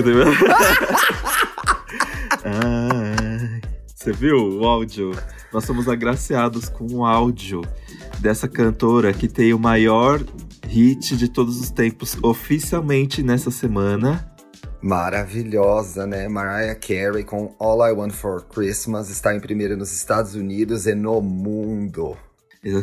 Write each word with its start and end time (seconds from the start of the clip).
música. 0.00 0.56
Ai, 2.44 3.60
você 3.94 4.12
viu 4.12 4.60
o 4.60 4.64
áudio? 4.64 5.12
Nós 5.52 5.64
somos 5.64 5.88
agraciados 5.88 6.68
com 6.68 6.86
o 6.86 7.04
áudio 7.04 7.60
dessa 8.20 8.48
cantora 8.48 9.12
que 9.12 9.28
tem 9.28 9.52
o 9.52 9.58
maior 9.58 10.24
hit 10.66 11.16
de 11.16 11.28
todos 11.28 11.60
os 11.60 11.70
tempos 11.70 12.16
oficialmente 12.22 13.22
nessa 13.22 13.50
semana. 13.50 14.32
Maravilhosa, 14.80 16.06
né? 16.06 16.26
Mariah 16.26 16.74
Carey 16.74 17.22
com 17.22 17.54
All 17.58 17.86
I 17.86 17.92
Want 17.92 18.12
for 18.12 18.44
Christmas 18.46 19.10
está 19.10 19.34
em 19.34 19.40
primeiro 19.40 19.76
nos 19.76 19.92
Estados 19.92 20.34
Unidos 20.34 20.86
e 20.86 20.94
no 20.94 21.20
mundo. 21.20 22.16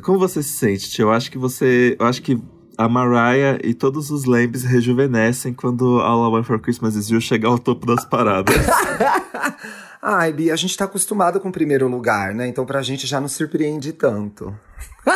Como 0.04 0.20
você 0.20 0.44
se 0.44 0.54
sente, 0.58 0.90
tio? 0.90 1.04
Eu 1.04 1.12
acho 1.12 1.32
que 1.32 1.38
você. 1.38 1.96
Eu 2.00 2.06
acho 2.06 2.22
que 2.22 2.40
a 2.80 2.88
Mariah 2.88 3.60
e 3.62 3.74
todos 3.74 4.10
os 4.10 4.24
Lambs 4.24 4.64
rejuvenescem 4.64 5.54
quando 5.54 6.00
All 6.00 6.26
I 6.26 6.36
Want 6.36 6.46
for 6.46 6.58
Christmas 6.62 6.96
is 6.96 7.10
You 7.10 7.20
chegar 7.20 7.50
ao 7.50 7.60
topo 7.60 7.86
das 7.86 8.06
paradas. 8.06 8.56
Ai, 10.02 10.32
Bia, 10.32 10.54
a 10.54 10.56
gente 10.56 10.78
tá 10.78 10.86
acostumado 10.86 11.42
com 11.42 11.50
o 11.50 11.52
primeiro 11.52 11.90
lugar, 11.90 12.34
né? 12.34 12.48
Então 12.48 12.66
pra 12.66 12.82
gente 12.82 13.06
já 13.06 13.20
não 13.20 13.28
surpreende 13.28 13.92
tanto. 13.92 14.58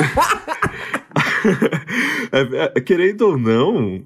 é, 2.33 2.73
é, 2.75 2.81
querendo 2.81 3.21
ou 3.21 3.37
não, 3.37 4.03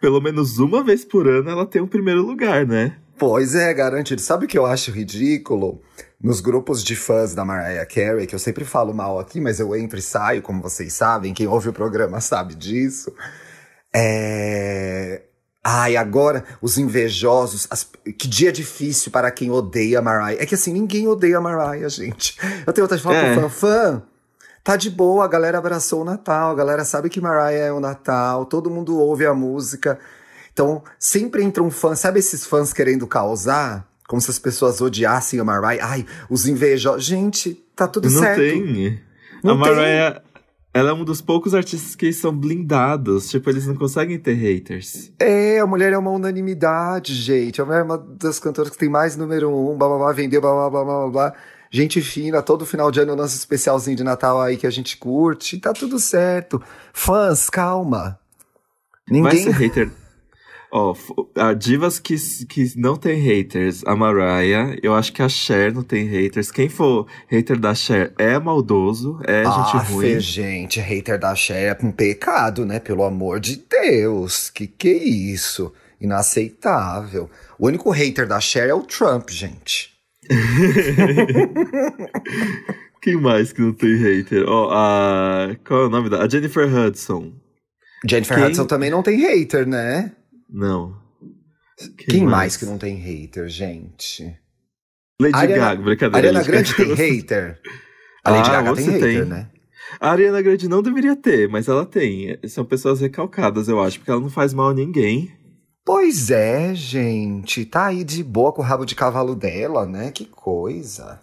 pelo 0.00 0.20
menos 0.20 0.58
uma 0.58 0.82
vez 0.82 1.04
por 1.04 1.28
ano 1.28 1.48
ela 1.48 1.64
tem 1.64 1.80
um 1.80 1.86
primeiro 1.86 2.22
lugar, 2.22 2.66
né? 2.66 2.96
Pois 3.16 3.54
é, 3.54 3.72
garantido. 3.72 4.20
Sabe 4.20 4.46
o 4.46 4.48
que 4.48 4.58
eu 4.58 4.66
acho 4.66 4.90
ridículo? 4.90 5.80
Nos 6.22 6.40
grupos 6.40 6.82
de 6.82 6.96
fãs 6.96 7.34
da 7.34 7.44
Mariah 7.44 7.84
Carey, 7.84 8.26
que 8.26 8.34
eu 8.34 8.38
sempre 8.38 8.64
falo 8.64 8.94
mal 8.94 9.18
aqui, 9.18 9.40
mas 9.40 9.60
eu 9.60 9.76
entro 9.76 9.98
e 9.98 10.02
saio, 10.02 10.40
como 10.40 10.62
vocês 10.62 10.94
sabem, 10.94 11.34
quem 11.34 11.46
ouve 11.46 11.68
o 11.68 11.72
programa 11.72 12.20
sabe 12.22 12.54
disso. 12.54 13.12
É. 13.94 15.22
Ai, 15.62 15.96
agora 15.96 16.44
os 16.62 16.78
invejosos. 16.78 17.66
As... 17.70 17.88
Que 18.18 18.28
dia 18.28 18.52
difícil 18.52 19.10
para 19.10 19.30
quem 19.30 19.50
odeia 19.50 19.98
a 19.98 20.02
Mariah. 20.02 20.42
É 20.42 20.46
que 20.46 20.54
assim, 20.54 20.72
ninguém 20.72 21.06
odeia 21.06 21.38
a 21.38 21.40
Mariah, 21.40 21.88
gente. 21.88 22.38
Eu 22.66 22.72
tenho 22.72 22.86
vontade 22.86 23.00
de 23.00 23.04
falar 23.04 23.16
é. 23.16 23.34
pro 23.34 23.48
fã, 23.48 23.50
fã, 23.50 24.02
tá 24.62 24.76
de 24.76 24.88
boa, 24.90 25.24
a 25.24 25.28
galera 25.28 25.58
abraçou 25.58 26.02
o 26.02 26.04
Natal, 26.04 26.50
a 26.50 26.54
galera 26.54 26.84
sabe 26.84 27.10
que 27.10 27.20
Mariah 27.20 27.66
é 27.66 27.72
o 27.72 27.80
Natal, 27.80 28.46
todo 28.46 28.70
mundo 28.70 28.98
ouve 28.98 29.26
a 29.26 29.34
música. 29.34 29.98
Então, 30.52 30.82
sempre 30.98 31.42
entra 31.42 31.62
um 31.62 31.70
fã, 31.70 31.94
sabe 31.94 32.20
esses 32.20 32.46
fãs 32.46 32.72
querendo 32.72 33.06
causar? 33.06 33.86
Como 34.08 34.20
se 34.20 34.30
as 34.30 34.38
pessoas 34.38 34.80
odiassem 34.80 35.40
a 35.40 35.44
Mariah. 35.44 35.84
Ai, 35.84 36.06
os 36.30 36.46
invejosos. 36.46 37.04
Gente, 37.04 37.54
tá 37.74 37.88
tudo 37.88 38.08
não 38.08 38.20
certo. 38.20 38.38
Tem. 38.38 39.00
Não 39.42 39.54
a 39.54 39.56
Mariah, 39.56 40.20
tem. 40.20 40.26
Ela 40.76 40.90
é 40.90 40.92
um 40.92 41.04
dos 41.04 41.22
poucos 41.22 41.54
artistas 41.54 41.94
que 41.94 42.12
são 42.12 42.36
blindados. 42.36 43.30
Tipo, 43.30 43.48
eles 43.48 43.66
não 43.66 43.74
conseguem 43.74 44.18
ter 44.18 44.34
haters. 44.34 45.10
É, 45.18 45.58
a 45.58 45.66
mulher 45.66 45.94
é 45.94 45.98
uma 45.98 46.10
unanimidade, 46.10 47.14
gente. 47.14 47.62
A 47.62 47.64
mulher 47.64 47.80
é 47.80 47.82
uma 47.82 47.96
das 47.96 48.38
cantoras 48.38 48.70
que 48.70 48.76
tem 48.76 48.88
mais 48.88 49.16
número 49.16 49.50
um, 49.50 49.74
blá 49.76 49.88
blá 49.88 49.96
blá, 49.96 50.12
vendeu, 50.12 50.38
blá 50.38 50.52
blá 50.52 50.70
blá 50.70 50.84
blá 50.84 51.08
blá. 51.08 51.34
Gente 51.70 52.02
fina, 52.02 52.42
todo 52.42 52.66
final 52.66 52.90
de 52.90 53.00
ano 53.00 53.16
nosso 53.16 53.34
especialzinho 53.36 53.96
de 53.96 54.04
Natal 54.04 54.38
aí 54.40 54.58
que 54.58 54.66
a 54.66 54.70
gente 54.70 54.98
curte. 54.98 55.58
Tá 55.58 55.72
tudo 55.72 55.98
certo. 55.98 56.62
Fãs, 56.92 57.48
calma. 57.48 58.18
Ninguém. 59.08 59.22
Vai 59.22 59.36
ser 59.36 59.52
hater. 59.52 59.90
Ó, 60.70 60.94
oh, 61.16 61.54
divas 61.54 61.98
que, 61.98 62.16
que 62.46 62.72
não 62.76 62.96
tem 62.96 63.20
haters, 63.20 63.82
a 63.86 63.94
Mariah, 63.94 64.76
eu 64.82 64.94
acho 64.94 65.12
que 65.12 65.22
a 65.22 65.28
Cher 65.28 65.72
não 65.72 65.82
tem 65.82 66.06
haters. 66.06 66.50
Quem 66.50 66.68
for 66.68 67.06
hater 67.28 67.58
da 67.58 67.74
Cher 67.74 68.12
é 68.18 68.38
maldoso, 68.38 69.20
é 69.24 69.44
ah, 69.46 69.70
gente 69.72 69.92
ruim. 69.92 70.20
gente, 70.20 70.80
hater 70.80 71.18
da 71.18 71.34
Cher 71.34 71.76
é 71.80 71.86
um 71.86 71.92
pecado, 71.92 72.66
né? 72.66 72.80
Pelo 72.80 73.04
amor 73.04 73.38
de 73.38 73.64
Deus, 73.70 74.50
que 74.50 74.66
que 74.66 74.88
é 74.88 75.04
isso? 75.04 75.72
Inaceitável. 76.00 77.30
O 77.58 77.68
único 77.68 77.90
hater 77.90 78.26
da 78.26 78.40
Cher 78.40 78.68
é 78.68 78.74
o 78.74 78.82
Trump, 78.82 79.30
gente. 79.30 79.94
Quem 83.00 83.16
mais 83.16 83.52
que 83.52 83.62
não 83.62 83.72
tem 83.72 83.96
hater? 83.96 84.44
Ó, 84.48 84.66
oh, 84.66 84.70
a... 84.72 85.54
Qual 85.64 85.82
é 85.82 85.86
o 85.86 85.88
nome 85.88 86.10
da? 86.10 86.24
A 86.24 86.28
Jennifer 86.28 86.66
Hudson. 86.66 87.32
Jennifer 88.04 88.36
Quem... 88.36 88.46
Hudson 88.46 88.66
também 88.66 88.90
não 88.90 89.00
tem 89.00 89.20
hater, 89.20 89.64
né? 89.66 90.10
Não. 90.48 90.96
Quem, 91.76 92.06
Quem 92.06 92.20
mais? 92.24 92.32
mais? 92.32 92.56
que 92.56 92.64
não 92.64 92.78
tem 92.78 92.96
hater, 92.96 93.48
gente? 93.48 94.36
Lady 95.20 95.34
Ariana, 95.34 95.64
Gaga, 95.64 95.82
brincadeira. 95.82 96.28
Ariana 96.28 96.46
Grande 96.46 96.74
tem 96.74 96.92
hater? 96.94 97.60
A 98.24 98.30
Lady 98.30 98.50
ah, 98.50 98.52
Gaga 98.52 98.76
tem 98.76 98.84
hater, 98.86 99.00
tem. 99.00 99.24
né? 99.24 99.50
A 100.00 100.10
Ariana 100.10 100.42
Grande 100.42 100.68
não 100.68 100.82
deveria 100.82 101.16
ter, 101.16 101.48
mas 101.48 101.68
ela 101.68 101.84
tem. 101.86 102.38
São 102.48 102.64
pessoas 102.64 103.00
recalcadas, 103.00 103.68
eu 103.68 103.80
acho, 103.80 103.98
porque 103.98 104.10
ela 104.10 104.20
não 104.20 104.30
faz 104.30 104.52
mal 104.52 104.70
a 104.70 104.74
ninguém. 104.74 105.30
Pois 105.84 106.30
é, 106.30 106.74
gente. 106.74 107.64
Tá 107.64 107.86
aí 107.86 108.02
de 108.02 108.22
boa 108.24 108.52
com 108.52 108.60
o 108.60 108.64
rabo 108.64 108.84
de 108.84 108.94
cavalo 108.94 109.34
dela, 109.34 109.86
né? 109.86 110.10
Que 110.10 110.24
coisa. 110.24 111.20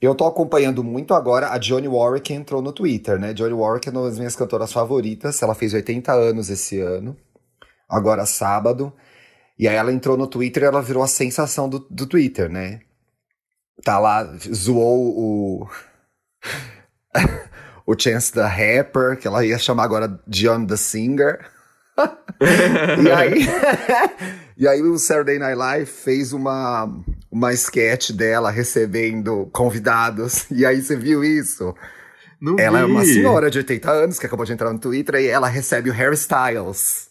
Eu 0.00 0.14
tô 0.14 0.26
acompanhando 0.26 0.82
muito 0.82 1.12
agora 1.12 1.50
a 1.50 1.58
Johnny 1.58 1.88
Warwick 1.88 2.32
entrou 2.32 2.62
no 2.62 2.72
Twitter, 2.72 3.18
né? 3.18 3.32
Johnny 3.32 3.52
Warwick 3.52 3.88
é 3.88 3.92
uma 3.92 4.04
das 4.04 4.18
minhas 4.18 4.36
cantoras 4.36 4.72
favoritas. 4.72 5.40
Ela 5.42 5.54
fez 5.54 5.74
80 5.74 6.12
anos 6.12 6.50
esse 6.50 6.80
ano 6.80 7.16
agora 7.88 8.26
sábado. 8.26 8.92
E 9.58 9.66
aí 9.66 9.74
ela 9.74 9.92
entrou 9.92 10.16
no 10.16 10.26
Twitter 10.26 10.62
e 10.62 10.66
ela 10.66 10.82
virou 10.82 11.02
a 11.02 11.08
sensação 11.08 11.68
do, 11.68 11.80
do 11.90 12.06
Twitter, 12.06 12.48
né? 12.48 12.80
Tá 13.82 13.98
lá, 13.98 14.24
zoou 14.52 15.18
o. 15.18 15.68
o 17.86 17.98
Chance 17.98 18.32
the 18.32 18.46
Rapper, 18.46 19.18
que 19.18 19.26
ela 19.26 19.44
ia 19.44 19.58
chamar 19.58 19.84
agora 19.84 20.20
John 20.26 20.66
the 20.66 20.76
Singer. 20.76 21.40
e 23.02 23.10
aí. 23.10 23.46
e 24.56 24.68
aí 24.68 24.82
o 24.82 24.98
Saturday 24.98 25.38
Night 25.38 25.56
Live 25.56 25.86
fez 25.86 26.32
uma, 26.32 26.88
uma 27.30 27.52
sketch 27.52 28.10
dela 28.10 28.50
recebendo 28.50 29.48
convidados. 29.52 30.46
E 30.50 30.64
aí 30.64 30.80
você 30.80 30.96
viu 30.96 31.24
isso? 31.24 31.74
Não 32.40 32.56
ela 32.58 32.78
vi. 32.78 32.84
é 32.84 32.86
uma 32.86 33.04
senhora 33.04 33.50
de 33.50 33.58
80 33.58 33.90
anos 33.90 34.18
que 34.18 34.26
acabou 34.26 34.46
de 34.46 34.52
entrar 34.52 34.72
no 34.72 34.78
Twitter 34.78 35.16
e 35.16 35.26
ela 35.26 35.48
recebe 35.48 35.90
o 35.90 35.92
Harry 35.92 36.14
Styles. 36.14 37.07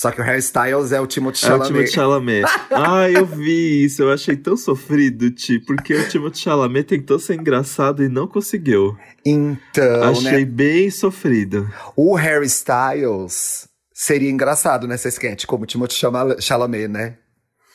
Só 0.00 0.10
que 0.10 0.18
o 0.18 0.24
Harry 0.24 0.38
Styles 0.38 0.92
é 0.92 0.98
o 0.98 1.06
Timothée 1.06 1.40
Chalamet. 1.40 1.62
É 1.62 1.64
o 1.64 1.74
Timothée 1.74 1.92
Chalamet. 1.92 2.44
ah, 2.72 3.10
eu 3.10 3.26
vi 3.26 3.84
isso. 3.84 4.00
Eu 4.00 4.10
achei 4.10 4.34
tão 4.34 4.56
sofrido, 4.56 5.30
Ti, 5.30 5.58
porque 5.58 5.94
o 5.94 6.08
Timothée 6.08 6.40
Chalamet 6.40 6.84
tentou 6.84 7.18
ser 7.18 7.34
engraçado 7.34 8.02
e 8.02 8.08
não 8.08 8.26
conseguiu. 8.26 8.96
Então, 9.26 10.04
Achei 10.04 10.38
né? 10.38 10.44
bem 10.46 10.90
sofrido. 10.90 11.70
O 11.94 12.14
Harry 12.14 12.46
Styles 12.46 13.68
seria 13.92 14.30
engraçado 14.30 14.88
nessa 14.88 15.08
sketch, 15.08 15.44
como 15.44 15.64
o 15.64 15.66
Timothée 15.66 15.98
Chalamet, 16.40 16.88
né? 16.88 17.18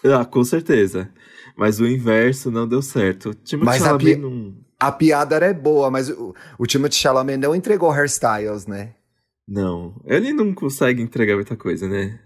Ah, 0.03 0.25
com 0.25 0.43
certeza. 0.43 1.11
Mas 1.55 1.79
o 1.79 1.85
inverso 1.85 2.49
não 2.49 2.67
deu 2.67 2.81
certo. 2.81 3.29
O 3.29 3.33
Timothée 3.35 3.65
mas 3.65 3.83
Chalamet 3.83 4.13
a 4.13 4.15
pi... 4.15 4.19
não... 4.19 4.55
A 4.79 4.91
piada 4.91 5.35
era 5.35 5.53
boa, 5.53 5.91
mas 5.91 6.09
o, 6.09 6.33
o 6.57 6.65
Timothée 6.65 6.97
Chalamet 6.97 7.37
não 7.37 7.53
entregou 7.53 7.91
Harry 7.91 8.07
Styles, 8.07 8.65
né? 8.65 8.95
Não, 9.47 9.93
ele 10.05 10.33
não 10.33 10.53
consegue 10.53 11.01
entregar 11.01 11.35
muita 11.35 11.55
coisa, 11.55 11.87
né? 11.87 12.19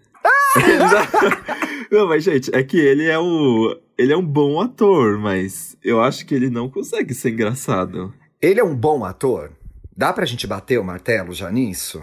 não, 1.92 2.08
mas 2.08 2.24
gente, 2.24 2.50
é 2.56 2.64
que 2.64 2.78
ele 2.78 3.06
é 3.06 3.20
o. 3.20 3.78
Ele 3.98 4.14
é 4.14 4.18
um 4.18 4.26
bom 4.26 4.62
ator, 4.62 5.18
mas 5.18 5.76
eu 5.84 6.02
acho 6.02 6.26
que 6.26 6.34
ele 6.34 6.50
não 6.50 6.70
consegue 6.70 7.14
ser 7.14 7.32
engraçado. 7.32 8.14
Ele 8.42 8.60
é 8.60 8.64
um 8.64 8.76
bom 8.76 9.04
ator? 9.04 9.52
Dá 9.96 10.14
pra 10.14 10.26
gente 10.26 10.48
bater 10.48 10.80
o 10.80 10.84
martelo 10.84 11.34
já 11.34 11.52
nisso? 11.52 12.02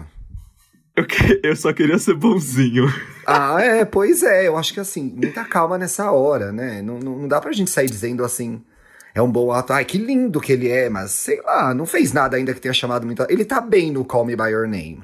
Eu, 0.95 1.05
que, 1.05 1.39
eu 1.43 1.55
só 1.55 1.73
queria 1.73 1.97
ser 1.97 2.13
bonzinho. 2.13 2.85
Ah, 3.25 3.59
é, 3.59 3.85
pois 3.85 4.21
é. 4.21 4.47
Eu 4.47 4.55
acho 4.55 4.73
que 4.73 4.79
assim, 4.79 5.03
muita 5.03 5.43
calma 5.43 5.77
nessa 5.77 6.11
hora, 6.11 6.51
né? 6.51 6.81
Não, 6.81 6.99
não, 6.99 7.17
não 7.19 7.27
dá 7.27 7.41
pra 7.41 7.51
gente 7.51 7.71
sair 7.71 7.89
dizendo 7.89 8.23
assim 8.23 8.61
é 9.17 9.21
um 9.21 9.31
bom 9.31 9.51
ator. 9.51 9.77
Ai, 9.77 9.85
que 9.85 9.97
lindo 9.97 10.39
que 10.39 10.53
ele 10.53 10.69
é, 10.69 10.89
mas 10.89 11.11
sei 11.11 11.41
lá, 11.41 11.73
não 11.73 11.87
fez 11.87 12.13
nada 12.13 12.37
ainda 12.37 12.53
que 12.53 12.61
tenha 12.61 12.73
chamado 12.73 13.05
muito. 13.05 13.25
Ele 13.29 13.43
tá 13.43 13.59
bem 13.59 13.91
no 13.91 14.05
Call 14.05 14.25
Me 14.25 14.35
By 14.35 14.49
Your 14.51 14.67
Name. 14.67 14.99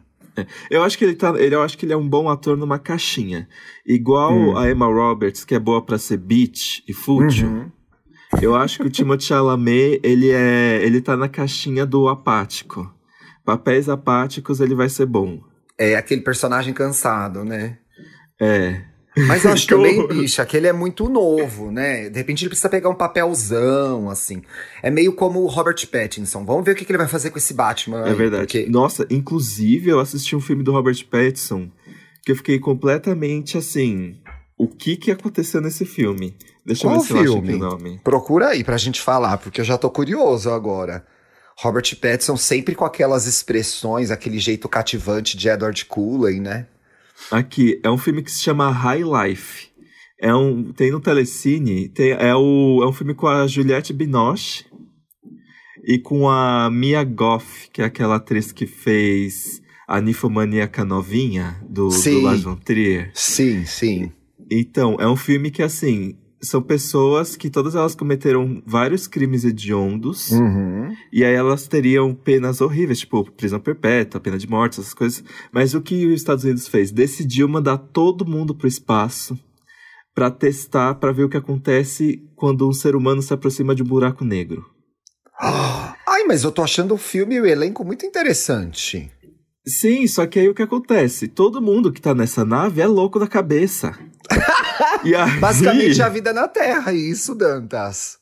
Eu 0.70 0.84
acho 0.84 0.98
que 0.98 1.04
ele 1.06 1.16
tá. 1.16 1.30
Ele, 1.38 1.56
eu 1.56 1.64
acho 1.64 1.78
que 1.78 1.86
ele 1.86 1.94
é 1.94 1.98
um 1.98 2.08
bom 2.08 2.30
ator 2.30 2.56
numa 2.56 2.78
caixinha. 2.78 3.48
Igual 3.86 4.34
hum. 4.34 4.58
a 4.58 4.70
Emma 4.70 4.86
Roberts, 4.86 5.44
que 5.44 5.56
é 5.56 5.60
boa 5.60 5.84
para 5.84 5.98
ser 5.98 6.18
beat 6.18 6.84
e 6.88 6.94
fútil. 6.94 7.48
Uhum. 7.48 7.72
Eu 8.42 8.56
acho 8.56 8.80
que 8.80 8.88
o 8.88 8.90
Timothée 8.90 9.28
Chalamet, 9.28 10.00
ele 10.04 10.30
é. 10.32 10.80
Ele 10.84 11.02
tá 11.02 11.18
na 11.18 11.28
caixinha 11.28 11.86
do 11.86 12.08
apático. 12.08 12.92
Papéis 13.44 13.90
apáticos, 13.90 14.60
ele 14.60 14.76
vai 14.76 14.90
ser 14.90 15.08
bom. 15.08 15.42
É 15.78 15.96
aquele 15.96 16.22
personagem 16.22 16.74
cansado, 16.74 17.44
né? 17.44 17.80
É. 18.40 18.93
Mas 19.16 19.46
eu 19.46 19.52
acho 19.52 19.68
também, 19.68 20.08
bicha, 20.08 20.46
que 20.46 20.58
ele 20.58 20.68
é 20.68 20.74
muito 20.74 21.08
novo, 21.10 21.72
né? 21.72 22.10
De 22.10 22.18
repente 22.18 22.44
ele 22.44 22.50
precisa 22.50 22.70
pegar 22.70 22.90
um 22.90 22.96
papelzão, 22.96 24.10
assim. 24.10 24.42
É 24.82 24.90
meio 24.90 25.14
como 25.14 25.42
o 25.42 25.48
Robert 25.48 25.88
Pattinson. 25.88 26.44
Vamos 26.46 26.66
ver 26.66 26.72
o 26.72 26.76
que, 26.76 26.86
que 26.86 26.92
ele 26.92 26.98
vai 26.98 27.08
fazer 27.08 27.30
com 27.30 27.38
esse 27.38 27.54
Batman. 27.54 28.06
É 28.06 28.10
aí, 28.10 28.16
verdade. 28.16 28.46
Porque... 28.46 28.66
Nossa, 28.70 29.06
inclusive 29.10 29.90
eu 29.90 30.00
assisti 30.00 30.36
um 30.36 30.42
filme 30.42 30.64
do 30.64 30.72
Robert 30.72 31.06
Pattinson 31.10 31.70
que 32.24 32.32
eu 32.32 32.36
fiquei 32.36 32.60
completamente 32.60 33.58
assim. 33.58 34.18
O 34.58 34.68
que 34.68 34.96
que 34.96 35.12
aconteceu 35.12 35.62
nesse 35.62 35.86
filme? 35.86 36.36
Deixa 36.66 36.84
Qual 36.84 36.96
eu 36.96 37.02
ver 37.02 37.08
se 37.08 37.14
filme? 37.14 37.52
eu 37.52 37.56
acho 37.58 37.66
o 37.66 37.70
nome. 37.70 38.00
Procura 38.04 38.50
aí 38.50 38.64
pra 38.64 38.78
gente 38.78 39.02
falar, 39.02 39.38
porque 39.38 39.62
eu 39.62 39.66
já 39.66 39.78
tô 39.78 39.90
curioso 39.90 40.50
agora. 40.50 41.06
Robert 41.58 41.96
Pattinson 42.00 42.38
sempre 42.38 42.74
com 42.74 42.86
aquelas 42.86 43.26
expressões, 43.26 44.10
aquele 44.10 44.40
jeito 44.40 44.68
cativante 44.68 45.38
de 45.38 45.50
Edward 45.50 45.86
Cullen, 45.86 46.40
né? 46.40 46.68
Aqui, 47.32 47.80
é 47.84 47.90
um 47.90 47.98
filme 47.98 48.22
que 48.22 48.32
se 48.32 48.42
chama 48.42 48.70
High 48.70 49.04
Life. 49.04 49.72
É 50.20 50.34
um, 50.34 50.72
tem 50.72 50.92
no 50.92 51.00
Telecine, 51.00 51.90
tem, 51.90 52.12
é, 52.12 52.34
o, 52.34 52.82
é 52.82 52.88
um 52.88 52.94
filme 52.94 53.14
com 53.14 53.28
a 53.28 53.46
Juliette 53.46 53.92
Binoche 53.92 54.66
e 55.84 56.00
com 56.00 56.30
a 56.30 56.70
Mia 56.72 57.04
Goff, 57.04 57.70
que 57.72 57.82
é 57.82 57.86
aquela 57.86 58.16
atriz 58.16 58.52
que 58.52 58.66
fez 58.66 59.62
a 59.88 60.00
Nifomaníaca 60.00 60.86
Novinha, 60.86 61.58
do, 61.68 61.92
sim. 61.92 62.20
do 62.20 62.22
Lars 62.22 62.44
von 62.44 62.56
Trier. 62.56 63.12
Sim, 63.14 63.66
sim. 63.66 64.12
Então, 64.50 64.96
é 65.00 65.08
um 65.08 65.16
filme 65.16 65.52
que, 65.52 65.62
assim, 65.62 66.18
são 66.44 66.62
pessoas 66.62 67.36
que 67.36 67.50
todas 67.50 67.76
elas 67.76 67.96
cometeram 67.96 68.62
vários 68.66 69.08
crimes 69.08 69.46
hediondos. 69.46 70.32
Uhum. 70.32 70.94
E 71.12 71.24
aí 71.24 71.34
elas 71.34 71.68
teriam 71.68 72.14
penas 72.14 72.62
horríveis, 72.62 73.00
tipo 73.00 73.30
prisão 73.32 73.60
perpétua, 73.60 74.20
pena 74.20 74.38
de 74.38 74.50
morte, 74.50 74.80
essas 74.80 74.94
coisas. 74.94 75.24
Mas 75.52 75.74
o 75.74 75.82
que 75.82 76.06
os 76.06 76.14
Estados 76.14 76.44
Unidos 76.44 76.68
fez? 76.68 76.92
Decidiu 76.92 77.48
mandar 77.48 77.78
todo 77.78 78.26
mundo 78.26 78.54
pro 78.54 78.68
espaço 78.68 79.38
para 80.14 80.30
testar, 80.30 80.96
para 80.96 81.12
ver 81.12 81.24
o 81.24 81.30
que 81.30 81.38
acontece 81.38 82.22
quando 82.36 82.68
um 82.68 82.74
ser 82.74 82.96
humano 82.96 83.22
se 83.22 83.34
aproxima 83.34 83.74
de 83.74 83.82
um 83.82 83.88
buraco 83.88 84.24
negro. 84.24 84.66
Ai, 85.40 86.24
mas 86.28 86.44
eu 86.44 86.52
tô 86.52 86.62
achando 86.62 86.94
o 86.94 86.98
filme 86.98 87.36
e 87.36 87.42
o 87.42 87.46
elenco 87.46 87.84
muito 87.84 88.06
interessante. 88.06 89.12
Sim, 89.66 90.06
só 90.08 90.28
que 90.28 90.40
aí 90.40 90.50
o 90.50 90.54
que 90.54 90.62
acontece? 90.62 91.28
Todo 91.28 91.62
mundo 91.62 91.92
que 91.92 92.02
tá 92.02 92.14
nessa 92.14 92.44
nave 92.44 92.82
é 92.82 92.88
louco 92.88 93.18
da 93.18 93.28
cabeça. 93.28 93.98
aí... 95.16 95.40
Basicamente 95.40 96.02
a 96.02 96.10
vida 96.10 96.34
na 96.34 96.48
Terra, 96.48 96.94
isso, 96.94 97.36
Dantas. 97.36 98.18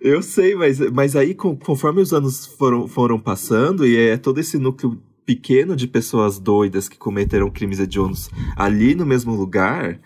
Eu 0.00 0.22
sei, 0.22 0.54
mas, 0.54 0.78
mas 0.92 1.16
aí 1.16 1.34
conforme 1.34 2.00
os 2.00 2.12
anos 2.12 2.46
foram, 2.46 2.86
foram 2.86 3.18
passando, 3.18 3.86
e 3.86 3.96
é 3.96 4.16
todo 4.16 4.38
esse 4.38 4.58
núcleo 4.58 5.02
pequeno 5.26 5.74
de 5.74 5.88
pessoas 5.88 6.38
doidas 6.38 6.88
que 6.88 6.98
cometeram 6.98 7.50
crimes 7.50 7.80
hediondos 7.80 8.30
ali 8.56 8.94
no 8.94 9.06
mesmo 9.06 9.34
lugar, 9.34 9.98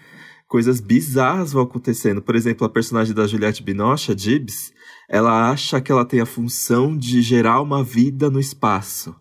coisas 0.46 0.81
bizarras 0.81 1.52
vão 1.52 1.62
acontecendo. 1.62 2.22
Por 2.22 2.34
exemplo, 2.34 2.66
a 2.66 2.70
personagem 2.70 3.14
da 3.14 3.26
Juliette 3.26 3.62
Binoche, 3.62 4.12
a 4.12 4.16
Gibbs, 4.16 4.72
ela 5.08 5.50
acha 5.50 5.81
que 5.81 5.93
ela 5.93 6.04
tem 6.04 6.20
a 6.20 6.26
função 6.26 6.96
de 6.96 7.20
gerar 7.20 7.61
uma 7.61 7.82
vida 7.82 8.31
no 8.31 8.40
espaço. 8.40 9.14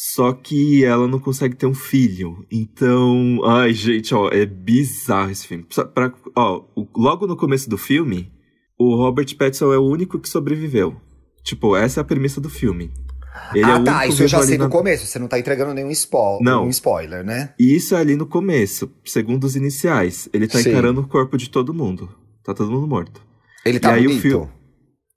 Só 0.00 0.32
que 0.32 0.84
ela 0.84 1.08
não 1.08 1.18
consegue 1.18 1.56
ter 1.56 1.66
um 1.66 1.74
filho. 1.74 2.46
Então, 2.52 3.40
ai, 3.44 3.72
gente, 3.72 4.14
ó, 4.14 4.28
é 4.28 4.46
bizarro 4.46 5.32
esse 5.32 5.44
filme. 5.44 5.66
Pra, 5.92 6.14
ó, 6.36 6.62
logo 6.96 7.26
no 7.26 7.36
começo 7.36 7.68
do 7.68 7.76
filme, 7.76 8.30
o 8.78 8.94
Robert 8.94 9.26
Pattinson 9.36 9.72
é 9.72 9.76
o 9.76 9.84
único 9.84 10.20
que 10.20 10.28
sobreviveu. 10.28 10.94
Tipo, 11.42 11.74
essa 11.74 11.98
é 11.98 12.02
a 12.02 12.04
premissa 12.04 12.40
do 12.40 12.48
filme. 12.48 12.92
Ele 13.52 13.64
ah, 13.64 13.78
é 13.78 13.82
tá, 13.82 14.06
isso 14.06 14.22
eu 14.22 14.28
já 14.28 14.40
sei 14.40 14.56
no 14.56 14.68
começo, 14.68 15.04
você 15.04 15.18
não 15.18 15.26
tá 15.26 15.36
entregando 15.36 15.74
nenhum, 15.74 15.90
spo 15.92 16.38
não. 16.40 16.60
nenhum 16.60 16.70
spoiler, 16.70 17.24
né? 17.24 17.52
Isso 17.58 17.96
é 17.96 17.98
ali 17.98 18.14
no 18.14 18.26
começo, 18.26 18.88
segundo 19.04 19.42
os 19.42 19.56
iniciais. 19.56 20.28
Ele 20.32 20.46
tá 20.46 20.60
Sim. 20.60 20.68
encarando 20.68 21.00
o 21.00 21.08
corpo 21.08 21.36
de 21.36 21.50
todo 21.50 21.74
mundo. 21.74 22.08
Tá 22.44 22.54
todo 22.54 22.70
mundo 22.70 22.86
morto. 22.86 23.20
Ele 23.66 23.80
tá 23.80 23.98
e 23.98 24.02
bonito? 24.02 24.10
Aí, 24.12 24.16
o 24.16 24.20
filme, 24.20 24.48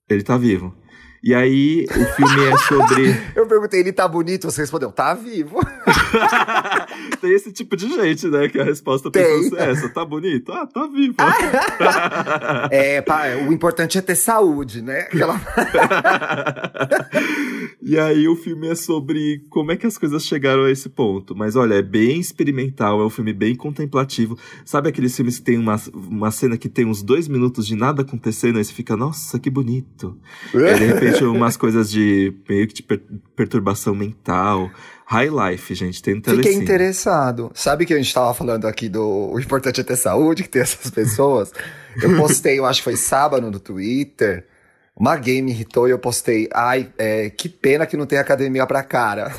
ele 0.09 0.23
tá 0.23 0.37
vivo. 0.39 0.75
E 1.23 1.35
aí, 1.35 1.85
o 1.85 2.05
filme 2.15 2.45
é 2.47 2.57
sobre. 2.57 3.21
Eu 3.35 3.45
perguntei, 3.45 3.79
ele 3.79 3.93
tá 3.93 4.07
bonito? 4.07 4.49
Você 4.49 4.61
respondeu, 4.61 4.91
tá 4.91 5.13
vivo. 5.13 5.59
Tem 7.21 7.33
esse 7.33 7.51
tipo 7.51 7.75
de 7.75 7.89
gente, 7.89 8.27
né? 8.27 8.47
Que 8.47 8.59
a 8.59 8.63
resposta 8.63 9.11
pensa 9.11 9.57
é 9.57 9.71
essa: 9.71 9.89
tá 9.89 10.05
bonito? 10.05 10.51
Ah, 10.51 10.65
tá 10.65 10.87
vivo. 10.87 11.15
é, 12.71 13.01
pá, 13.01 13.23
o 13.47 13.53
importante 13.53 13.97
é 13.97 14.01
ter 14.01 14.15
saúde, 14.15 14.81
né? 14.81 15.01
Aquela... 15.01 15.39
e 17.81 17.97
aí, 17.97 18.27
o 18.27 18.35
filme 18.35 18.67
é 18.67 18.75
sobre 18.75 19.45
como 19.49 19.71
é 19.71 19.77
que 19.77 19.87
as 19.87 19.97
coisas 19.97 20.25
chegaram 20.25 20.63
a 20.63 20.71
esse 20.71 20.89
ponto. 20.89 21.35
Mas 21.35 21.55
olha, 21.55 21.75
é 21.75 21.81
bem 21.81 22.19
experimental, 22.19 23.01
é 23.01 23.05
um 23.05 23.09
filme 23.09 23.33
bem 23.33 23.55
contemplativo. 23.55 24.37
Sabe 24.65 24.89
aqueles 24.89 25.15
filmes 25.15 25.39
que 25.39 25.45
tem 25.45 25.57
uma, 25.57 25.79
uma 25.93 26.31
cena 26.31 26.57
que 26.57 26.69
tem 26.69 26.85
uns 26.85 27.03
dois 27.03 27.27
minutos 27.27 27.67
de 27.67 27.75
nada 27.75 28.01
acontecendo, 28.01 28.57
aí 28.57 28.63
você 28.63 28.73
fica, 28.73 28.97
nossa, 28.97 29.39
que 29.39 29.49
bonito. 29.49 30.17
e 30.53 30.57
aí, 30.57 30.79
de 30.79 30.85
repente, 30.85 31.23
umas 31.23 31.57
coisas 31.57 31.89
de 31.89 32.33
meio 32.47 32.67
que 32.67 32.73
de 32.73 32.83
per 32.83 33.01
perturbação 33.35 33.95
mental. 33.95 34.69
High 35.11 35.29
life, 35.29 35.75
gente, 35.75 36.01
tem 36.01 36.15
no 36.15 36.23
Fiquei 36.23 36.53
interessado. 36.53 37.51
Sabe 37.53 37.85
que 37.85 37.93
a 37.93 37.97
gente 37.97 38.13
tava 38.13 38.33
falando 38.33 38.65
aqui 38.65 38.87
do 38.87 39.29
o 39.33 39.37
importante 39.41 39.81
é 39.81 39.83
ter 39.83 39.97
saúde, 39.97 40.43
que 40.43 40.49
tem 40.49 40.61
essas 40.61 40.89
pessoas? 40.89 41.51
eu 42.01 42.15
postei, 42.15 42.57
eu 42.57 42.65
acho 42.65 42.79
que 42.79 42.85
foi 42.85 42.95
sábado 42.95 43.51
no 43.51 43.59
Twitter. 43.59 44.47
Uma 44.95 45.17
game 45.17 45.51
irritou 45.51 45.85
e 45.85 45.91
eu 45.91 45.99
postei, 45.99 46.47
ai, 46.53 46.93
é, 46.97 47.29
que 47.29 47.49
pena 47.49 47.85
que 47.85 47.97
não 47.97 48.05
tem 48.05 48.19
academia 48.19 48.65
pra 48.65 48.83
cara. 48.83 49.33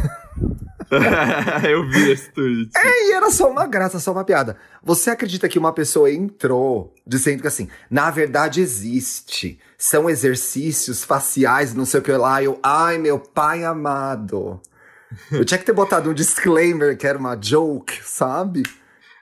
eu 1.67 1.89
vi 1.89 2.11
esse 2.11 2.31
tweet. 2.33 2.71
É, 2.77 3.09
e 3.09 3.13
era 3.13 3.31
só 3.31 3.51
uma 3.51 3.67
graça, 3.67 3.99
só 3.99 4.13
uma 4.13 4.25
piada. 4.25 4.59
Você 4.83 5.09
acredita 5.09 5.49
que 5.49 5.59
uma 5.59 5.73
pessoa 5.73 6.13
entrou 6.13 6.93
dizendo 7.07 7.41
que 7.41 7.49
assim, 7.49 7.69
na 7.91 8.11
verdade 8.11 8.61
existe. 8.61 9.59
São 9.79 10.11
exercícios 10.11 11.03
faciais, 11.03 11.73
não 11.73 11.87
sei 11.87 12.01
o 12.01 12.03
que 12.03 12.13
lá. 12.13 12.43
Eu, 12.43 12.59
ai, 12.63 12.99
meu 12.99 13.19
pai 13.19 13.65
amado. 13.65 14.61
Eu 15.31 15.45
tinha 15.45 15.59
que 15.59 15.65
ter 15.65 15.73
botado 15.73 16.11
um 16.11 16.15
disclaimer 16.15 16.97
que 16.97 17.07
era 17.07 17.19
uma 17.19 17.37
joke, 17.41 18.01
sabe? 18.05 18.63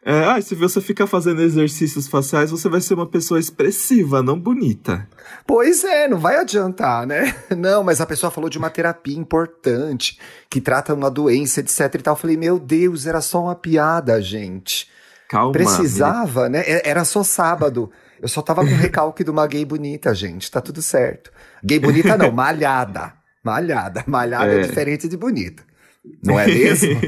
É, 0.03 0.25
ah, 0.25 0.41
se 0.41 0.55
você 0.55 0.81
ficar 0.81 1.07
fazendo 1.07 1.43
exercícios 1.43 2.09
faciais, 2.09 2.51
você 2.51 2.71
vai 2.71 2.81
ser 2.81 2.95
uma 2.95 3.07
pessoa 3.07 3.39
expressiva, 3.39 4.23
não 4.23 4.39
bonita. 4.39 5.07
Pois 5.47 5.85
é, 5.85 6.09
não 6.09 6.19
vai 6.19 6.37
adiantar, 6.37 7.07
né? 7.07 7.35
Não, 7.57 7.85
mas 7.85 8.01
a 8.01 8.07
pessoa 8.07 8.31
falou 8.31 8.49
de 8.49 8.57
uma 8.57 8.71
terapia 8.71 9.17
importante, 9.17 10.19
que 10.49 10.61
trata 10.61 10.95
uma 10.95 11.11
doença, 11.11 11.61
etc 11.61 11.95
e 11.95 11.99
tal. 11.99 12.15
Eu 12.15 12.19
falei, 12.19 12.37
meu 12.37 12.59
Deus, 12.59 13.07
era 13.07 13.21
só 13.21 13.43
uma 13.43 13.55
piada, 13.55 14.21
gente. 14.23 14.89
Calma. 15.29 15.53
Precisava, 15.53 16.49
né? 16.49 16.65
Era 16.67 17.05
só 17.05 17.23
sábado. 17.23 17.91
Eu 18.23 18.29
só 18.29 18.41
tava 18.41 18.63
com 18.63 18.75
recalque 18.75 19.23
de 19.23 19.31
uma 19.31 19.47
gay 19.47 19.65
bonita, 19.65 20.15
gente. 20.15 20.51
Tá 20.51 20.61
tudo 20.61 20.81
certo. 20.81 21.31
Gay 21.63 21.79
bonita 21.79 22.17
não, 22.17 22.31
malhada. 22.33 23.13
Malhada. 23.45 24.03
Malhada 24.07 24.53
é, 24.53 24.61
é 24.61 24.63
diferente 24.63 25.09
de 25.09 25.17
bonita. 25.17 25.63
Não 26.25 26.39
é 26.39 26.47
mesmo? 26.47 26.99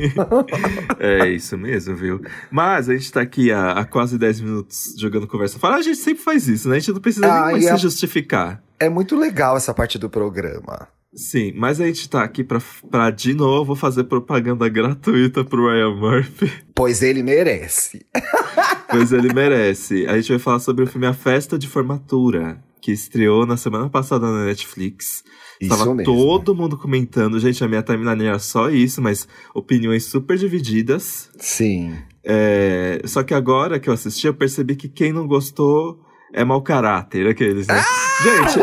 é 1.01 1.29
isso 1.31 1.57
mesmo, 1.57 1.97
viu? 1.97 2.21
Mas 2.51 2.89
a 2.89 2.93
gente 2.93 3.11
tá 3.11 3.23
aqui 3.23 3.51
há, 3.51 3.73
há 3.73 3.85
quase 3.85 4.19
10 4.19 4.41
minutos 4.41 4.95
jogando 4.99 5.27
conversa 5.27 5.59
fora. 5.59 5.77
A 5.77 5.83
gente 5.83 5.99
sempre 5.99 6.23
faz 6.23 6.47
isso, 6.47 6.69
né? 6.69 6.77
A 6.77 6.79
gente 6.79 6.93
não 6.93 7.01
precisa 7.01 7.27
ah, 7.27 7.47
nem 7.47 7.53
mais 7.53 7.67
é, 7.67 7.77
se 7.77 7.83
justificar. 7.83 8.63
É 8.79 8.89
muito 8.89 9.17
legal 9.17 9.57
essa 9.57 9.73
parte 9.73 9.99
do 9.99 10.11
programa. 10.11 10.89
Sim, 11.15 11.53
mas 11.57 11.79
a 11.79 11.87
gente 11.87 12.09
tá 12.09 12.23
aqui 12.23 12.43
pra, 12.43 12.59
pra 12.91 13.11
de 13.11 13.35
novo 13.35 13.75
fazer 13.75 14.05
propaganda 14.05 14.67
gratuita 14.69 15.45
pro 15.45 15.71
Ryan 15.71 15.95
Murphy. 15.95 16.51
Pois 16.75 17.03
ele 17.03 17.23
merece. 17.23 18.07
pois 18.91 19.13
ele 19.13 19.33
merece. 19.33 20.07
A 20.07 20.17
gente 20.17 20.31
vai 20.31 20.39
falar 20.39 20.59
sobre 20.59 20.85
o 20.85 20.87
filme 20.87 21.07
A 21.07 21.13
Festa 21.13 21.59
de 21.59 21.69
Formatura, 21.69 22.63
que 22.81 22.91
estreou 22.93 23.45
na 23.45 23.59
semana 23.59 23.91
passada 23.91 24.27
na 24.27 24.47
Netflix. 24.47 25.23
Isso 25.63 25.71
Tava 25.71 25.95
mesmo. 25.95 26.13
todo 26.13 26.57
mundo 26.57 26.77
comentando. 26.77 27.39
Gente, 27.39 27.63
a 27.63 27.69
minha 27.69 27.85
timeline 27.85 28.25
era 28.25 28.39
só 28.41 28.69
isso, 28.69 29.01
mas 29.01 29.29
opiniões 29.55 30.05
super 30.05 30.37
divididas. 30.37 31.31
Sim. 31.39 31.95
É, 32.25 33.01
só 33.05 33.23
que 33.23 33.33
agora 33.33 33.79
que 33.79 33.89
eu 33.89 33.95
assisti, 33.95 34.27
eu 34.27 34.35
percebi 34.35 34.75
que 34.75 34.89
quem 34.89 35.13
não 35.13 35.25
gostou 35.25 36.05
é 36.33 36.45
mau 36.45 36.61
caráter, 36.63 37.29
aqueles, 37.29 37.69
né? 37.69 37.79
Ah! 37.79 38.03
Gente, 38.25 38.59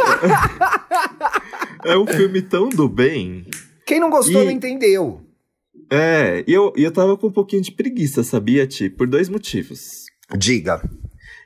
é, 1.85 1.93
é 1.93 1.97
um 1.97 2.05
filme 2.05 2.41
tão 2.41 2.67
do 2.67 2.89
bem. 2.89 3.45
Quem 3.85 4.01
não 4.01 4.09
gostou 4.09 4.41
e... 4.41 4.45
não 4.45 4.51
entendeu. 4.51 5.21
É, 5.89 6.43
e 6.45 6.53
eu, 6.53 6.73
eu 6.75 6.91
tava 6.91 7.15
com 7.15 7.27
um 7.27 7.31
pouquinho 7.31 7.61
de 7.61 7.71
preguiça, 7.71 8.23
sabia, 8.25 8.67
Ti? 8.67 8.89
Por 8.89 9.07
dois 9.07 9.29
motivos. 9.29 10.05
Diga. 10.37 10.81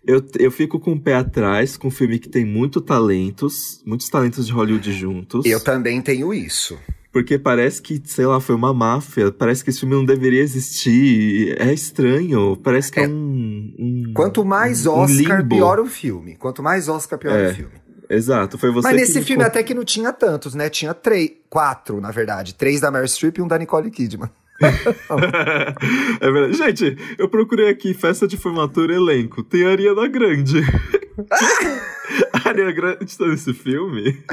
Eu, 0.06 0.22
eu 0.38 0.52
fico 0.52 0.80
com 0.80 0.94
o 0.94 1.00
pé 1.00 1.16
atrás 1.16 1.78
com 1.78 1.88
um 1.88 1.92
filme 1.92 2.20
que 2.20 2.28
tem 2.28 2.46
muito 2.46 2.82
talentos, 2.82 3.82
muitos 3.86 4.10
talentos 4.10 4.46
de 4.46 4.52
Hollywood 4.52 4.92
juntos. 4.92 5.46
Eu 5.46 5.60
também 5.62 6.02
tenho 6.02 6.34
isso. 6.34 6.78
Porque 7.12 7.38
parece 7.38 7.82
que, 7.82 8.02
sei 8.04 8.26
lá, 8.26 8.42
foi 8.42 8.56
uma 8.56 8.74
máfia. 8.74 9.32
Parece 9.32 9.64
que 9.64 9.70
esse 9.70 9.80
filme 9.80 9.96
não 9.96 10.04
deveria 10.04 10.42
existir. 10.42 11.56
É 11.62 11.72
estranho. 11.72 12.58
Parece 12.58 12.92
que 12.92 13.00
é, 13.00 13.04
é 13.04 13.08
um, 13.08 13.76
um, 13.78 14.14
Quanto 14.16 14.44
mais 14.44 14.88
Oscar, 14.88 15.44
um 15.44 15.48
pior 15.48 15.80
o 15.80 15.86
filme. 15.86 16.36
Quanto 16.36 16.64
mais 16.64 16.90
Oscar, 16.90 17.20
pior 17.20 17.38
é, 17.38 17.52
o 17.52 17.56
filme. 17.56 17.84
Exato, 18.10 18.58
foi 18.58 18.72
você 18.72 18.88
Mas 18.88 18.98
nesse 18.98 19.22
filme 19.22 19.44
até 19.44 19.64
que 19.64 19.74
não 19.74 19.86
tinha 19.86 20.12
tantos, 20.12 20.54
né? 20.54 20.70
Tinha 20.70 20.94
três, 20.94 21.32
quatro, 21.50 22.02
na 22.02 22.12
verdade. 22.12 22.56
Três 22.56 22.82
da 22.82 22.92
Meryl 22.92 23.08
Streep 23.08 23.38
e 23.38 23.42
um 23.42 23.48
da 23.48 23.58
Nicole 23.58 23.90
Kidman. 23.90 24.30
é 26.22 26.32
verdade. 26.32 26.58
Gente, 26.58 26.98
eu 27.18 27.28
procurei 27.30 27.70
aqui 27.70 27.94
festa 27.94 28.28
de 28.28 28.38
formatura 28.38 28.94
elenco. 28.94 29.44
Tem 29.44 29.66
a 29.66 29.72
Ariana 29.72 30.08
Grande. 30.08 30.62
a 32.34 32.50
Ariana 32.50 32.72
Grande 32.72 33.18
tá 33.18 33.26
nesse 33.28 33.54
filme? 33.54 34.24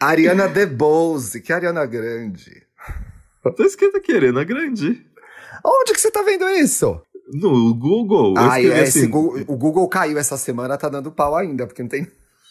Ariana 0.00 0.48
DeBose, 0.48 1.40
que 1.40 1.52
é 1.52 1.56
Ariana 1.56 1.86
Grande. 1.86 2.62
Tá 3.42 3.64
escrito 3.64 3.96
aqui, 3.96 4.12
Ariana 4.12 4.44
Grande. 4.44 5.04
Onde 5.64 5.92
que 5.92 6.00
você 6.00 6.10
tá 6.10 6.22
vendo 6.22 6.48
isso? 6.48 7.00
No 7.32 7.74
Google. 7.74 8.34
Ah, 8.36 8.62
é, 8.62 8.82
assim... 8.82 9.08
Google, 9.08 9.44
o 9.46 9.56
Google 9.56 9.88
caiu 9.88 10.18
essa 10.18 10.36
semana, 10.36 10.78
tá 10.78 10.88
dando 10.88 11.12
pau 11.12 11.36
ainda, 11.36 11.66
porque 11.66 11.82
não 11.82 11.88
tem. 11.88 12.06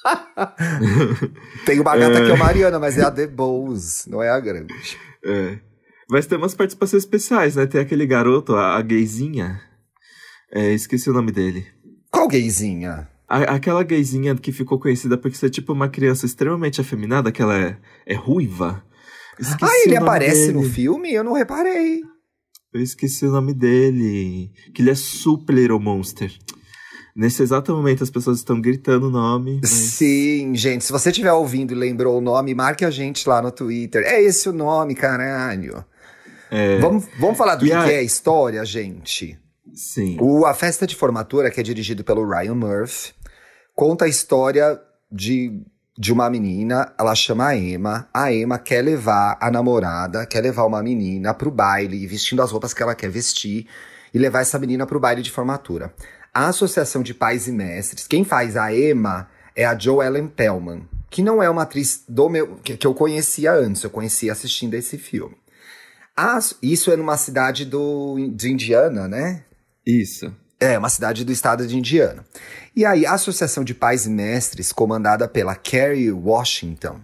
tem 1.66 1.80
uma 1.80 1.98
gata 1.98 2.20
é... 2.20 2.26
que 2.26 2.32
é 2.32 2.34
uma 2.34 2.46
Mariana, 2.46 2.80
mas 2.80 2.98
é 2.98 3.04
a 3.04 3.10
DeBose, 3.10 4.10
não 4.10 4.22
é 4.22 4.30
a 4.30 4.40
grande. 4.40 4.74
É. 5.26 5.58
Vai 6.10 6.22
ter 6.24 6.38
umas 6.38 6.54
participações 6.54 7.04
especiais, 7.04 7.56
né? 7.56 7.66
Tem 7.66 7.82
aquele 7.82 8.06
garoto, 8.06 8.56
a, 8.56 8.78
a 8.78 8.82
gayzinha. 8.82 9.62
É, 10.52 10.74
esqueci 10.74 11.10
o 11.10 11.14
nome 11.14 11.32
dele. 11.32 11.68
Qual 12.10 12.28
gayzinha? 12.28 13.10
A, 13.28 13.56
aquela 13.56 13.84
gayzinha 13.84 14.34
que 14.36 14.54
ficou 14.54 14.80
conhecida 14.80 15.18
porque 15.18 15.36
você 15.36 15.48
é 15.48 15.50
tipo 15.50 15.74
uma 15.74 15.90
criança 15.90 16.26
extremamente 16.26 16.80
afeminada, 16.80 17.32
que 17.32 17.42
ela 17.42 17.58
é, 17.58 17.78
é 18.06 18.16
ruiva. 18.16 18.84
Esqueci 19.38 19.72
ah, 19.72 19.84
ele 19.86 19.98
aparece 19.98 20.48
dele. 20.48 20.54
no 20.54 20.64
filme? 20.64 21.14
Eu 21.14 21.24
não 21.24 21.34
reparei. 21.34 22.02
Eu 22.74 22.82
esqueci 22.82 23.26
o 23.26 23.32
nome 23.32 23.54
dele. 23.54 24.52
Que 24.74 24.82
ele 24.82 24.92
é 24.92 24.96
Super 24.96 25.54
Little 25.54 25.80
Monster. 25.80 26.34
Nesse 27.16 27.44
exato 27.44 27.76
momento 27.76 28.04
as 28.04 28.10
pessoas 28.10 28.38
estão 28.38 28.62
gritando 28.62 29.08
o 29.08 29.12
nome. 29.12 29.60
Mas... 29.62 29.72
Sim, 29.72 30.56
gente. 30.56 30.86
Se 30.86 30.92
você 30.92 31.10
estiver 31.10 31.34
ouvindo 31.34 31.74
e 31.74 31.76
lembrou 31.76 32.18
o 32.18 32.22
nome, 32.22 32.54
marque 32.56 32.86
a 32.86 32.92
gente 32.92 33.28
lá 33.28 33.42
no 33.42 33.52
Twitter. 33.52 34.04
É 34.06 34.22
esse 34.22 34.48
o 34.48 34.54
nome, 34.54 34.96
caralho. 34.96 35.84
É... 36.51 36.80
Vamos, 36.80 37.06
vamos 37.20 37.38
falar 37.38 37.56
do 37.56 37.66
que, 37.66 37.72
a... 37.72 37.84
que 37.84 37.92
é 37.92 37.98
a 37.98 38.04
história, 38.04 38.63
gente? 38.66 39.39
Sim. 39.74 40.18
O 40.20 40.46
A 40.46 40.54
Festa 40.54 40.88
de 40.88 40.96
Formatura, 40.96 41.51
que 41.51 41.60
é 41.60 41.63
dirigido 41.63 42.04
pelo 42.04 42.27
Ryan 42.27 42.56
Murphy, 42.56 43.13
conta 43.75 44.06
a 44.06 44.08
história 44.08 44.80
de 45.12 45.62
de 45.98 46.13
uma 46.13 46.30
menina, 46.30 46.94
ela 46.98 47.16
chama 47.16 47.48
a 47.48 47.58
Emma. 47.58 48.08
A 48.13 48.32
Emma 48.32 48.60
quer 48.60 48.84
levar 48.84 49.36
a 49.42 49.50
namorada, 49.50 50.25
quer 50.27 50.42
levar 50.42 50.66
uma 50.66 50.84
menina 50.84 51.34
pro 51.34 51.50
baile, 51.50 52.06
vestindo 52.06 52.42
as 52.42 52.51
roupas 52.51 52.74
que 52.74 52.84
ela 52.84 52.94
quer 52.94 53.10
vestir, 53.10 53.66
e 54.13 54.20
levar 54.20 54.42
essa 54.42 54.60
menina 54.60 54.86
pro 54.86 55.00
baile 55.00 55.24
de 55.24 55.32
formatura. 55.32 55.92
A 56.32 56.50
Associação 56.50 57.01
de 57.01 57.16
Pais 57.16 57.48
e 57.48 57.51
Mestres, 57.51 58.06
quem 58.06 58.24
faz 58.24 58.56
a 58.56 58.72
Emma 58.72 59.27
é 59.56 59.66
a 59.66 59.77
Joellen 59.77 60.27
Pellman, 60.27 60.88
que 61.10 61.24
não 61.24 61.42
é 61.42 61.50
uma 61.50 61.63
atriz 61.63 62.04
do 62.08 62.30
meu 62.30 62.58
que, 62.58 62.77
que 62.77 62.86
eu 62.86 62.94
conhecia 62.94 63.51
antes, 63.51 63.84
eu 63.84 63.89
conhecia 63.89 64.32
assistindo 64.32 64.75
esse 64.75 65.00
filme. 65.00 65.36
As, 66.17 66.57
isso 66.63 66.91
é 66.91 66.95
numa 66.95 67.15
cidade 67.15 67.63
do, 67.63 68.15
de 68.33 68.51
Indiana, 68.51 69.07
né? 69.07 69.43
Isso. 69.86 70.33
É, 70.59 70.75
uma 70.75 70.89
cidade 70.89 71.24
do 71.24 71.31
estado 71.31 71.67
de 71.67 71.77
Indiana. 71.77 72.25
E 72.75 72.83
aí, 72.83 73.05
a 73.05 73.13
Associação 73.13 73.63
de 73.63 73.75
Pais 73.75 74.07
e 74.07 74.09
Mestres, 74.09 74.71
comandada 74.71 75.27
pela 75.27 75.53
Carrie 75.53 76.12
Washington, 76.12 77.00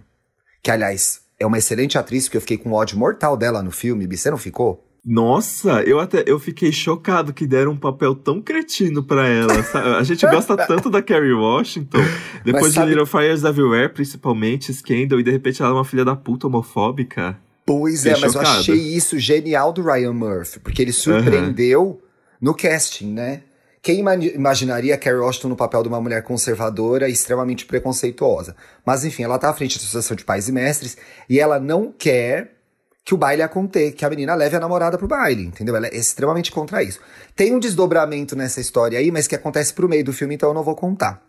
que, 0.60 0.70
aliás, 0.70 1.20
é 1.38 1.46
uma 1.46 1.58
excelente 1.58 1.96
atriz, 1.96 2.24
porque 2.24 2.38
eu 2.38 2.40
fiquei 2.40 2.58
com 2.58 2.72
ódio 2.72 2.98
mortal 2.98 3.36
dela 3.36 3.62
no 3.62 3.70
filme, 3.70 4.04
você 4.04 4.30
não 4.32 4.38
ficou? 4.38 4.84
Nossa, 5.06 5.82
eu 5.82 6.00
até 6.00 6.24
eu 6.26 6.40
fiquei 6.40 6.72
chocado 6.72 7.32
que 7.32 7.46
deram 7.46 7.72
um 7.72 7.76
papel 7.76 8.14
tão 8.14 8.40
cretino 8.40 9.02
para 9.02 9.28
ela. 9.28 9.62
Sabe? 9.62 9.88
A 9.90 10.02
gente 10.02 10.26
gosta 10.26 10.56
tanto 10.66 10.88
da 10.88 11.02
Carrie 11.02 11.34
Washington, 11.34 11.98
depois 12.42 12.72
sabe... 12.72 12.86
de 12.86 12.94
Little 12.94 13.06
Fires 13.06 13.44
Everywhere, 13.44 13.92
principalmente 13.92 14.72
Scandal, 14.72 15.20
e 15.20 15.22
de 15.22 15.30
repente 15.30 15.60
ela 15.60 15.72
é 15.72 15.74
uma 15.74 15.84
filha 15.84 16.04
da 16.04 16.16
puta 16.16 16.46
homofóbica. 16.46 17.38
Pois 17.66 18.02
fiquei 18.02 18.12
é, 18.12 18.20
mas 18.20 18.32
chocado. 18.32 18.54
eu 18.54 18.60
achei 18.60 18.76
isso 18.76 19.18
genial 19.18 19.72
do 19.72 19.82
Ryan 19.82 20.12
Murphy, 20.12 20.60
porque 20.60 20.82
ele 20.82 20.92
surpreendeu 20.92 21.82
uhum 21.82 22.04
no 22.44 22.54
casting, 22.54 23.12
né? 23.12 23.42
Quem 23.80 24.00
imaginaria 24.34 24.98
Carrie 24.98 25.18
Washington 25.18 25.48
no 25.48 25.56
papel 25.56 25.82
de 25.82 25.88
uma 25.88 26.00
mulher 26.00 26.22
conservadora 26.22 27.08
e 27.08 27.12
extremamente 27.12 27.66
preconceituosa? 27.66 28.54
Mas 28.84 29.04
enfim, 29.04 29.24
ela 29.24 29.38
tá 29.38 29.50
à 29.50 29.54
frente 29.54 29.78
da 29.78 29.82
Associação 29.82 30.14
de 30.16 30.24
Pais 30.24 30.48
e 30.48 30.52
Mestres 30.52 30.96
e 31.28 31.40
ela 31.40 31.58
não 31.58 31.92
quer 31.92 32.53
que 33.04 33.12
o 33.12 33.18
baile 33.18 33.42
aconteça, 33.42 33.92
que 33.92 34.04
a 34.04 34.08
menina 34.08 34.34
leve 34.34 34.56
a 34.56 34.60
namorada 34.60 34.96
pro 34.96 35.06
baile, 35.06 35.44
entendeu? 35.44 35.76
Ela 35.76 35.88
é 35.88 35.96
extremamente 35.96 36.50
contra 36.50 36.82
isso. 36.82 36.98
Tem 37.36 37.54
um 37.54 37.58
desdobramento 37.58 38.34
nessa 38.34 38.60
história 38.60 38.98
aí, 38.98 39.10
mas 39.10 39.26
que 39.26 39.34
acontece 39.34 39.74
pro 39.74 39.88
meio 39.88 40.02
do 40.02 40.12
filme, 40.12 40.34
então 40.34 40.48
eu 40.48 40.54
não 40.54 40.62
vou 40.62 40.74
contar. 40.74 41.22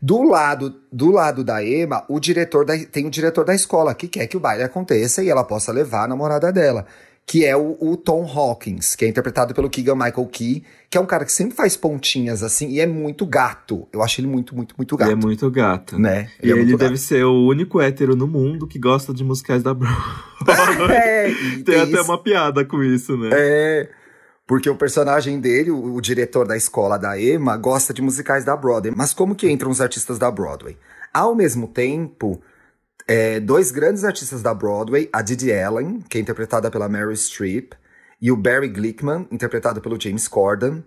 Do 0.00 0.22
lado, 0.22 0.74
do 0.90 1.12
lado 1.12 1.44
da 1.44 1.64
Emma, 1.64 2.04
o 2.08 2.18
diretor 2.18 2.64
da, 2.64 2.76
tem 2.76 3.06
o 3.06 3.10
diretor 3.10 3.44
da 3.44 3.54
escola 3.54 3.94
que 3.94 4.08
quer 4.08 4.26
que 4.26 4.36
o 4.36 4.40
baile 4.40 4.64
aconteça 4.64 5.22
e 5.22 5.28
ela 5.28 5.44
possa 5.44 5.70
levar 5.70 6.04
a 6.04 6.08
namorada 6.08 6.50
dela 6.52 6.86
que 7.26 7.44
é 7.44 7.56
o, 7.56 7.76
o, 7.80 7.96
Tom 7.96 8.26
Hawkins, 8.26 8.94
que 8.94 9.04
é 9.04 9.08
interpretado 9.08 9.54
pelo 9.54 9.70
Keegan 9.70 9.94
Michael 9.94 10.26
Key, 10.26 10.64
que 10.90 10.98
é 10.98 11.00
um 11.00 11.06
cara 11.06 11.24
que 11.24 11.32
sempre 11.32 11.56
faz 11.56 11.76
pontinhas 11.76 12.42
assim 12.42 12.68
e 12.68 12.80
é 12.80 12.86
muito 12.86 13.24
gato. 13.24 13.88
Eu 13.92 14.02
acho 14.02 14.20
ele 14.20 14.26
muito, 14.26 14.54
muito, 14.54 14.74
muito 14.76 14.96
gato. 14.96 15.10
Ele 15.10 15.20
é 15.20 15.24
muito 15.24 15.50
gato. 15.50 15.98
Né? 15.98 16.28
Ele 16.42 16.52
e 16.52 16.54
é 16.54 16.60
ele 16.60 16.76
deve 16.76 16.96
ser 16.96 17.24
o 17.24 17.46
único 17.46 17.80
hétero 17.80 18.16
no 18.16 18.26
mundo 18.26 18.66
que 18.66 18.78
gosta 18.78 19.14
de 19.14 19.24
musicais 19.24 19.62
da 19.62 19.72
Broadway. 19.72 20.90
é, 20.90 21.24
tem, 21.32 21.62
tem 21.62 21.80
até 21.80 21.92
isso. 21.92 22.02
uma 22.04 22.22
piada 22.22 22.64
com 22.64 22.82
isso, 22.82 23.16
né? 23.16 23.30
É. 23.32 23.88
Porque 24.46 24.68
o 24.68 24.76
personagem 24.76 25.40
dele, 25.40 25.70
o, 25.70 25.94
o, 25.94 26.00
diretor 26.00 26.46
da 26.46 26.56
escola 26.56 26.98
da 26.98 27.18
Emma, 27.18 27.56
gosta 27.56 27.94
de 27.94 28.02
musicais 28.02 28.44
da 28.44 28.54
Broadway. 28.56 28.92
Mas 28.94 29.14
como 29.14 29.34
que 29.34 29.48
entram 29.48 29.70
os 29.70 29.80
artistas 29.80 30.18
da 30.18 30.30
Broadway? 30.30 30.76
Ao 31.14 31.34
mesmo 31.34 31.68
tempo, 31.68 32.42
é, 33.06 33.40
dois 33.40 33.70
grandes 33.70 34.04
artistas 34.04 34.42
da 34.42 34.54
Broadway, 34.54 35.08
a 35.12 35.22
Didi 35.22 35.52
Allen, 35.52 36.00
que 36.08 36.18
é 36.18 36.20
interpretada 36.20 36.70
pela 36.70 36.88
Meryl 36.88 37.16
Streep, 37.16 37.72
e 38.20 38.30
o 38.30 38.36
Barry 38.36 38.68
Glickman, 38.68 39.26
interpretado 39.30 39.80
pelo 39.80 40.00
James 40.00 40.28
Corden, 40.28 40.84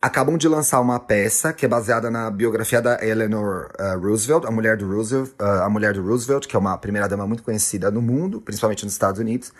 acabam 0.00 0.38
de 0.38 0.48
lançar 0.48 0.80
uma 0.80 0.98
peça 0.98 1.52
que 1.52 1.66
é 1.66 1.68
baseada 1.68 2.10
na 2.10 2.30
biografia 2.30 2.80
da 2.80 3.04
Eleanor 3.04 3.70
uh, 3.78 3.98
Roosevelt, 3.98 4.46
a 4.46 4.50
mulher 4.50 4.76
do 4.76 4.88
Roosevelt, 4.88 5.30
uh, 5.40 5.62
a 5.64 5.68
mulher 5.68 5.92
do 5.92 6.02
Roosevelt, 6.02 6.46
que 6.46 6.56
é 6.56 6.58
uma 6.58 6.78
primeira 6.78 7.08
dama 7.08 7.26
muito 7.26 7.42
conhecida 7.42 7.90
no 7.90 8.00
mundo, 8.00 8.40
principalmente 8.40 8.84
nos 8.84 8.94
Estados 8.94 9.20
Unidos. 9.20 9.52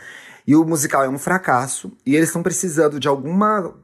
E 0.46 0.54
o 0.54 0.64
musical 0.64 1.04
é 1.04 1.08
um 1.08 1.18
fracasso 1.18 1.92
e 2.06 2.16
eles 2.16 2.28
estão 2.28 2.42
precisando 2.42 2.98
de 2.98 3.08
alguma 3.08 3.74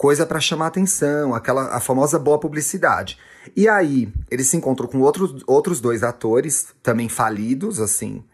coisa 0.00 0.24
para 0.24 0.40
chamar 0.40 0.68
atenção, 0.68 1.34
aquela 1.34 1.76
a 1.76 1.78
famosa 1.78 2.18
boa 2.18 2.40
publicidade. 2.40 3.18
E 3.54 3.68
aí, 3.68 4.10
eles 4.30 4.46
se 4.46 4.56
encontram 4.56 4.88
com 4.88 5.00
outros, 5.00 5.44
outros 5.46 5.78
dois 5.78 6.02
atores, 6.02 6.68
também 6.82 7.06
falidos, 7.06 7.78
assim, 7.78 8.24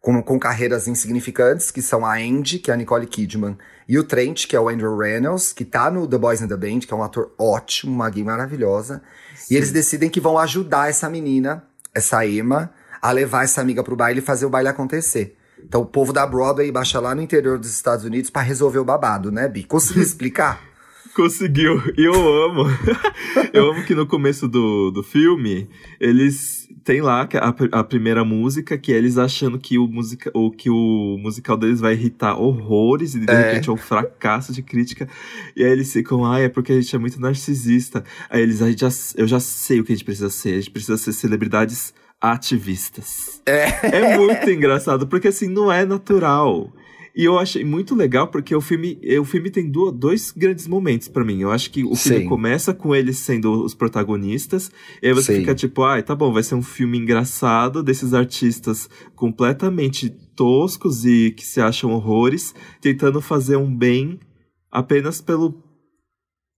com, 0.00 0.20
com 0.20 0.36
carreiras 0.36 0.88
insignificantes, 0.88 1.70
que 1.70 1.80
são 1.80 2.04
a 2.04 2.16
Andy, 2.16 2.58
que 2.58 2.72
é 2.72 2.74
a 2.74 2.76
Nicole 2.76 3.06
Kidman, 3.06 3.56
e 3.88 3.96
o 4.00 4.02
Trent, 4.02 4.48
que 4.48 4.56
é 4.56 4.60
o 4.60 4.68
Andrew 4.68 4.96
Reynolds, 4.98 5.52
que 5.52 5.64
tá 5.64 5.88
no 5.92 6.08
The 6.08 6.18
Boys 6.18 6.42
in 6.42 6.48
the 6.48 6.56
Band, 6.56 6.80
que 6.80 6.92
é 6.92 6.96
um 6.96 7.04
ator 7.04 7.30
ótimo, 7.38 7.94
uma 7.94 8.10
gay 8.10 8.24
maravilhosa. 8.24 9.00
Sim. 9.36 9.54
E 9.54 9.56
eles 9.56 9.70
decidem 9.70 10.10
que 10.10 10.18
vão 10.18 10.36
ajudar 10.38 10.90
essa 10.90 11.08
menina, 11.08 11.62
essa 11.94 12.26
Emma, 12.26 12.72
a 13.00 13.12
levar 13.12 13.44
essa 13.44 13.60
amiga 13.60 13.84
pro 13.84 13.94
baile 13.94 14.18
e 14.18 14.22
fazer 14.22 14.44
o 14.44 14.50
baile 14.50 14.70
acontecer. 14.70 15.36
Então 15.62 15.82
o 15.82 15.86
povo 15.86 16.12
da 16.12 16.26
Broadway 16.26 16.72
baixa 16.72 16.98
lá 16.98 17.14
no 17.14 17.22
interior 17.22 17.60
dos 17.60 17.70
Estados 17.70 18.04
Unidos 18.04 18.28
para 18.28 18.42
resolver 18.42 18.80
o 18.80 18.84
babado, 18.84 19.30
né, 19.30 19.46
Bi? 19.46 19.62
Conseguiu 19.62 20.02
explicar? 20.02 20.71
Conseguiu. 21.14 21.82
E 21.96 22.04
eu 22.04 22.44
amo. 22.44 22.64
eu 23.52 23.70
amo 23.70 23.84
que 23.84 23.94
no 23.94 24.06
começo 24.06 24.48
do, 24.48 24.90
do 24.90 25.02
filme, 25.02 25.68
eles 26.00 26.68
têm 26.84 27.00
lá 27.00 27.28
a, 27.34 27.78
a 27.78 27.84
primeira 27.84 28.24
música, 28.24 28.78
que 28.78 28.92
é 28.92 28.96
eles 28.96 29.18
achando 29.18 29.58
que 29.58 29.78
o, 29.78 29.86
musica, 29.86 30.30
ou 30.34 30.50
que 30.50 30.70
o 30.70 31.16
musical 31.20 31.56
deles 31.56 31.80
vai 31.80 31.92
irritar 31.92 32.38
horrores, 32.38 33.14
e 33.14 33.20
de 33.20 33.30
é. 33.30 33.36
repente 33.36 33.68
é 33.68 33.72
um 33.72 33.76
fracasso 33.76 34.52
de 34.52 34.62
crítica. 34.62 35.08
E 35.54 35.62
aí 35.62 35.70
eles 35.70 35.92
ficam, 35.92 36.24
ah, 36.24 36.40
é 36.40 36.48
porque 36.48 36.72
a 36.72 36.80
gente 36.80 36.94
é 36.94 36.98
muito 36.98 37.20
narcisista. 37.20 38.02
Aí 38.30 38.42
eles, 38.42 38.62
a 38.62 38.68
gente 38.68 38.80
já, 38.80 38.88
eu 39.16 39.26
já 39.26 39.38
sei 39.38 39.80
o 39.80 39.84
que 39.84 39.92
a 39.92 39.94
gente 39.94 40.04
precisa 40.04 40.30
ser. 40.30 40.54
A 40.54 40.60
gente 40.60 40.70
precisa 40.70 40.96
ser 40.96 41.12
celebridades 41.12 41.94
ativistas. 42.20 43.42
É. 43.44 43.96
É 43.96 44.16
muito 44.16 44.48
engraçado, 44.48 45.06
porque 45.06 45.28
assim, 45.28 45.48
não 45.48 45.70
é 45.70 45.84
natural. 45.84 46.72
E 47.14 47.24
eu 47.24 47.38
achei 47.38 47.62
muito 47.62 47.94
legal 47.94 48.28
porque 48.28 48.54
o 48.54 48.60
filme, 48.60 48.98
o 49.20 49.24
filme 49.24 49.50
tem 49.50 49.70
dois 49.70 50.30
grandes 50.30 50.66
momentos 50.66 51.08
para 51.08 51.24
mim. 51.24 51.40
Eu 51.40 51.50
acho 51.50 51.70
que 51.70 51.84
o 51.84 51.94
filme 51.94 52.22
Sim. 52.22 52.28
começa 52.28 52.72
com 52.72 52.94
eles 52.94 53.18
sendo 53.18 53.64
os 53.64 53.74
protagonistas, 53.74 54.70
e 55.02 55.08
aí 55.08 55.12
você 55.12 55.34
Sim. 55.34 55.40
fica 55.40 55.54
tipo, 55.54 55.82
ai, 55.82 56.00
ah, 56.00 56.02
tá 56.02 56.14
bom, 56.14 56.32
vai 56.32 56.42
ser 56.42 56.54
um 56.54 56.62
filme 56.62 56.96
engraçado 56.96 57.82
desses 57.82 58.14
artistas 58.14 58.88
completamente 59.14 60.08
toscos 60.34 61.04
e 61.04 61.30
que 61.32 61.44
se 61.44 61.60
acham 61.60 61.92
horrores, 61.92 62.54
tentando 62.80 63.20
fazer 63.20 63.56
um 63.56 63.74
bem 63.74 64.18
apenas 64.70 65.20
pelo 65.20 65.62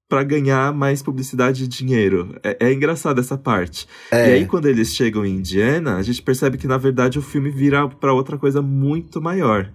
para 0.09 0.23
ganhar 0.23 0.73
mais 0.73 1.03
publicidade 1.03 1.65
e 1.65 1.67
dinheiro. 1.67 2.39
É, 2.45 2.69
é 2.69 2.73
engraçado 2.73 3.21
essa 3.21 3.37
parte. 3.37 3.89
É. 4.13 4.29
E 4.29 4.33
aí, 4.35 4.47
quando 4.47 4.67
eles 4.67 4.95
chegam 4.95 5.25
em 5.27 5.37
Indiana, 5.37 5.97
a 5.97 6.03
gente 6.03 6.23
percebe 6.23 6.57
que, 6.57 6.69
na 6.69 6.77
verdade, 6.77 7.19
o 7.19 7.23
filme 7.23 7.51
vira 7.51 7.89
para 7.89 8.13
outra 8.13 8.39
coisa 8.39 8.63
muito 8.63 9.21
maior. 9.21 9.73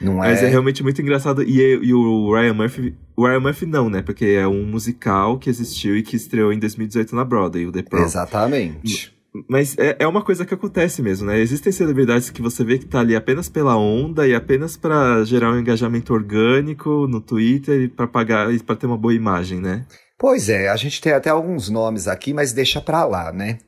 Não 0.00 0.16
Mas 0.16 0.42
é... 0.42 0.46
é 0.46 0.48
realmente 0.48 0.82
muito 0.82 1.00
engraçado. 1.00 1.42
E, 1.42 1.60
e, 1.60 1.94
o 1.94 2.32
Ryan 2.34 2.54
Murphy. 2.54 2.94
O 3.16 3.26
Ryan 3.26 3.40
Murphy 3.40 3.66
não, 3.66 3.90
né? 3.90 4.02
Porque 4.02 4.24
é 4.26 4.46
um 4.46 4.64
musical 4.64 5.38
que 5.38 5.50
existiu 5.50 5.96
e 5.96 6.02
que 6.02 6.16
estreou 6.16 6.52
em 6.52 6.58
2018 6.58 7.14
na 7.14 7.24
Broadway, 7.24 7.66
o 7.66 7.72
The 7.72 7.82
Prom. 7.82 8.02
Exatamente. 8.02 9.12
Mas 9.48 9.76
é, 9.78 9.96
é 9.98 10.06
uma 10.06 10.22
coisa 10.22 10.44
que 10.44 10.54
acontece 10.54 11.02
mesmo, 11.02 11.26
né? 11.26 11.38
Existem 11.38 11.70
celebridades 11.70 12.30
que 12.30 12.40
você 12.40 12.64
vê 12.64 12.78
que 12.78 12.86
tá 12.86 13.00
ali 13.00 13.14
apenas 13.14 13.48
pela 13.48 13.76
onda 13.76 14.26
e 14.26 14.34
apenas 14.34 14.76
para 14.76 15.22
gerar 15.24 15.52
um 15.52 15.58
engajamento 15.58 16.14
orgânico 16.14 17.06
no 17.06 17.20
Twitter 17.20 17.82
e 17.82 17.88
para 17.88 18.06
pagar 18.06 18.52
e 18.52 18.58
para 18.58 18.76
ter 18.76 18.86
uma 18.86 18.96
boa 18.96 19.14
imagem, 19.14 19.60
né? 19.60 19.84
Pois 20.18 20.48
é, 20.48 20.68
a 20.68 20.74
gente 20.74 21.00
tem 21.00 21.12
até 21.12 21.30
alguns 21.30 21.68
nomes 21.68 22.08
aqui, 22.08 22.34
mas 22.34 22.52
deixa 22.52 22.80
pra 22.80 23.04
lá, 23.04 23.32
né? 23.32 23.58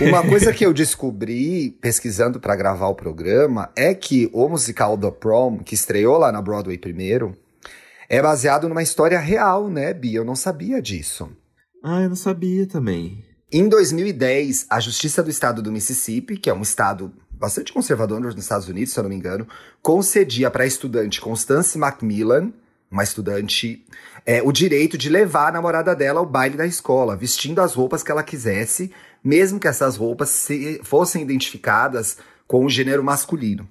Uma 0.00 0.26
coisa 0.26 0.54
que 0.54 0.64
eu 0.64 0.72
descobri 0.72 1.76
pesquisando 1.82 2.40
para 2.40 2.56
gravar 2.56 2.88
o 2.88 2.94
programa 2.94 3.70
é 3.76 3.92
que 3.92 4.30
o 4.32 4.48
musical 4.48 4.96
The 4.96 5.10
Prom, 5.10 5.58
que 5.58 5.74
estreou 5.74 6.16
lá 6.16 6.32
na 6.32 6.40
Broadway 6.40 6.78
primeiro, 6.78 7.36
é 8.08 8.22
baseado 8.22 8.70
numa 8.70 8.82
história 8.82 9.18
real, 9.18 9.68
né, 9.68 9.92
Bia? 9.92 10.20
Eu 10.20 10.24
não 10.24 10.34
sabia 10.34 10.80
disso. 10.80 11.28
Ah, 11.84 12.00
eu 12.00 12.08
não 12.08 12.16
sabia 12.16 12.66
também. 12.66 13.22
Em 13.52 13.68
2010, 13.68 14.64
a 14.70 14.80
Justiça 14.80 15.22
do 15.22 15.28
Estado 15.28 15.60
do 15.60 15.70
Mississippi, 15.70 16.38
que 16.38 16.48
é 16.48 16.54
um 16.54 16.62
estado 16.62 17.12
bastante 17.30 17.70
conservador 17.70 18.18
nos 18.18 18.34
Estados 18.34 18.66
Unidos, 18.66 18.94
se 18.94 18.98
eu 18.98 19.02
não 19.02 19.10
me 19.10 19.16
engano, 19.16 19.46
concedia 19.82 20.50
para 20.50 20.64
a 20.64 20.66
estudante 20.66 21.20
Constance 21.20 21.76
Macmillan 21.76 22.50
uma 22.90 23.02
estudante, 23.02 23.84
é, 24.28 24.42
o 24.42 24.52
direito 24.52 24.98
de 24.98 25.08
levar 25.08 25.48
a 25.48 25.52
namorada 25.52 25.96
dela 25.96 26.20
ao 26.20 26.26
baile 26.26 26.54
da 26.54 26.66
escola, 26.66 27.16
vestindo 27.16 27.62
as 27.62 27.72
roupas 27.72 28.02
que 28.02 28.12
ela 28.12 28.22
quisesse, 28.22 28.92
mesmo 29.24 29.58
que 29.58 29.66
essas 29.66 29.96
roupas 29.96 30.28
se, 30.28 30.82
fossem 30.84 31.22
identificadas 31.22 32.18
com 32.46 32.62
o 32.62 32.68
gênero 32.68 33.02
masculino. 33.02 33.66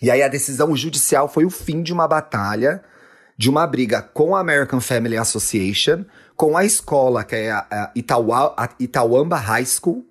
E 0.00 0.08
aí 0.08 0.22
a 0.22 0.28
decisão 0.28 0.76
judicial 0.76 1.28
foi 1.28 1.44
o 1.44 1.50
fim 1.50 1.82
de 1.82 1.92
uma 1.92 2.06
batalha, 2.06 2.84
de 3.36 3.50
uma 3.50 3.66
briga 3.66 4.00
com 4.00 4.36
a 4.36 4.40
American 4.40 4.80
Family 4.80 5.16
Association, 5.16 6.04
com 6.36 6.56
a 6.56 6.64
escola, 6.64 7.24
que 7.24 7.34
é 7.34 7.50
a, 7.50 7.66
a, 7.68 7.90
Itaua, 7.96 8.54
a 8.56 8.68
Itauamba 8.78 9.38
High 9.38 9.66
School, 9.66 10.06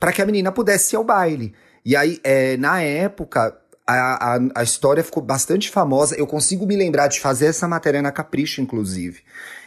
para 0.00 0.10
que 0.12 0.22
a 0.22 0.26
menina 0.26 0.50
pudesse 0.50 0.96
ir 0.96 0.98
ao 0.98 1.04
baile. 1.04 1.54
E 1.84 1.94
aí, 1.94 2.18
é, 2.24 2.56
na 2.56 2.82
época, 2.82 3.56
a, 3.86 4.36
a, 4.36 4.38
a, 4.56 4.62
história 4.62 5.04
ficou 5.04 5.22
bastante 5.22 5.70
famosa. 5.70 6.16
Eu 6.16 6.26
consigo 6.26 6.66
me 6.66 6.76
lembrar 6.76 7.08
de 7.08 7.20
fazer 7.20 7.46
essa 7.46 7.68
matéria 7.68 8.00
na 8.00 8.10
Capricho, 8.10 8.60
inclusive. 8.60 9.20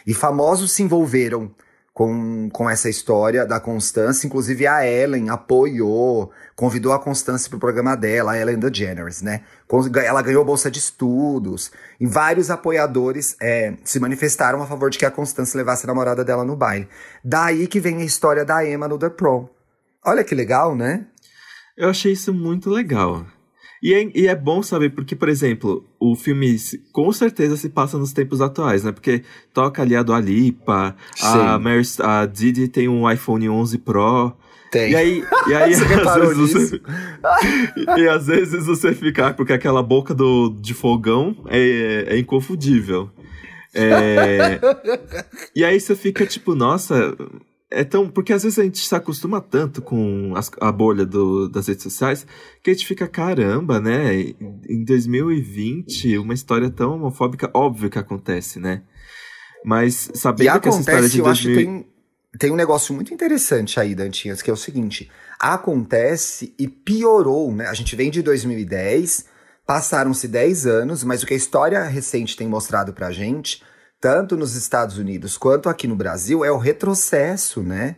E 0.06 0.12
famosos 0.12 0.72
se 0.72 0.82
envolveram 0.82 1.50
com, 1.98 2.48
com 2.52 2.70
essa 2.70 2.88
história 2.88 3.44
da 3.44 3.58
Constância. 3.58 4.26
Inclusive 4.26 4.66
a 4.66 4.86
Ellen 4.86 5.30
apoiou, 5.30 6.32
convidou 6.56 6.92
a 6.92 6.98
Constância 6.98 7.48
para 7.48 7.56
o 7.56 7.60
programa 7.60 7.96
dela, 7.96 8.32
a 8.32 8.38
Ellen 8.38 8.58
DeGeneres, 8.58 9.22
né? 9.22 9.42
Ela 10.04 10.22
ganhou 10.22 10.44
bolsa 10.44 10.70
de 10.70 10.78
estudos. 10.78 11.70
E 12.00 12.06
vários 12.06 12.50
apoiadores 12.50 13.36
é, 13.40 13.74
se 13.84 14.00
manifestaram 14.00 14.62
a 14.62 14.66
favor 14.66 14.90
de 14.90 14.98
que 14.98 15.06
a 15.06 15.10
Constância 15.10 15.58
levasse 15.58 15.86
a 15.86 15.88
namorada 15.88 16.24
dela 16.24 16.44
no 16.44 16.56
baile. 16.56 16.88
Daí 17.24 17.66
que 17.66 17.80
vem 17.80 17.96
a 17.98 18.04
história 18.04 18.44
da 18.44 18.64
Emma 18.64 18.88
no 18.88 18.98
The 18.98 19.10
Prom. 19.10 19.48
Olha 20.04 20.24
que 20.24 20.34
legal, 20.34 20.74
né? 20.74 21.06
Eu 21.76 21.90
achei 21.90 22.12
isso 22.12 22.32
muito 22.32 22.70
legal. 22.70 23.24
E 23.82 23.94
é, 23.94 24.10
e 24.14 24.26
é, 24.26 24.34
bom 24.34 24.62
saber, 24.62 24.90
porque, 24.90 25.14
por 25.14 25.28
exemplo, 25.28 25.84
o 26.00 26.16
filme 26.16 26.56
com 26.92 27.12
certeza 27.12 27.56
se 27.56 27.68
passa 27.68 27.96
nos 27.96 28.12
tempos 28.12 28.40
atuais, 28.40 28.82
né? 28.82 28.92
Porque 28.92 29.22
toca 29.52 29.82
ali 29.82 29.94
a 29.94 30.02
Dua 30.02 30.20
Lipa, 30.20 30.96
a, 31.22 31.58
Mary, 31.58 31.82
a 32.00 32.26
Didi 32.26 32.68
tem 32.68 32.88
um 32.88 33.08
iPhone 33.10 33.48
11 33.48 33.78
Pro. 33.78 34.32
Tem. 34.70 34.90
E 34.90 34.96
aí, 34.96 35.24
e 35.48 35.54
aí 35.54 35.72
às 35.74 35.80
vezes 35.80 36.36
você, 36.36 36.80
e 37.96 38.08
às 38.08 38.26
vezes 38.26 38.66
você 38.66 38.92
fica, 38.92 39.32
porque 39.32 39.52
aquela 39.52 39.82
boca 39.82 40.12
do, 40.12 40.50
de 40.60 40.74
fogão 40.74 41.36
é, 41.46 42.06
é 42.08 42.18
inconfundível. 42.18 43.10
É, 43.74 44.58
e 45.54 45.64
aí 45.64 45.78
você 45.78 45.94
fica 45.94 46.26
tipo, 46.26 46.54
nossa, 46.54 47.16
é 47.70 47.84
tão. 47.84 48.08
Porque 48.08 48.32
às 48.32 48.42
vezes 48.42 48.58
a 48.58 48.64
gente 48.64 48.78
se 48.78 48.94
acostuma 48.94 49.40
tanto 49.40 49.82
com 49.82 50.32
as, 50.36 50.50
a 50.60 50.72
bolha 50.72 51.04
do, 51.04 51.48
das 51.48 51.66
redes 51.66 51.82
sociais 51.82 52.26
que 52.62 52.70
a 52.70 52.72
gente 52.72 52.86
fica, 52.86 53.06
caramba, 53.06 53.80
né? 53.80 54.14
Em 54.68 54.84
2020, 54.84 56.18
uma 56.18 56.34
história 56.34 56.70
tão 56.70 56.94
homofóbica, 56.94 57.50
óbvio 57.54 57.90
que 57.90 57.98
acontece, 57.98 58.58
né? 58.58 58.82
Mas 59.64 60.10
sabendo 60.14 60.56
e 60.56 60.60
que 60.60 60.68
essa 60.68 60.80
história 60.80 61.08
de 61.08 61.18
eu 61.18 61.24
2000... 61.24 61.30
acho 61.30 61.42
que 61.42 61.54
tem, 61.54 61.86
tem 62.38 62.50
um 62.52 62.56
negócio 62.56 62.94
muito 62.94 63.12
interessante 63.12 63.78
aí, 63.78 63.94
Dantinhas, 63.94 64.40
que 64.40 64.50
é 64.50 64.52
o 64.52 64.56
seguinte: 64.56 65.10
acontece 65.38 66.54
e 66.58 66.68
piorou, 66.68 67.52
né? 67.52 67.66
A 67.66 67.74
gente 67.74 67.94
vem 67.94 68.10
de 68.10 68.22
2010, 68.22 69.26
passaram-se 69.66 70.26
10 70.28 70.66
anos, 70.66 71.04
mas 71.04 71.22
o 71.22 71.26
que 71.26 71.34
a 71.34 71.36
história 71.36 71.82
recente 71.84 72.36
tem 72.36 72.48
mostrado 72.48 72.92
pra 72.92 73.10
gente 73.10 73.62
tanto 74.00 74.36
nos 74.36 74.54
Estados 74.54 74.98
Unidos 74.98 75.36
quanto 75.36 75.68
aqui 75.68 75.86
no 75.86 75.96
Brasil, 75.96 76.44
é 76.44 76.50
o 76.50 76.58
retrocesso, 76.58 77.62
né? 77.62 77.96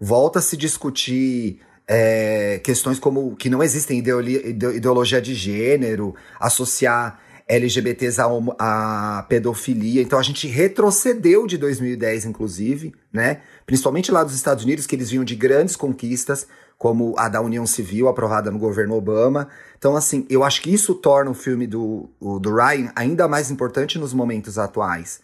Volta 0.00 0.38
a 0.38 0.42
se 0.42 0.56
discutir 0.56 1.60
é, 1.86 2.60
questões 2.64 2.98
como 2.98 3.36
que 3.36 3.48
não 3.48 3.62
existem 3.62 3.98
ideologia 3.98 5.20
de 5.20 5.34
gênero, 5.34 6.14
associar 6.40 7.20
LGBTs 7.48 8.20
a, 8.58 9.24
pedofilia. 9.28 10.02
Então 10.02 10.18
a 10.18 10.22
gente 10.22 10.48
retrocedeu 10.48 11.46
de 11.46 11.56
2010, 11.56 12.24
inclusive, 12.24 12.92
né? 13.12 13.40
Principalmente 13.64 14.10
lá 14.10 14.24
dos 14.24 14.34
Estados 14.34 14.64
Unidos, 14.64 14.86
que 14.86 14.96
eles 14.96 15.10
vinham 15.10 15.24
de 15.24 15.36
grandes 15.36 15.76
conquistas, 15.76 16.46
como 16.76 17.14
a 17.16 17.28
da 17.28 17.40
União 17.40 17.66
Civil, 17.66 18.08
aprovada 18.08 18.50
no 18.50 18.58
governo 18.58 18.96
Obama. 18.96 19.48
Então, 19.78 19.96
assim, 19.96 20.26
eu 20.28 20.42
acho 20.42 20.60
que 20.60 20.72
isso 20.72 20.94
torna 20.94 21.30
o 21.30 21.34
filme 21.34 21.66
do, 21.66 22.10
do 22.20 22.54
Ryan 22.54 22.90
ainda 22.94 23.28
mais 23.28 23.50
importante 23.50 23.98
nos 23.98 24.12
momentos 24.12 24.58
atuais. 24.58 25.20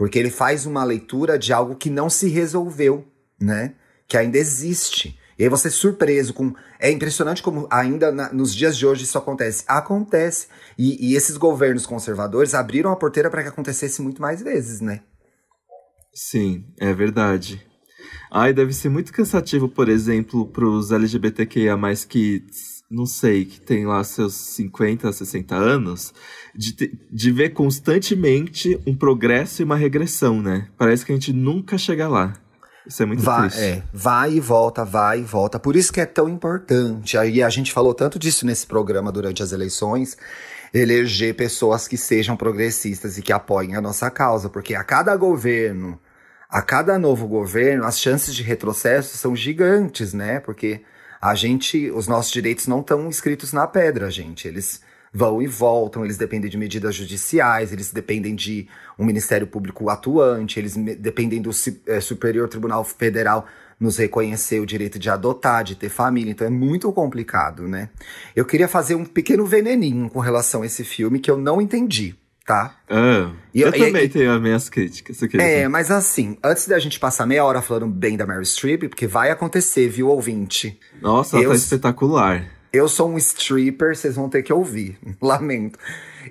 Porque 0.00 0.18
ele 0.18 0.30
faz 0.30 0.64
uma 0.64 0.82
leitura 0.82 1.38
de 1.38 1.52
algo 1.52 1.76
que 1.76 1.90
não 1.90 2.08
se 2.08 2.26
resolveu, 2.26 3.06
né? 3.38 3.74
Que 4.08 4.16
ainda 4.16 4.38
existe. 4.38 5.20
E 5.38 5.42
aí 5.42 5.48
você 5.50 5.68
é 5.68 5.70
surpreso 5.70 6.32
com. 6.32 6.54
É 6.78 6.90
impressionante 6.90 7.42
como 7.42 7.68
ainda 7.70 8.10
na, 8.10 8.32
nos 8.32 8.54
dias 8.54 8.78
de 8.78 8.86
hoje 8.86 9.04
isso 9.04 9.18
acontece. 9.18 9.62
Acontece. 9.68 10.46
E, 10.78 11.10
e 11.10 11.14
esses 11.14 11.36
governos 11.36 11.84
conservadores 11.84 12.54
abriram 12.54 12.90
a 12.90 12.96
porteira 12.96 13.28
para 13.28 13.42
que 13.42 13.50
acontecesse 13.50 14.00
muito 14.00 14.22
mais 14.22 14.40
vezes, 14.40 14.80
né? 14.80 15.02
Sim, 16.14 16.64
é 16.80 16.94
verdade. 16.94 17.62
Ai, 18.32 18.54
deve 18.54 18.72
ser 18.72 18.88
muito 18.88 19.12
cansativo, 19.12 19.68
por 19.68 19.90
exemplo, 19.90 20.46
para 20.46 20.64
os 20.64 20.92
LGBTQIA, 20.92 21.76
que 22.08 22.46
não 22.90 23.06
sei, 23.06 23.44
que 23.44 23.60
tem 23.60 23.86
lá 23.86 24.02
seus 24.02 24.34
50, 24.34 25.12
60 25.12 25.54
anos, 25.54 26.12
de, 26.52 26.98
de 27.08 27.30
ver 27.30 27.50
constantemente 27.50 28.80
um 28.84 28.96
progresso 28.96 29.62
e 29.62 29.64
uma 29.64 29.76
regressão, 29.76 30.42
né? 30.42 30.66
Parece 30.76 31.06
que 31.06 31.12
a 31.12 31.14
gente 31.14 31.32
nunca 31.32 31.78
chega 31.78 32.08
lá. 32.08 32.34
Isso 32.84 33.02
é 33.02 33.06
muito 33.06 33.22
vai, 33.22 33.48
triste. 33.48 33.64
É, 33.64 33.82
vai 33.92 34.32
e 34.32 34.40
volta, 34.40 34.84
vai 34.84 35.20
e 35.20 35.22
volta. 35.22 35.60
Por 35.60 35.76
isso 35.76 35.92
que 35.92 36.00
é 36.00 36.06
tão 36.06 36.28
importante. 36.28 37.16
Aí 37.16 37.40
a 37.40 37.48
gente 37.48 37.72
falou 37.72 37.94
tanto 37.94 38.18
disso 38.18 38.44
nesse 38.44 38.66
programa 38.66 39.12
durante 39.12 39.40
as 39.40 39.52
eleições. 39.52 40.16
Eleger 40.74 41.36
pessoas 41.36 41.86
que 41.86 41.96
sejam 41.96 42.36
progressistas 42.36 43.16
e 43.16 43.22
que 43.22 43.32
apoiem 43.32 43.76
a 43.76 43.80
nossa 43.80 44.10
causa. 44.10 44.48
Porque 44.48 44.74
a 44.74 44.82
cada 44.82 45.14
governo, 45.14 46.00
a 46.48 46.60
cada 46.60 46.98
novo 46.98 47.28
governo, 47.28 47.84
as 47.84 48.00
chances 48.00 48.34
de 48.34 48.42
retrocesso 48.42 49.16
são 49.16 49.36
gigantes, 49.36 50.12
né? 50.12 50.40
Porque 50.40 50.80
a 51.20 51.34
gente, 51.34 51.90
os 51.90 52.08
nossos 52.08 52.32
direitos 52.32 52.66
não 52.66 52.80
estão 52.80 53.08
escritos 53.08 53.52
na 53.52 53.66
pedra, 53.66 54.10
gente. 54.10 54.48
Eles 54.48 54.80
vão 55.12 55.42
e 55.42 55.46
voltam, 55.46 56.04
eles 56.04 56.16
dependem 56.16 56.50
de 56.50 56.56
medidas 56.56 56.94
judiciais, 56.94 57.72
eles 57.72 57.92
dependem 57.92 58.34
de 58.34 58.68
um 58.98 59.04
Ministério 59.04 59.46
Público 59.46 59.90
atuante, 59.90 60.58
eles 60.58 60.76
dependem 60.76 61.42
do 61.42 61.50
é, 61.86 62.00
Superior 62.00 62.48
Tribunal 62.48 62.84
Federal 62.84 63.46
nos 63.78 63.96
reconhecer 63.96 64.60
o 64.60 64.66
direito 64.66 64.98
de 64.98 65.08
adotar, 65.08 65.64
de 65.64 65.74
ter 65.74 65.88
família, 65.88 66.30
então 66.30 66.46
é 66.46 66.50
muito 66.50 66.92
complicado, 66.92 67.66
né? 67.66 67.88
Eu 68.36 68.44
queria 68.44 68.68
fazer 68.68 68.94
um 68.94 69.06
pequeno 69.06 69.46
veneninho 69.46 70.10
com 70.10 70.20
relação 70.20 70.62
a 70.62 70.66
esse 70.66 70.84
filme 70.84 71.18
que 71.18 71.30
eu 71.30 71.38
não 71.38 71.62
entendi, 71.62 72.14
tá? 72.46 72.76
Ah, 72.88 73.30
eu, 73.54 73.68
eu 73.68 73.72
também 73.72 74.04
e, 74.04 74.08
tenho 74.08 74.32
as 74.32 74.40
minhas 74.40 74.68
críticas. 74.68 75.22
É, 75.34 75.68
mas 75.68 75.90
assim, 75.90 76.36
antes 76.42 76.66
da 76.66 76.78
gente 76.78 76.98
passar 76.98 77.26
meia 77.26 77.44
hora 77.44 77.62
falando 77.62 77.86
bem 77.86 78.16
da 78.16 78.26
Mary 78.26 78.44
Streep, 78.44 78.88
porque 78.88 79.06
vai 79.06 79.30
acontecer, 79.30 79.88
viu, 79.88 80.08
ouvinte? 80.08 80.78
Nossa, 81.00 81.36
ela 81.36 81.48
tá 81.48 81.54
espetacular. 81.54 82.50
Eu 82.72 82.88
sou 82.88 83.10
um 83.10 83.18
stripper, 83.18 83.96
vocês 83.96 84.14
vão 84.14 84.28
ter 84.28 84.42
que 84.42 84.52
ouvir. 84.52 84.98
Lamento. 85.20 85.78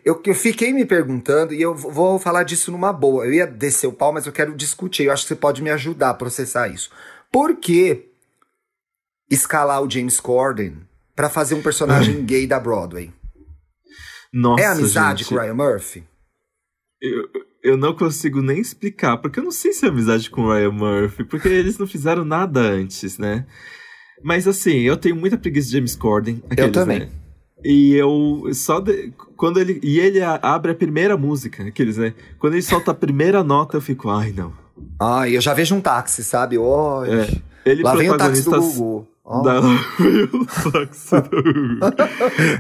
Eu, 0.06 0.22
eu 0.26 0.36
fiquei 0.36 0.72
me 0.72 0.86
perguntando, 0.86 1.54
e 1.54 1.62
eu 1.62 1.76
vou 1.76 2.18
falar 2.20 2.44
disso 2.44 2.72
numa 2.72 2.94
boa. 2.94 3.26
Eu 3.26 3.34
ia 3.34 3.48
descer 3.48 3.88
o 3.88 3.94
pau, 3.94 4.14
mas 4.14 4.26
eu 4.26 4.32
quero 4.32 4.56
discutir. 4.56 5.06
Eu 5.06 5.14
acho 5.14 5.24
que 5.24 5.30
você 5.30 5.36
pode 5.36 5.62
me 5.62 5.70
ajudar 5.70 6.12
a 6.12 6.14
processar 6.14 6.68
isso. 6.70 6.90
Por 7.32 7.58
que 7.58 8.10
escalar 9.30 9.82
o 9.82 9.90
James 9.90 10.20
Corden 10.20 10.78
para 11.16 11.30
fazer 11.30 11.56
um 11.56 11.62
personagem 11.62 12.24
gay 12.24 12.48
da 12.48 12.60
Broadway? 12.60 13.12
Nossa, 14.34 14.64
é 14.64 14.68
amizade 14.68 15.24
gente. 15.24 15.30
com 15.30 15.36
o 15.36 15.40
Ryan 15.40 15.54
Murphy? 15.54 16.04
Eu, 17.02 17.30
eu 17.64 17.78
não 17.78 17.94
consigo 17.96 18.42
nem 18.42 18.60
explicar, 18.60 19.18
porque 19.18 19.40
eu 19.40 19.44
não 19.44 19.52
sei 19.52 19.74
se 19.74 19.86
é 19.86 19.90
amizade 19.90 20.30
com 20.30 20.44
o 20.44 20.54
Ryan 20.54 20.72
Murphy, 20.72 21.24
porque 21.24 21.48
eles 21.48 21.78
não 21.78 21.88
fizeram 21.88 22.24
nada 22.24 22.60
antes, 22.60 23.18
né? 23.18 23.46
Mas 24.24 24.48
assim, 24.48 24.80
eu 24.80 24.98
tenho 24.98 25.16
muita 25.16 25.38
preguiça 25.38 25.68
de 25.68 25.74
James 25.74 25.96
Corden. 25.96 26.44
Aqueles, 26.50 26.66
eu 26.66 26.72
também. 26.72 27.00
Né? 27.00 27.10
E 27.64 27.94
eu 27.96 28.50
só 28.54 28.80
de, 28.80 29.12
quando 29.36 29.60
ele 29.60 29.80
e 29.84 30.00
ele 30.00 30.22
abre 30.22 30.72
a 30.72 30.76
primeira 30.76 31.18
música, 31.18 31.64
aqueles, 31.64 31.98
né? 31.98 32.14
Quando 32.38 32.54
ele 32.54 32.62
solta 32.62 32.92
a 32.92 32.94
primeira 32.94 33.44
nota, 33.44 33.78
eu 33.78 33.82
fico, 33.82 34.10
ai 34.10 34.32
não. 34.32 34.54
Ai, 35.00 35.36
eu 35.36 35.42
já 35.42 35.54
vejo 35.54 35.76
um 35.76 35.82
táxi, 35.82 36.24
sabe? 36.24 36.58
Oh, 36.58 37.04
é, 37.06 37.30
ele 37.66 37.84
lá 37.84 37.96
vem 37.96 38.10
o 38.10 38.18
táxi 38.18 38.44
do 38.44 38.52
Google. 38.52 39.08
Oh. 39.32 39.44
Da... 39.44 39.62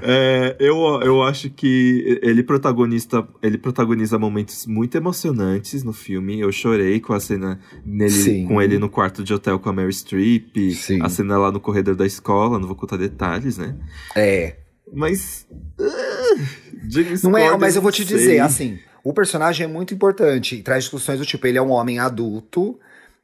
é, 0.03 0.55
eu, 0.59 0.77
eu 1.01 1.23
acho 1.23 1.49
que 1.49 2.19
ele 2.21 2.43
protagonista 2.43 3.27
ele 3.41 3.57
protagoniza 3.57 4.19
momentos 4.19 4.67
muito 4.67 4.95
emocionantes 4.95 5.83
no 5.83 5.91
filme. 5.91 6.39
Eu 6.39 6.51
chorei 6.51 6.99
com 6.99 7.13
a 7.13 7.19
cena 7.19 7.59
nele, 7.83 8.45
com 8.45 8.61
ele 8.61 8.77
no 8.77 8.87
quarto 8.87 9.23
de 9.23 9.33
hotel 9.33 9.57
com 9.57 9.67
a 9.67 9.73
Mary 9.73 9.91
Streep, 9.91 10.55
Sim. 10.73 11.01
a 11.01 11.09
cena 11.09 11.39
lá 11.39 11.51
no 11.51 11.59
corredor 11.59 11.95
da 11.95 12.05
escola, 12.05 12.59
não 12.59 12.67
vou 12.67 12.75
contar 12.75 12.97
detalhes, 12.97 13.57
né? 13.57 13.75
É. 14.15 14.57
Mas. 14.93 15.47
Uh, 15.79 17.23
não 17.23 17.35
é, 17.35 17.57
mas 17.57 17.75
eu 17.75 17.81
vou 17.81 17.91
te 17.91 18.05
dizer, 18.05 18.41
assim, 18.41 18.77
o 19.03 19.11
personagem 19.11 19.65
é 19.65 19.67
muito 19.67 19.91
importante. 19.91 20.61
Traz 20.61 20.83
discussões 20.83 21.17
do 21.17 21.25
tipo, 21.25 21.47
ele 21.47 21.57
é 21.57 21.61
um 21.61 21.71
homem 21.71 21.97
adulto 21.97 22.79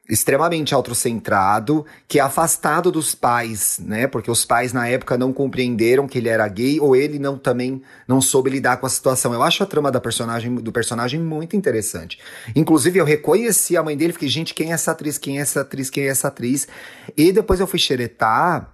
extremamente 0.08 0.74
autocentrado, 0.74 1.84
que 2.06 2.18
é 2.18 2.22
afastado 2.22 2.92
dos 2.92 3.14
pais, 3.14 3.80
né? 3.82 4.06
Porque 4.06 4.30
os 4.30 4.44
pais 4.44 4.72
na 4.72 4.88
época 4.88 5.18
não 5.18 5.32
compreenderam 5.32 6.06
que 6.06 6.18
ele 6.18 6.28
era 6.28 6.46
gay 6.48 6.78
ou 6.80 6.94
ele 6.94 7.18
não 7.18 7.36
também 7.36 7.82
não 8.06 8.20
soube 8.20 8.50
lidar 8.50 8.76
com 8.76 8.86
a 8.86 8.90
situação. 8.90 9.34
Eu 9.34 9.42
acho 9.42 9.62
a 9.62 9.66
trama 9.66 9.90
da 9.90 10.00
personagem 10.00 10.54
do 10.54 10.72
personagem 10.72 11.20
muito 11.20 11.56
interessante. 11.56 12.18
Inclusive 12.54 12.98
eu 12.98 13.04
reconheci 13.04 13.76
a 13.76 13.82
mãe 13.82 13.96
dele, 13.96 14.12
fiquei, 14.12 14.28
gente, 14.28 14.54
quem 14.54 14.70
é 14.70 14.74
essa 14.74 14.92
atriz? 14.92 15.18
Quem 15.18 15.38
é 15.38 15.42
essa 15.42 15.62
atriz? 15.62 15.90
Quem 15.90 16.04
é 16.04 16.08
essa 16.08 16.28
atriz? 16.28 16.68
E 17.16 17.32
depois 17.32 17.58
eu 17.58 17.66
fui 17.66 17.78
xeretar 17.78 18.72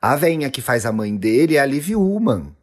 a 0.00 0.16
veinha 0.16 0.50
que 0.50 0.62
faz 0.62 0.86
a 0.86 0.92
mãe 0.92 1.14
dele 1.14 1.56
é 1.56 1.60
a 1.60 1.66
Liv 1.66 1.90
Ullman, 1.94 2.56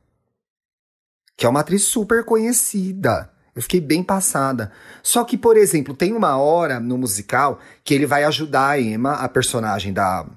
que 1.36 1.46
é 1.46 1.50
uma 1.50 1.60
atriz 1.60 1.84
super 1.84 2.24
conhecida. 2.24 3.32
Eu 3.58 3.64
fiquei 3.64 3.82
bem 3.82 4.04
passada. 4.04 4.72
Só 5.02 5.24
que, 5.24 5.36
por 5.36 5.58
exemplo, 5.58 5.96
tem 5.96 6.14
uma 6.14 6.38
hora 6.38 6.80
no 6.80 6.96
musical 6.96 7.60
que 7.84 7.92
ele 7.92 8.06
vai 8.06 8.24
ajudar 8.24 8.70
a 8.70 8.80
Emma, 8.80 9.14
a 9.14 9.28
personagem 9.28 9.92
da. 9.92 10.28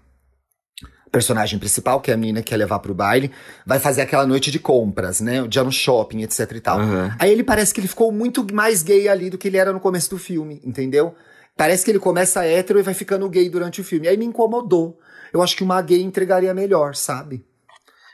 Personagem 1.13 1.59
principal, 1.59 2.01
que 2.01 2.11
é 2.11 2.15
a 2.15 2.17
menina 2.17 2.41
que 2.41 2.51
quer 2.51 2.57
levar 2.57 2.79
pro 2.79 2.95
baile, 2.95 3.33
vai 3.67 3.81
fazer 3.81 4.01
aquela 4.01 4.25
noite 4.25 4.51
de 4.51 4.59
compras, 4.61 5.21
né? 5.21 5.43
O 5.43 5.49
dia 5.49 5.63
no 5.63 5.73
shopping, 5.73 6.23
etc 6.23 6.53
e 6.53 6.61
tal. 6.61 6.79
Uhum. 6.79 7.11
Aí 7.19 7.31
ele 7.31 7.43
parece 7.43 7.75
que 7.75 7.81
ele 7.81 7.89
ficou 7.89 8.11
muito 8.11 8.47
mais 8.55 8.83
gay 8.83 9.09
ali 9.09 9.29
do 9.29 9.37
que 9.37 9.49
ele 9.49 9.57
era 9.59 9.73
no 9.73 9.81
começo 9.81 10.09
do 10.09 10.19
filme, 10.19 10.63
entendeu? 10.65 11.15
Parece 11.57 11.85
que 11.85 11.91
ele 11.91 11.99
começa 11.99 12.47
hétero 12.47 12.79
e 12.79 12.83
vai 12.83 12.95
ficando 12.95 13.29
gay 13.29 13.51
durante 13.51 13.81
o 13.81 13.85
filme. 13.85 14.09
Aí 14.09 14.17
me 14.17 14.25
incomodou. 14.25 14.99
Eu 15.33 15.43
acho 15.43 15.57
que 15.57 15.65
uma 15.65 15.83
gay 15.83 16.01
entregaria 16.01 16.55
melhor, 16.55 16.95
sabe? 16.95 17.45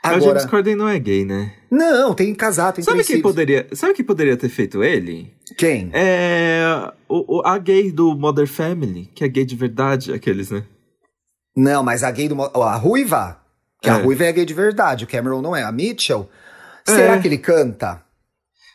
Agora, 0.07 0.31
a 0.31 0.39
James 0.39 0.45
Corden 0.45 0.75
não 0.75 0.87
é 0.87 0.99
gay, 0.99 1.25
né? 1.25 1.53
Não, 1.69 2.13
tem 2.13 2.33
casado, 2.33 2.75
tem 2.75 2.83
sabe 2.83 3.03
quem 3.03 3.21
poderia 3.21 3.67
Sabe 3.73 3.93
quem 3.93 4.05
poderia 4.05 4.37
ter 4.37 4.49
feito 4.49 4.83
ele? 4.83 5.33
Quem? 5.57 5.89
É 5.93 6.91
o, 7.07 7.37
o, 7.37 7.41
a 7.45 7.57
gay 7.57 7.91
do 7.91 8.15
Mother 8.15 8.47
Family, 8.47 9.09
que 9.13 9.23
é 9.23 9.27
gay 9.27 9.45
de 9.45 9.55
verdade, 9.55 10.13
aqueles, 10.13 10.51
né? 10.51 10.63
Não, 11.55 11.83
mas 11.83 12.03
a 12.03 12.11
gay 12.11 12.27
do 12.27 12.41
a 12.41 12.75
Ruiva, 12.75 13.39
que 13.81 13.89
é. 13.89 13.91
a 13.91 13.97
Ruiva 13.97 14.25
é 14.25 14.31
gay 14.31 14.45
de 14.45 14.53
verdade, 14.53 15.05
o 15.05 15.07
Cameron 15.07 15.41
não 15.41 15.55
é. 15.55 15.63
A 15.63 15.71
Mitchell, 15.71 16.29
será 16.85 17.15
é. 17.15 17.19
que 17.19 17.27
ele 17.27 17.37
canta? 17.37 18.03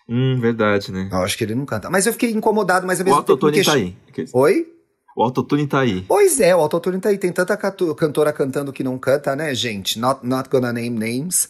Hum, 0.08 0.38
verdade, 0.40 0.90
né? 0.90 1.08
Eu 1.10 1.18
acho 1.18 1.38
que 1.38 1.44
ele 1.44 1.54
não 1.54 1.64
canta. 1.64 1.88
Mas 1.88 2.06
eu 2.06 2.12
fiquei 2.12 2.30
incomodado, 2.30 2.86
mas 2.86 3.00
ao 3.00 3.04
mesmo 3.04 3.20
o 3.20 3.22
tempo... 3.22 3.32
O 3.32 3.46
autotune 3.46 3.64
tá 3.64 3.74
aí. 3.74 3.96
Oi? 4.32 4.71
O 5.16 5.22
autotune 5.22 5.66
tá 5.66 5.80
aí. 5.80 6.02
Pois 6.08 6.40
é, 6.40 6.54
o 6.56 6.60
autotune 6.60 6.98
tá 6.98 7.10
aí. 7.10 7.18
Tem 7.18 7.32
tanta 7.32 7.56
cantora 7.56 8.32
cantando 8.32 8.72
que 8.72 8.82
não 8.82 8.98
canta, 8.98 9.36
né, 9.36 9.54
gente? 9.54 9.98
Not, 9.98 10.26
not 10.26 10.48
gonna 10.48 10.72
name 10.72 10.98
names. 10.98 11.48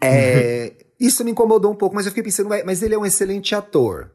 É, 0.00 0.72
isso 0.98 1.24
me 1.24 1.30
incomodou 1.30 1.70
um 1.70 1.76
pouco, 1.76 1.94
mas 1.94 2.06
eu 2.06 2.12
fiquei 2.12 2.24
pensando, 2.24 2.48
mas 2.64 2.82
ele 2.82 2.94
é 2.94 2.98
um 2.98 3.04
excelente 3.04 3.54
ator. 3.54 4.10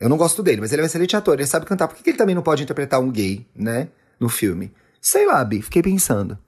Eu 0.00 0.08
não 0.08 0.16
gosto 0.16 0.42
dele, 0.42 0.60
mas 0.60 0.72
ele 0.72 0.80
é 0.80 0.84
um 0.84 0.86
excelente 0.86 1.14
ator. 1.14 1.34
Ele 1.34 1.46
sabe 1.46 1.66
cantar. 1.66 1.86
Por 1.86 1.96
que 1.96 2.10
ele 2.10 2.16
também 2.16 2.34
não 2.34 2.42
pode 2.42 2.62
interpretar 2.62 3.00
um 3.00 3.10
gay, 3.10 3.46
né? 3.54 3.88
No 4.18 4.28
filme? 4.28 4.72
Sei 5.00 5.26
lá, 5.26 5.44
Bi. 5.44 5.60
Fiquei 5.60 5.82
pensando. 5.82 6.38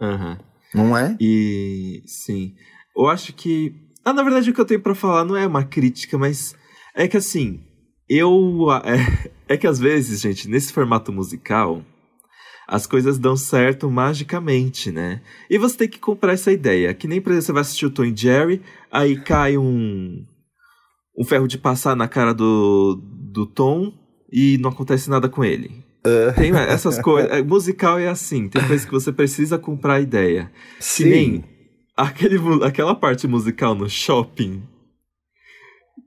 Uhum. 0.00 0.36
Não 0.74 0.96
é? 0.96 1.16
E. 1.18 2.02
Sim. 2.06 2.54
Eu 2.94 3.08
acho 3.08 3.32
que. 3.32 3.74
Ah, 4.04 4.12
na 4.12 4.22
verdade, 4.22 4.50
o 4.50 4.54
que 4.54 4.60
eu 4.60 4.66
tenho 4.66 4.80
para 4.80 4.94
falar 4.94 5.24
não 5.24 5.36
é 5.36 5.46
uma 5.46 5.64
crítica, 5.64 6.18
mas. 6.18 6.54
É 6.94 7.08
que 7.08 7.16
assim. 7.16 7.64
Eu. 8.08 8.66
É, 8.84 9.35
é 9.48 9.56
que 9.56 9.66
às 9.66 9.78
vezes, 9.78 10.20
gente, 10.20 10.48
nesse 10.48 10.72
formato 10.72 11.12
musical, 11.12 11.82
as 12.66 12.86
coisas 12.86 13.18
dão 13.18 13.36
certo 13.36 13.88
magicamente, 13.90 14.90
né? 14.90 15.20
E 15.48 15.56
você 15.56 15.76
tem 15.76 15.88
que 15.88 16.00
comprar 16.00 16.32
essa 16.32 16.50
ideia. 16.50 16.92
Que 16.92 17.06
nem, 17.06 17.20
por 17.20 17.30
exemplo, 17.30 17.46
você 17.46 17.52
vai 17.52 17.60
assistir 17.62 17.86
o 17.86 17.90
Tom 17.90 18.04
e 18.04 18.16
Jerry, 18.16 18.60
aí 18.90 19.16
cai 19.16 19.56
um. 19.56 20.24
um 21.16 21.24
ferro 21.24 21.46
de 21.46 21.58
passar 21.58 21.94
na 21.94 22.08
cara 22.08 22.34
do, 22.34 23.00
do 23.02 23.46
Tom 23.46 23.92
e 24.32 24.58
não 24.58 24.70
acontece 24.70 25.08
nada 25.08 25.28
com 25.28 25.44
ele. 25.44 25.84
Uh. 26.04 26.34
Tem 26.34 26.50
essas 26.56 27.00
coisas. 27.00 27.30
É, 27.30 27.42
musical 27.42 27.98
é 27.98 28.08
assim, 28.08 28.48
tem 28.48 28.62
coisas 28.66 28.84
que 28.84 28.92
você 28.92 29.12
precisa 29.12 29.58
comprar 29.58 29.94
a 29.94 30.00
ideia. 30.00 30.50
Sim. 30.80 31.04
Que 31.04 31.10
nem 31.10 31.44
aquele, 31.96 32.64
aquela 32.64 32.94
parte 32.94 33.28
musical 33.28 33.74
no 33.74 33.88
shopping 33.88 34.62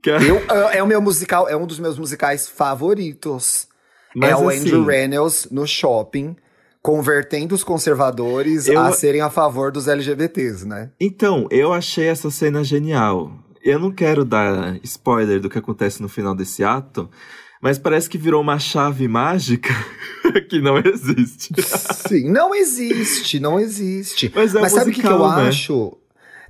eu, 0.04 0.70
é, 0.70 0.82
o 0.82 0.86
meu 0.86 1.00
musical, 1.00 1.48
é 1.48 1.56
um 1.56 1.66
dos 1.66 1.78
meus 1.78 1.98
musicais 1.98 2.48
favoritos. 2.48 3.68
Mas, 4.14 4.30
é 4.30 4.36
o 4.36 4.48
assim, 4.48 4.60
Andrew 4.60 4.84
Reynolds 4.84 5.48
no 5.50 5.66
shopping 5.66 6.36
convertendo 6.82 7.54
os 7.54 7.62
conservadores 7.62 8.66
eu... 8.66 8.80
a 8.80 8.92
serem 8.92 9.20
a 9.20 9.30
favor 9.30 9.70
dos 9.70 9.86
LGBTs, 9.86 10.66
né? 10.66 10.90
Então, 10.98 11.46
eu 11.50 11.72
achei 11.72 12.06
essa 12.06 12.30
cena 12.30 12.64
genial. 12.64 13.32
Eu 13.62 13.78
não 13.78 13.92
quero 13.92 14.24
dar 14.24 14.78
spoiler 14.82 15.40
do 15.40 15.50
que 15.50 15.58
acontece 15.58 16.00
no 16.00 16.08
final 16.08 16.34
desse 16.34 16.64
ato, 16.64 17.10
mas 17.60 17.78
parece 17.78 18.08
que 18.08 18.16
virou 18.16 18.40
uma 18.40 18.58
chave 18.58 19.06
mágica 19.06 19.68
que 20.48 20.60
não 20.60 20.78
existe. 20.78 21.52
Sim, 22.08 22.30
não 22.30 22.54
existe, 22.54 23.38
não 23.38 23.60
existe. 23.60 24.32
Mas, 24.34 24.54
é 24.54 24.60
mas 24.60 24.72
sabe 24.72 24.90
o 24.90 24.94
que, 24.94 25.02
que 25.02 25.06
eu 25.06 25.18
né? 25.18 25.48
acho? 25.48 25.98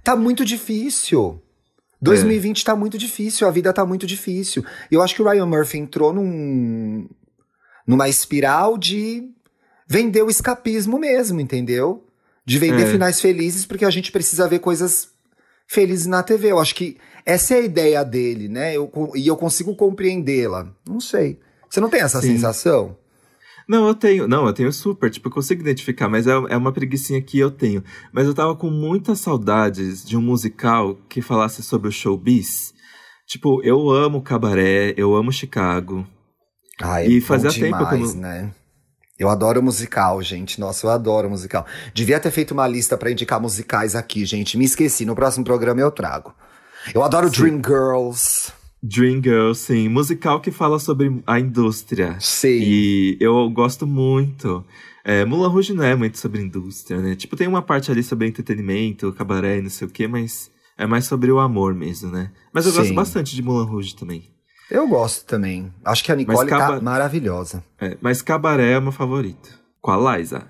Tá 0.05 0.15
muito 0.15 0.45
difícil. 0.45 1.43
2020 2.01 2.63
é. 2.63 2.65
tá 2.65 2.77
muito 2.77 2.97
difícil, 2.97 3.47
a 3.47 3.51
vida 3.51 3.73
tá 3.73 3.85
muito 3.85 4.07
difícil. 4.07 4.65
Eu 4.91 5.03
acho 5.03 5.15
que 5.15 5.23
o 5.23 5.29
Ryan 5.29 5.47
Murphy 5.47 5.79
entrou 5.79 6.13
num, 6.13 7.09
numa 7.87 8.09
espiral 8.09 8.79
de 8.79 9.31
vender 9.87 10.23
o 10.23 10.31
escapismo 10.31 10.99
mesmo, 10.99 11.41
entendeu? 11.41 12.07
De 12.45 12.59
vender 12.59 12.85
é. 12.85 12.91
finais 12.91 13.21
felizes, 13.21 13.67
porque 13.67 13.85
a 13.85 13.91
gente 13.91 14.11
precisa 14.11 14.49
ver 14.49 14.61
coisas 14.61 15.09
felizes 15.67 16.07
na 16.07 16.23
TV. 16.23 16.51
Eu 16.53 16.59
acho 16.59 16.75
que 16.75 16.97
essa 17.27 17.55
é 17.55 17.59
a 17.59 17.63
ideia 17.63 18.05
dele, 18.05 18.49
né? 18.49 18.77
Eu, 18.77 18.91
e 19.15 19.27
eu 19.27 19.37
consigo 19.37 19.75
compreendê-la. 19.77 20.73
Não 20.89 21.01
sei. 21.01 21.39
Você 21.69 21.81
não 21.81 21.91
tem 21.91 22.01
essa 22.01 22.21
Sim. 22.21 22.35
sensação? 22.35 22.97
Não, 23.71 23.87
eu 23.87 23.95
tenho. 23.95 24.27
Não, 24.27 24.49
eu 24.49 24.53
tenho 24.53 24.73
super. 24.73 25.09
Tipo, 25.09 25.29
eu 25.29 25.33
consigo 25.33 25.61
identificar, 25.61 26.09
mas 26.09 26.27
é, 26.27 26.33
é 26.33 26.57
uma 26.57 26.73
preguiçinha 26.73 27.23
que 27.23 27.39
eu 27.39 27.53
tenho. 27.53 27.85
Mas 28.13 28.27
eu 28.27 28.35
tava 28.35 28.57
com 28.57 28.69
muitas 28.69 29.21
saudades 29.21 30.05
de 30.05 30.17
um 30.17 30.21
musical 30.21 30.97
que 31.09 31.23
falasse 31.23 31.63
sobre 31.63 31.89
o 31.89 31.93
showbiz. 31.93 32.75
Tipo, 33.29 33.63
eu 33.63 33.89
amo 33.89 34.23
cabaré, 34.23 34.93
eu 34.97 35.15
amo 35.15 35.33
Chicago. 35.33 36.05
Ah, 36.83 37.01
é 37.01 37.07
e 37.07 37.21
fazia 37.21 37.53
tempo 37.53 37.79
demais, 37.79 37.89
que 37.89 37.95
eu 37.95 38.15
não... 38.15 38.21
né? 38.21 38.53
Eu 39.17 39.29
adoro 39.29 39.63
musical, 39.63 40.21
gente. 40.21 40.59
Nossa, 40.59 40.89
eu 40.89 40.91
adoro 40.91 41.31
musical. 41.31 41.65
Devia 41.95 42.19
ter 42.19 42.33
feito 42.33 42.51
uma 42.51 42.67
lista 42.67 42.99
para 42.99 43.13
indicar 43.13 43.41
musicais 43.41 43.95
aqui, 43.95 44.25
gente. 44.25 44.59
Me 44.59 44.65
esqueci. 44.65 45.05
No 45.05 45.15
próximo 45.15 45.45
programa 45.45 45.81
eu 45.81 45.93
trago. 45.93 46.35
Eu 46.93 47.05
adoro 47.05 47.33
Sim. 47.33 47.43
Dream 47.43 47.63
Girls. 47.65 48.53
Dream 48.83 49.23
Girl, 49.23 49.53
sim. 49.53 49.89
Musical 49.89 50.41
que 50.41 50.51
fala 50.51 50.79
sobre 50.79 51.23
a 51.27 51.39
indústria. 51.39 52.17
Sim. 52.21 52.61
E 52.63 53.17
eu 53.21 53.49
gosto 53.51 53.87
muito. 53.87 54.65
É, 55.05 55.25
Mulan 55.25 55.49
Rouge 55.49 55.73
não 55.73 55.85
é 55.85 55.95
muito 55.95 56.19
sobre 56.19 56.41
indústria, 56.41 57.01
né? 57.01 57.15
Tipo, 57.15 57.37
tem 57.37 57.49
uma 57.49 57.63
parte 57.63 57.91
ali 57.91 58.03
sobre 58.03 58.27
entretenimento, 58.27 59.13
cabaré 59.13 59.59
e 59.59 59.63
não 59.63 59.71
sei 59.71 59.87
o 59.87 59.91
quê, 59.91 60.07
mas 60.07 60.51
é 60.77 60.87
mais 60.87 61.05
sobre 61.05 61.31
o 61.31 61.39
amor 61.39 61.75
mesmo, 61.75 62.11
né? 62.11 62.31
Mas 62.53 62.67
eu 62.67 62.73
sim. 62.73 62.79
gosto 62.79 62.95
bastante 62.95 63.35
de 63.35 63.43
Mulan 63.43 63.65
Rouge 63.65 63.95
também. 63.95 64.31
Eu 64.71 64.87
gosto 64.87 65.27
também. 65.27 65.73
Acho 65.85 66.05
que 66.05 66.13
a 66.13 66.17
Nicole 66.17 66.49
tá 66.49 66.81
maravilhosa. 66.81 67.65
É, 67.81 67.99
mas 68.01 68.23
Cabaré 68.23 68.73
é 68.73 68.81
meu 68.81 68.93
favorito. 68.93 69.59
Com 69.81 69.91
a 69.91 70.17
Liza. 70.17 70.47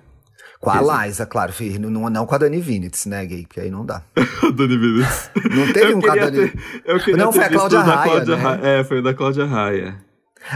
Com 0.61 0.69
a 0.69 1.05
Liza, 1.05 1.25
claro, 1.25 1.51
filho, 1.51 1.89
não, 1.89 2.07
não 2.07 2.25
com 2.27 2.35
a 2.35 2.37
Dani 2.37 2.61
Vinitz, 2.61 3.07
né, 3.07 3.25
gay? 3.25 3.47
Porque 3.47 3.61
aí 3.61 3.71
não 3.71 3.83
dá. 3.83 4.03
Dani 4.55 4.77
Vinitz. 4.77 5.31
Não 5.55 5.73
teve 5.73 5.91
eu 5.91 5.97
um 5.97 6.01
com 6.01 6.11
a 6.11 6.15
Dani. 6.15 6.49
Ter, 6.49 7.17
não, 7.17 7.33
foi 7.33 7.43
a 7.43 7.49
Cláudia 7.49 7.79
Raia. 7.79 8.03
Cláudia 8.03 8.35
né? 8.35 8.41
Raia. 8.43 8.59
É, 8.63 8.83
foi 8.83 8.99
o 8.99 9.03
da 9.03 9.11
Cláudia 9.11 9.45
Raia. 9.47 9.97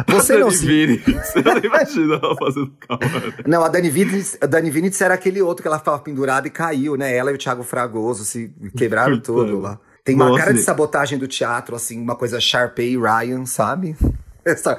Você 0.07 0.33
a 0.33 0.39
não 0.39 0.47
Dani 0.49 0.57
se... 0.57 0.67
Vinitz. 0.67 1.35
Eu 1.35 1.43
não 1.43 1.57
imagino 1.57 2.13
ela 2.13 2.35
fazendo 2.37 2.71
calma. 2.87 3.33
Não, 3.47 3.63
a 3.63 3.67
Dani 3.67 3.89
Vinitz, 3.89 4.37
a 4.39 4.45
Dani 4.45 4.69
Vinitz 4.69 5.01
era 5.01 5.15
aquele 5.15 5.41
outro 5.41 5.63
que 5.63 5.67
ela 5.67 5.77
estava 5.77 5.97
pendurada 5.97 6.47
e 6.47 6.51
caiu, 6.51 6.95
né? 6.95 7.15
Ela 7.15 7.31
e 7.31 7.33
o 7.35 7.37
Thiago 7.39 7.63
Fragoso 7.63 8.23
se 8.23 8.53
quebraram 8.77 9.19
tudo 9.19 9.59
lá. 9.59 9.79
Tem 10.03 10.13
uma 10.13 10.29
Nossa, 10.29 10.39
cara 10.39 10.53
de 10.53 10.61
sabotagem 10.61 11.17
do 11.17 11.27
teatro, 11.27 11.75
assim, 11.75 11.99
uma 11.99 12.15
coisa 12.15 12.39
Sharpay 12.39 12.95
Ryan, 12.95 13.47
sabe? 13.47 13.95
Essa, 14.45 14.77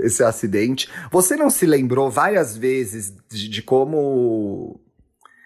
esse 0.00 0.22
acidente. 0.22 0.88
Você 1.10 1.36
não 1.36 1.50
se 1.50 1.66
lembrou 1.66 2.10
várias 2.10 2.56
vezes 2.56 3.12
de, 3.30 3.48
de 3.48 3.62
como 3.62 4.80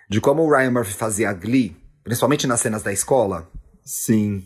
de 0.08 0.20
como 0.20 0.42
o 0.42 0.50
Ryan 0.50 0.70
Murphy 0.70 0.92
fazia 0.92 1.32
Glee, 1.32 1.74
principalmente 2.04 2.46
nas 2.46 2.60
cenas 2.60 2.82
da 2.82 2.92
escola? 2.92 3.50
Sim, 3.84 4.44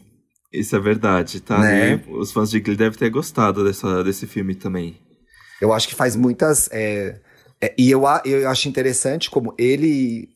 isso 0.53 0.77
é 0.77 0.79
verdade, 0.79 1.40
tá? 1.40 1.59
Né? 1.59 2.03
os 2.09 2.33
fãs 2.33 2.51
de 2.51 2.61
Glee 2.61 2.77
devem 2.77 2.99
ter 2.99 3.11
gostado 3.11 3.64
dessa, 3.64 4.03
desse 4.03 4.27
filme 4.27 4.55
também. 4.55 4.99
Eu 5.61 5.73
acho 5.73 5.88
que 5.88 5.95
faz 5.95 6.14
muitas. 6.14 6.69
É, 6.71 7.21
é, 7.61 7.75
e 7.77 7.90
eu, 7.90 8.05
eu 8.25 8.49
acho 8.49 8.69
interessante 8.69 9.31
como 9.31 9.55
ele. 9.59 10.29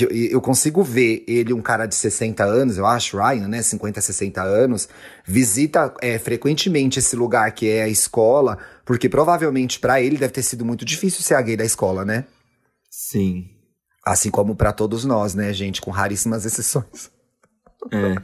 Eu, 0.00 0.10
eu, 0.10 0.40
consigo 0.40 0.82
ver 0.82 1.24
ele, 1.26 1.54
um 1.54 1.62
cara 1.62 1.86
de 1.86 1.94
60 1.94 2.44
anos, 2.44 2.76
eu 2.76 2.84
acho, 2.84 3.16
Ryan, 3.16 3.48
né? 3.48 3.62
50, 3.62 4.00
60 4.00 4.42
anos, 4.42 4.88
visita 5.26 5.94
é, 6.02 6.18
frequentemente 6.18 6.98
esse 6.98 7.16
lugar 7.16 7.50
que 7.52 7.68
é 7.68 7.84
a 7.84 7.88
escola, 7.88 8.58
porque 8.84 9.08
provavelmente 9.08 9.80
para 9.80 10.00
ele 10.02 10.18
deve 10.18 10.32
ter 10.32 10.42
sido 10.42 10.64
muito 10.64 10.84
difícil 10.84 11.22
ser 11.22 11.34
a 11.34 11.42
gay 11.42 11.56
da 11.56 11.64
escola, 11.64 12.04
né? 12.04 12.26
Sim. 12.90 13.48
Assim 14.04 14.30
como 14.30 14.54
para 14.54 14.72
todos 14.72 15.06
nós, 15.06 15.34
né, 15.34 15.52
gente, 15.54 15.80
com 15.80 15.90
raríssimas 15.90 16.44
exceções. 16.44 17.10
É. 17.90 18.16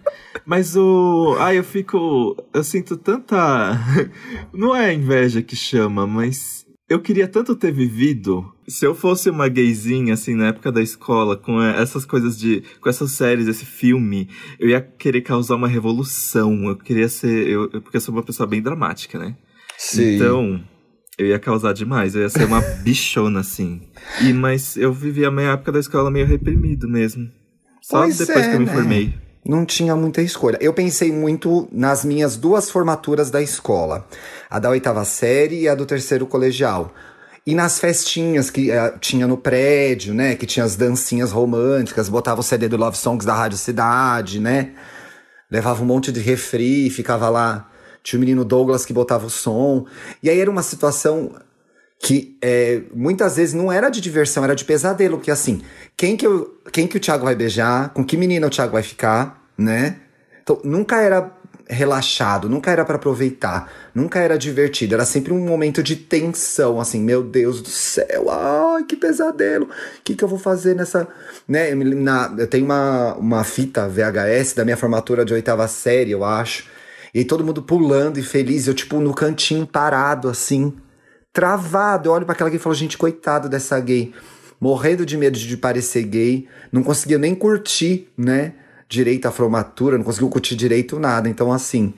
Mas 0.45 0.77
o. 0.77 1.37
Ai, 1.39 1.59
eu 1.59 1.65
fico. 1.65 2.37
Eu 2.53 2.65
sinto 2.65 2.97
tanta. 2.97 3.79
Não 4.53 4.75
é 4.75 4.93
inveja 4.93 5.43
que 5.43 5.57
chama, 5.57 6.07
mas. 6.07 6.64
Eu 6.89 7.01
queria 7.01 7.27
tanto 7.27 7.57
ter 7.57 7.73
vivido. 7.73 8.53
Se 8.69 8.87
eu 8.87 8.95
fosse 8.95 9.31
uma 9.31 9.49
gayzinha, 9.49 10.15
assim, 10.15 10.35
na 10.35 10.49
época 10.49 10.71
da 10.71 10.83
escola, 10.83 11.37
com 11.37 11.63
essas 11.63 12.05
coisas 12.05 12.39
de. 12.39 12.63
com 12.81 12.89
essas 12.89 13.13
séries, 13.13 13.47
esse 13.47 13.65
filme, 13.65 14.29
eu 14.59 14.69
ia 14.69 14.81
querer 14.81 15.23
causar 15.23 15.57
uma 15.57 15.69
revolução. 15.69 16.65
Eu 16.65 16.77
queria 16.77 17.09
ser. 17.09 17.49
Eu, 17.49 17.69
porque 17.69 17.97
eu 17.97 18.01
sou 18.01 18.15
uma 18.15 18.23
pessoa 18.23 18.47
bem 18.47 18.61
dramática, 18.61 19.19
né? 19.19 19.37
Sim. 19.79 20.17
Então, 20.17 20.63
eu 21.19 21.27
ia 21.27 21.39
causar 21.39 21.73
demais. 21.73 22.15
Eu 22.15 22.23
ia 22.23 22.29
ser 22.29 22.45
uma 22.45 22.61
bichona, 22.85 23.41
assim. 23.41 23.81
E, 24.21 24.33
mas 24.33 24.77
eu 24.77 24.93
vivi 24.93 25.25
a 25.25 25.31
minha 25.31 25.53
época 25.53 25.73
da 25.73 25.81
escola 25.81 26.11
meio 26.11 26.27
reprimido 26.27 26.89
mesmo. 26.89 27.31
Só 27.81 28.01
pois 28.03 28.19
depois 28.19 28.47
é, 28.47 28.51
que 28.51 28.57
eu 28.57 28.61
me 28.61 28.67
né? 28.67 28.73
formei. 28.73 29.24
Não 29.45 29.67
tinha 29.67 29.95
muita 29.95 30.23
escolha. 30.23 30.57
Eu 30.61 30.73
pensei 30.73 31.13
muito 31.13 31.69
nas 31.71 32.05
minhas 32.05 32.37
duas 32.37 32.71
formaturas 32.71 33.31
da 33.31 33.43
escola: 33.43 34.07
a 34.49 34.59
da 34.59 34.71
oitava 34.71 35.05
série 35.05 35.63
e 35.63 35.69
a 35.69 35.75
do 35.75 35.85
terceiro 35.85 36.27
colegial. 36.27 36.95
E 37.47 37.55
nas 37.55 37.79
festinhas 37.79 38.49
que 38.49 38.71
uh, 38.71 38.99
tinha 38.99 39.27
no 39.27 39.37
prédio, 39.37 40.15
né? 40.15 40.35
Que 40.35 40.47
tinha 40.47 40.65
as 40.65 40.77
dancinhas 40.77 41.31
românticas, 41.31 42.09
botava 42.09 42.41
o 42.41 42.43
CD 42.43 42.69
do 42.69 42.79
Love 42.79 42.97
Songs 42.97 43.27
da 43.27 43.35
Rádio 43.35 43.59
Cidade, 43.59 44.41
né? 44.41 44.73
Levava 45.51 45.83
um 45.83 45.87
monte 45.87 46.11
de 46.11 46.21
refri, 46.21 46.89
ficava 46.89 47.29
lá. 47.29 47.71
Tinha 48.03 48.19
o 48.19 48.21
menino 48.21 48.45
Douglas 48.45 48.87
que 48.87 48.95
botava 48.95 49.27
o 49.27 49.31
som. 49.31 49.87
E 50.23 50.31
aí 50.31 50.41
era 50.41 50.51
uma 50.51 50.63
situação 50.63 51.33
que 51.99 52.37
é, 52.43 52.83
muitas 52.95 53.37
vezes 53.37 53.55
não 53.55 53.73
era 53.73 53.89
de 53.89 54.01
diversão, 54.01 54.45
era 54.45 54.55
de 54.55 54.65
pesadelo, 54.65 55.21
que 55.21 55.31
assim, 55.31 55.63
quem 55.97 56.17
que, 56.17 56.27
eu, 56.27 56.61
quem 56.73 56.87
que 56.87 56.97
o 56.97 57.01
Thiago 57.01 57.25
vai 57.25 57.35
beijar, 57.35 57.91
com 57.91 58.05
que 58.05 58.17
menina 58.17 58.47
o 58.47 58.51
Thiago 58.51 58.73
vai 58.73 58.83
ficar, 58.83 59.43
né? 59.57 60.01
Então, 60.43 60.61
nunca 60.63 61.01
era 61.01 61.33
relaxado, 61.67 62.49
nunca 62.49 62.71
era 62.71 62.85
para 62.85 62.97
aproveitar, 62.97 63.73
nunca 63.95 64.21
era 64.21 64.37
divertido, 64.37 64.95
era 64.95 65.05
sempre 65.05 65.33
um 65.33 65.41
momento 65.41 65.83
de 65.83 65.97
tensão, 65.97 66.79
assim, 66.79 67.01
meu 67.01 67.23
Deus 67.23 67.63
do 67.63 67.71
céu, 67.71 68.31
ai, 68.31 68.85
que 68.85 68.97
pesadelo, 68.97 69.67
o 69.67 70.03
que 70.03 70.15
que 70.15 70.23
eu 70.23 70.29
vou 70.29 70.39
fazer 70.39 70.75
nessa, 70.75 71.09
né, 71.49 71.75
na, 71.75 72.35
eu 72.37 72.47
tenho 72.47 72.67
uma, 72.67 73.15
uma 73.15 73.45
fita 73.45 73.89
VHS 73.89 74.55
da 74.55 74.65
minha 74.65 74.77
formatura 74.77 75.25
de 75.25 75.33
oitava 75.33 75.67
série, 75.67 76.11
eu 76.11 76.23
acho, 76.23 76.67
e 77.15 77.25
todo 77.25 77.45
mundo 77.45 77.63
pulando 77.63 78.19
e 78.19 78.23
feliz, 78.23 78.67
eu 78.67 78.75
tipo 78.75 79.01
no 79.01 79.15
cantinho 79.15 79.67
parado, 79.67 80.29
assim, 80.29 80.75
travado. 81.35 82.09
Eu 82.09 82.13
olho 82.13 82.25
para 82.25 82.33
aquela 82.33 82.49
gay 82.49 82.57
e 82.57 82.63
falo, 82.63 82.75
gente, 82.75 82.97
coitado 82.97 83.49
dessa 83.49 83.79
gay. 83.79 84.15
Morrendo 84.59 85.05
de 85.05 85.19
medo 85.19 85.37
de 85.37 85.57
parecer 85.59 86.05
gay. 86.05 86.49
Não 86.73 86.83
conseguia 86.83 87.19
nem 87.19 87.35
curtir, 87.35 88.09
né? 88.17 88.55
Direito 88.89 89.27
à 89.27 89.31
formatura, 89.31 89.99
não 89.99 90.05
conseguiu 90.05 90.31
curtir 90.31 90.55
direito 90.55 90.99
nada. 90.99 91.29
Então, 91.29 91.53
assim. 91.53 91.93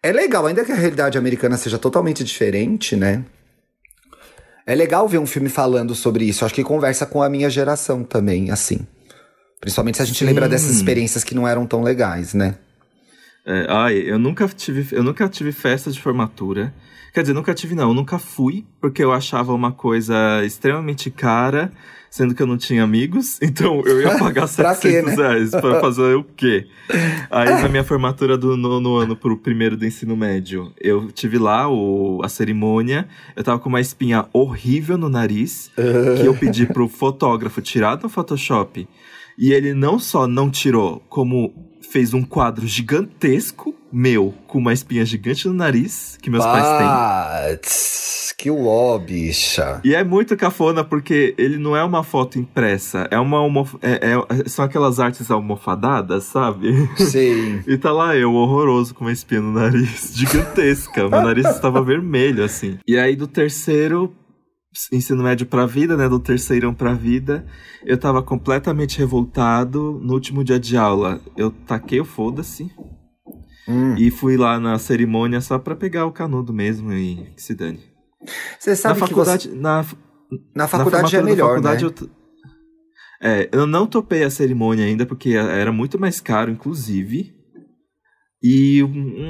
É 0.00 0.12
legal, 0.12 0.46
ainda 0.46 0.64
que 0.64 0.70
a 0.70 0.76
realidade 0.76 1.18
americana 1.18 1.56
seja 1.56 1.76
totalmente 1.76 2.22
diferente, 2.22 2.94
né? 2.94 3.24
É 4.64 4.74
legal 4.74 5.08
ver 5.08 5.18
um 5.18 5.26
filme 5.26 5.48
falando 5.48 5.94
sobre 5.94 6.24
isso. 6.24 6.44
Acho 6.44 6.54
que 6.54 6.62
conversa 6.62 7.04
com 7.04 7.20
a 7.20 7.28
minha 7.28 7.50
geração 7.50 8.04
também, 8.04 8.50
assim. 8.52 8.86
Principalmente 9.60 9.96
se 9.96 10.02
a 10.02 10.06
gente 10.06 10.18
Sim. 10.20 10.26
lembra 10.26 10.48
dessas 10.48 10.70
experiências 10.70 11.24
que 11.24 11.34
não 11.34 11.48
eram 11.48 11.66
tão 11.66 11.82
legais, 11.82 12.32
né? 12.32 12.54
É, 13.50 13.64
ai, 13.66 13.96
eu 13.96 14.18
nunca 14.18 14.46
tive, 14.46 14.94
eu 14.94 15.02
nunca 15.02 15.26
tive 15.26 15.52
festa 15.52 15.90
de 15.90 15.98
formatura. 15.98 16.74
Quer 17.14 17.22
dizer, 17.22 17.32
nunca 17.32 17.54
tive, 17.54 17.74
não. 17.74 17.88
Eu 17.88 17.94
nunca 17.94 18.18
fui, 18.18 18.66
porque 18.78 19.02
eu 19.02 19.10
achava 19.10 19.54
uma 19.54 19.72
coisa 19.72 20.44
extremamente 20.44 21.10
cara, 21.10 21.72
sendo 22.10 22.34
que 22.34 22.42
eu 22.42 22.46
não 22.46 22.58
tinha 22.58 22.84
amigos. 22.84 23.38
Então 23.48 23.80
eu 23.86 24.02
ia 24.02 24.16
pagar 24.20 24.46
700 24.46 24.80
quê, 24.80 25.02
né? 25.02 25.16
reais 25.16 25.50
pra 25.50 25.80
fazer 25.80 26.14
o 26.14 26.22
quê? 26.22 26.66
Aí 27.30 27.48
na 27.62 27.70
minha 27.70 27.82
formatura 27.82 28.36
do 28.36 28.54
nono 28.54 28.96
ano 28.96 29.16
pro 29.16 29.38
primeiro 29.38 29.78
do 29.78 29.86
ensino 29.86 30.14
médio, 30.14 30.70
eu 30.78 31.10
tive 31.10 31.38
lá 31.38 31.70
o, 31.70 32.20
a 32.22 32.28
cerimônia. 32.28 33.08
Eu 33.34 33.42
tava 33.42 33.58
com 33.58 33.70
uma 33.70 33.80
espinha 33.80 34.26
horrível 34.30 34.98
no 34.98 35.08
nariz, 35.08 35.70
que 35.74 36.26
eu 36.26 36.34
pedi 36.34 36.66
pro 36.66 36.86
fotógrafo 36.86 37.62
tirar 37.62 37.94
do 37.96 38.10
Photoshop. 38.10 38.86
E 39.38 39.52
ele 39.54 39.72
não 39.72 39.98
só 39.98 40.26
não 40.26 40.50
tirou, 40.50 41.00
como 41.08 41.77
fez 41.90 42.12
um 42.14 42.22
quadro 42.22 42.66
gigantesco 42.66 43.74
meu 43.90 44.34
com 44.46 44.58
uma 44.58 44.72
espinha 44.72 45.04
gigante 45.04 45.48
no 45.48 45.54
nariz 45.54 46.18
que 46.20 46.28
meus 46.28 46.44
But, 46.44 46.52
pais 46.52 46.68
têm. 46.78 46.88
Que 48.36 48.50
uó, 48.50 48.96
bicha. 48.98 49.80
E 49.82 49.94
é 49.94 50.04
muito 50.04 50.36
cafona 50.36 50.84
porque 50.84 51.34
ele 51.36 51.58
não 51.58 51.76
é 51.76 51.82
uma 51.82 52.04
foto 52.04 52.38
impressa, 52.38 53.08
é 53.10 53.18
uma 53.18 53.38
almof... 53.38 53.74
é, 53.82 54.12
é, 54.12 54.48
são 54.48 54.64
aquelas 54.64 55.00
artes 55.00 55.28
almofadadas, 55.28 56.24
sabe? 56.24 56.88
Sim. 56.96 57.62
e 57.66 57.76
tá 57.76 57.90
lá 57.90 58.14
eu 58.14 58.32
horroroso 58.32 58.94
com 58.94 59.04
uma 59.04 59.12
espinha 59.12 59.40
no 59.40 59.52
nariz, 59.52 60.12
gigantesca. 60.14 61.08
Meu 61.08 61.22
nariz 61.22 61.46
estava 61.46 61.82
vermelho 61.82 62.44
assim. 62.44 62.78
E 62.86 62.96
aí 62.96 63.16
do 63.16 63.26
terceiro 63.26 64.14
ensino 64.92 65.22
médio 65.22 65.46
pra 65.46 65.66
vida, 65.66 65.96
né? 65.96 66.08
Do 66.08 66.18
terceirão 66.18 66.74
pra 66.74 66.94
vida. 66.94 67.46
Eu 67.84 67.98
tava 67.98 68.22
completamente 68.22 68.98
revoltado. 68.98 70.00
No 70.02 70.14
último 70.14 70.44
dia 70.44 70.58
de 70.58 70.76
aula, 70.76 71.20
eu 71.36 71.50
taquei 71.50 72.00
o 72.00 72.04
foda-se. 72.04 72.70
Hum. 73.68 73.96
E 73.96 74.10
fui 74.10 74.36
lá 74.36 74.58
na 74.58 74.78
cerimônia 74.78 75.40
só 75.40 75.58
pra 75.58 75.76
pegar 75.76 76.06
o 76.06 76.12
canudo 76.12 76.52
mesmo 76.52 76.92
e 76.92 77.32
que 77.36 77.42
se 77.42 77.54
dane. 77.54 77.80
Você 78.58 78.74
sabe 78.74 78.98
na 78.98 79.06
faculdade, 79.06 79.48
você... 79.48 79.54
na, 79.54 79.84
na 80.54 80.68
faculdade 80.68 81.12
na 81.12 81.18
é 81.18 81.22
melhor, 81.22 81.48
faculdade, 81.48 81.84
né? 81.84 81.90
Eu, 81.90 82.10
é, 83.20 83.48
eu 83.52 83.66
não 83.66 83.86
topei 83.86 84.22
a 84.22 84.30
cerimônia 84.30 84.84
ainda 84.84 85.04
porque 85.04 85.30
era 85.30 85.70
muito 85.70 85.98
mais 85.98 86.20
caro, 86.20 86.50
inclusive. 86.50 87.34
E, 88.42 88.80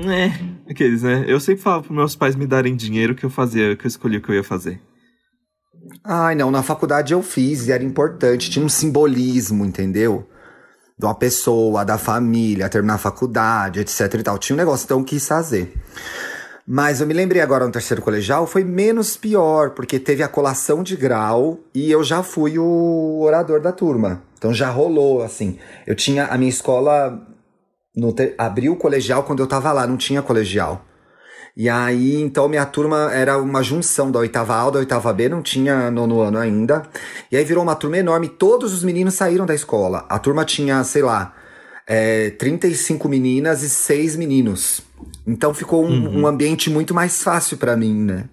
é, 0.07 0.71
aqueles, 0.71 1.03
né? 1.03 1.25
Eu 1.27 1.41
sempre 1.41 1.63
falava 1.63 1.85
para 1.85 1.97
meus 1.97 2.15
pais 2.15 2.37
me 2.37 2.47
darem 2.47 2.77
dinheiro 2.77 3.15
que 3.15 3.25
eu 3.25 3.31
fazia, 3.31 3.75
que 3.75 3.87
eu 3.87 3.89
escolhi 3.89 4.19
o 4.19 4.23
que 4.23 4.31
eu 4.31 4.35
ia 4.35 4.45
fazer. 4.45 4.81
Ai, 6.05 6.35
não, 6.35 6.51
na 6.51 6.63
faculdade 6.63 7.13
eu 7.13 7.23
fiz 7.23 7.67
e 7.67 7.73
era 7.73 7.85
importante, 7.85 8.51
tinha 8.51 8.65
um 8.65 8.69
simbolismo, 8.69 9.65
entendeu? 9.65 10.27
De 10.97 11.05
uma 11.05 11.15
pessoa, 11.15 11.85
da 11.85 11.99
família, 11.99 12.69
terminar 12.69 12.95
a 12.95 12.99
faculdade, 12.99 13.81
etc 13.81 14.15
e 14.15 14.23
tal. 14.23 14.39
Tinha 14.39 14.55
um 14.55 14.59
negócio, 14.59 14.85
então 14.85 14.99
eu 14.99 15.05
quis 15.05 15.27
fazer. 15.27 15.73
Mas 16.71 17.01
eu 17.01 17.07
me 17.07 17.15
lembrei 17.15 17.41
agora 17.41 17.65
no 17.65 17.73
terceiro 17.73 18.03
colegial, 18.03 18.47
foi 18.47 18.63
menos 18.63 19.17
pior, 19.17 19.71
porque 19.71 19.99
teve 19.99 20.23
a 20.23 20.29
colação 20.29 20.83
de 20.83 20.97
grau 20.97 21.61
e 21.75 21.91
eu 21.91 22.05
já 22.05 22.23
fui 22.23 22.59
o 22.59 23.21
orador 23.23 23.59
da 23.59 23.73
turma. 23.73 24.23
Então 24.37 24.53
já 24.53 24.69
rolou, 24.69 25.23
assim. 25.23 25.59
Eu 25.87 25.95
tinha 25.95 26.27
a 26.27 26.37
minha 26.37 26.51
escola. 26.51 27.27
No 27.97 28.15
abriu 28.37 28.75
o 28.75 28.77
colegial 28.77 29.25
quando 29.25 29.43
eu 29.43 29.47
tava 29.47 29.73
lá, 29.73 29.87
não 29.87 29.97
tinha 29.97 30.21
colegial. 30.21 30.85
E 31.59 31.69
aí, 31.69 32.23
então, 32.23 32.49
minha 32.49 32.65
turma 32.65 33.11
era 33.13 33.37
uma 33.37 33.65
junção 33.65 34.13
da 34.13 34.21
oitava 34.21 34.55
A 34.55 34.71
da 34.71 34.79
oitava 34.79 35.13
B, 35.13 35.29
não 35.29 35.43
tinha 35.43 35.91
nono 35.91 36.21
ano 36.21 36.39
ainda. 36.39 36.85
E 37.33 37.37
aí 37.37 37.45
virou 37.45 37.65
uma 37.65 37.75
turma 37.75 37.99
enorme, 37.99 38.29
todos 38.29 38.73
os 38.73 38.85
meninos 38.85 39.15
saíram 39.15 39.45
da 39.45 39.57
escola. 39.57 40.07
A 40.09 40.21
turma 40.21 40.45
tinha, 40.45 40.85
sei 40.85 41.03
lá, 41.03 41.35
é, 41.85 42.31
35 42.31 43.09
meninas 43.09 43.65
e 43.65 43.69
6 43.69 44.15
meninos. 44.15 44.83
Então 45.27 45.53
ficou 45.53 45.85
um, 45.85 45.89
uhum. 45.89 46.21
um 46.21 46.27
ambiente 46.29 46.71
muito 46.71 46.95
mais 46.95 47.25
fácil 47.25 47.57
para 47.57 47.77
mim, 47.77 48.05
né? 48.05 48.27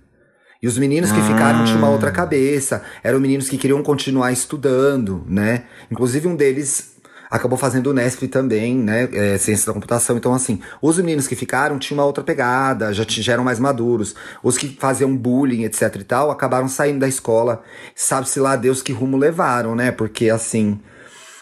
E 0.61 0.67
os 0.67 0.77
meninos 0.77 1.11
que 1.11 1.19
ah. 1.19 1.23
ficaram 1.23 1.65
tinham 1.65 1.79
uma 1.79 1.89
outra 1.89 2.11
cabeça. 2.11 2.83
Eram 3.03 3.19
meninos 3.19 3.49
que 3.49 3.57
queriam 3.57 3.81
continuar 3.81 4.31
estudando, 4.31 5.23
né? 5.27 5.63
Inclusive 5.89 6.27
um 6.27 6.35
deles 6.35 6.94
acabou 7.29 7.57
fazendo 7.57 7.88
o 7.88 7.93
Nesp 7.93 8.27
também, 8.27 8.75
né? 8.75 9.09
É, 9.11 9.38
ciência 9.38 9.67
da 9.67 9.73
computação. 9.73 10.17
Então, 10.17 10.33
assim, 10.33 10.61
os 10.81 10.97
meninos 10.97 11.27
que 11.27 11.35
ficaram 11.35 11.79
tinham 11.79 11.99
uma 11.99 12.05
outra 12.05 12.23
pegada, 12.23 12.93
já, 12.93 13.05
já 13.07 13.33
eram 13.33 13.43
mais 13.43 13.59
maduros. 13.59 14.15
Os 14.43 14.57
que 14.57 14.75
faziam 14.79 15.15
bullying, 15.15 15.63
etc 15.63 15.95
e 15.95 16.03
tal, 16.03 16.31
acabaram 16.31 16.67
saindo 16.67 16.99
da 16.99 17.07
escola. 17.07 17.61
Sabe-se 17.95 18.39
lá 18.39 18.55
Deus 18.55 18.81
que 18.81 18.93
rumo 18.93 19.17
levaram, 19.17 19.75
né? 19.75 19.91
Porque, 19.91 20.29
assim, 20.29 20.79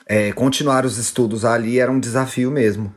é, 0.05 0.31
continuar 0.31 0.85
os 0.85 0.97
estudos 0.97 1.45
ali 1.45 1.79
era 1.79 1.91
um 1.91 1.99
desafio 1.99 2.51
mesmo. 2.51 2.93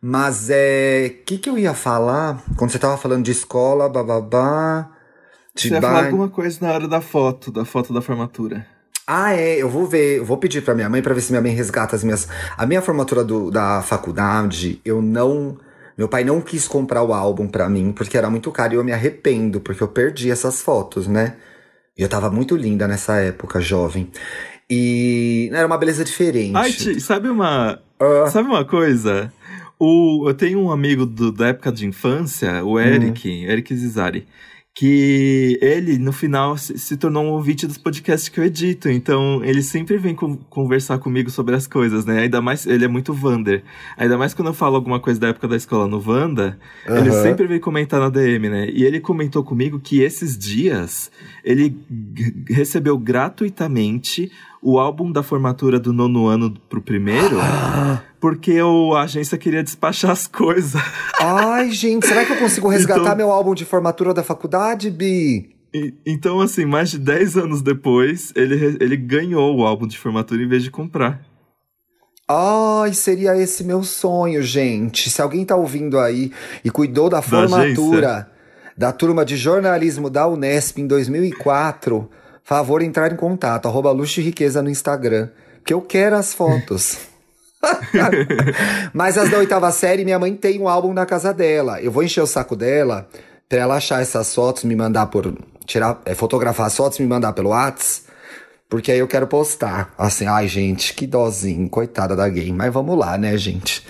Mas 0.00 0.48
é. 0.50 1.16
O 1.20 1.24
que, 1.24 1.38
que 1.38 1.50
eu 1.50 1.58
ia 1.58 1.74
falar? 1.74 2.42
Quando 2.56 2.70
você 2.70 2.78
tava 2.78 2.96
falando 2.96 3.24
de 3.24 3.32
escola, 3.32 3.88
bababá. 3.88 4.90
Você 5.54 5.68
ia 5.68 5.80
falar 5.80 6.06
alguma 6.06 6.28
coisa 6.28 6.58
na 6.62 6.72
hora 6.72 6.88
da 6.88 7.00
foto, 7.00 7.50
da 7.50 7.64
foto 7.64 7.92
da 7.92 8.00
formatura. 8.00 8.66
Ah, 9.12 9.34
é, 9.34 9.60
eu 9.60 9.68
vou 9.68 9.88
ver, 9.88 10.18
eu 10.18 10.24
vou 10.24 10.36
pedir 10.36 10.62
pra 10.62 10.72
minha 10.72 10.88
mãe 10.88 11.02
para 11.02 11.12
ver 11.12 11.20
se 11.20 11.32
minha 11.32 11.42
mãe 11.42 11.52
resgata 11.52 11.96
as 11.96 12.04
minhas. 12.04 12.28
A 12.56 12.64
minha 12.64 12.80
formatura 12.80 13.24
do, 13.24 13.50
da 13.50 13.82
faculdade, 13.82 14.80
eu 14.84 15.02
não. 15.02 15.58
Meu 15.98 16.08
pai 16.08 16.22
não 16.22 16.40
quis 16.40 16.68
comprar 16.68 17.02
o 17.02 17.12
álbum 17.12 17.48
pra 17.48 17.68
mim, 17.68 17.90
porque 17.90 18.16
era 18.16 18.30
muito 18.30 18.52
caro 18.52 18.74
e 18.74 18.76
eu 18.76 18.84
me 18.84 18.92
arrependo, 18.92 19.60
porque 19.60 19.82
eu 19.82 19.88
perdi 19.88 20.30
essas 20.30 20.62
fotos, 20.62 21.08
né? 21.08 21.34
E 21.98 22.02
eu 22.02 22.08
tava 22.08 22.30
muito 22.30 22.54
linda 22.54 22.86
nessa 22.86 23.16
época, 23.16 23.60
jovem. 23.60 24.08
E 24.70 25.50
era 25.52 25.66
uma 25.66 25.76
beleza 25.76 26.04
diferente. 26.04 26.56
Ai, 26.56 27.00
sabe 27.00 27.28
uma. 27.28 27.80
Uh. 28.00 28.30
Sabe 28.30 28.48
uma 28.48 28.64
coisa? 28.64 29.32
O, 29.76 30.28
eu 30.28 30.34
tenho 30.34 30.60
um 30.60 30.70
amigo 30.70 31.04
do, 31.04 31.32
da 31.32 31.48
época 31.48 31.72
de 31.72 31.84
infância, 31.84 32.64
o 32.64 32.78
Eric, 32.78 33.28
hum. 33.28 33.50
Eric 33.50 33.74
Zizari 33.74 34.28
que 34.74 35.58
ele, 35.60 35.98
no 35.98 36.12
final, 36.12 36.56
se, 36.56 36.78
se, 36.78 36.96
tornou 36.96 37.24
um 37.24 37.30
ouvinte 37.30 37.66
dos 37.66 37.76
podcasts 37.76 38.28
que 38.28 38.38
eu 38.38 38.44
edito. 38.44 38.88
Então, 38.88 39.44
ele 39.44 39.62
sempre 39.62 39.98
vem 39.98 40.14
com, 40.14 40.36
conversar 40.36 40.98
comigo 40.98 41.28
sobre 41.28 41.54
as 41.54 41.66
coisas, 41.66 42.04
né? 42.04 42.20
Ainda 42.20 42.40
mais, 42.40 42.66
ele 42.66 42.84
é 42.84 42.88
muito 42.88 43.12
Vander. 43.12 43.64
Ainda 43.96 44.16
mais 44.16 44.32
quando 44.32 44.48
eu 44.48 44.54
falo 44.54 44.76
alguma 44.76 45.00
coisa 45.00 45.18
da 45.18 45.28
época 45.28 45.48
da 45.48 45.56
escola 45.56 45.86
no 45.86 46.02
Wanda, 46.04 46.58
uhum. 46.88 46.96
ele 46.96 47.12
sempre 47.12 47.46
vem 47.46 47.58
comentar 47.58 48.00
na 48.00 48.08
DM, 48.08 48.48
né? 48.48 48.70
E 48.72 48.84
ele 48.84 49.00
comentou 49.00 49.42
comigo 49.42 49.80
que 49.80 50.00
esses 50.00 50.38
dias 50.38 51.10
ele 51.44 51.76
recebeu 52.48 52.96
gratuitamente 52.96 54.30
o 54.62 54.78
álbum 54.78 55.10
da 55.10 55.22
formatura 55.22 55.80
do 55.80 55.92
nono 55.92 56.26
ano 56.26 56.54
pro 56.68 56.82
primeiro, 56.82 57.38
porque 58.20 58.60
o, 58.60 58.94
a 58.94 59.02
agência 59.02 59.38
queria 59.38 59.62
despachar 59.62 60.10
as 60.10 60.26
coisas. 60.26 60.80
Ai, 61.18 61.70
gente, 61.70 62.06
será 62.06 62.24
que 62.24 62.32
eu 62.32 62.36
consigo 62.36 62.68
resgatar 62.68 63.00
então, 63.00 63.16
meu 63.16 63.30
álbum 63.30 63.54
de 63.54 63.64
formatura 63.64 64.12
da 64.12 64.22
faculdade, 64.22 64.90
Bi? 64.90 65.56
E, 65.72 65.94
então, 66.04 66.40
assim, 66.40 66.64
mais 66.64 66.90
de 66.90 66.98
10 66.98 67.36
anos 67.36 67.62
depois, 67.62 68.32
ele, 68.36 68.76
ele 68.80 68.96
ganhou 68.96 69.56
o 69.56 69.64
álbum 69.64 69.86
de 69.86 69.96
formatura 69.96 70.42
em 70.42 70.48
vez 70.48 70.62
de 70.62 70.70
comprar. 70.70 71.22
Ai, 72.28 72.92
seria 72.92 73.36
esse 73.36 73.64
meu 73.64 73.82
sonho, 73.82 74.42
gente. 74.42 75.10
Se 75.10 75.20
alguém 75.20 75.44
tá 75.44 75.56
ouvindo 75.56 75.98
aí 75.98 76.30
e 76.64 76.70
cuidou 76.70 77.08
da 77.08 77.22
formatura 77.22 78.28
da, 78.76 78.88
da 78.88 78.92
turma 78.92 79.24
de 79.24 79.36
jornalismo 79.36 80.10
da 80.10 80.28
Unesp 80.28 80.78
em 80.78 80.86
2004 80.86 82.08
favor 82.50 82.82
entrar 82.82 83.12
em 83.12 83.16
contato, 83.16 83.68
arroba 83.68 83.92
luxo 83.92 84.18
e 84.18 84.24
riqueza 84.24 84.60
no 84.60 84.68
Instagram, 84.68 85.28
que 85.64 85.72
eu 85.72 85.80
quero 85.80 86.16
as 86.16 86.34
fotos. 86.34 86.98
Mas 88.92 89.18
as 89.18 89.30
da 89.30 89.38
oitava 89.38 89.70
série, 89.70 90.04
minha 90.04 90.18
mãe 90.18 90.34
tem 90.34 90.60
um 90.60 90.68
álbum 90.68 90.92
na 90.92 91.06
casa 91.06 91.32
dela. 91.32 91.80
Eu 91.80 91.90
vou 91.92 92.02
encher 92.02 92.22
o 92.22 92.26
saco 92.26 92.56
dela 92.56 93.08
pra 93.48 93.58
ela 93.58 93.76
achar 93.76 94.00
essas 94.00 94.34
fotos, 94.34 94.64
me 94.64 94.76
mandar 94.76 95.06
por. 95.06 95.34
tirar, 95.66 96.00
é, 96.04 96.14
fotografar 96.14 96.66
as 96.66 96.76
fotos, 96.76 96.98
me 96.98 97.06
mandar 97.06 97.32
pelo 97.32 97.50
Whats. 97.50 98.06
Porque 98.68 98.92
aí 98.92 99.00
eu 99.00 99.08
quero 99.08 99.26
postar. 99.26 99.92
Assim, 99.98 100.26
ai, 100.26 100.46
gente, 100.46 100.94
que 100.94 101.06
dozinho, 101.06 101.68
coitada 101.68 102.14
da 102.14 102.28
gay. 102.28 102.52
Mas 102.52 102.72
vamos 102.72 102.96
lá, 102.96 103.18
né, 103.18 103.36
gente? 103.36 103.84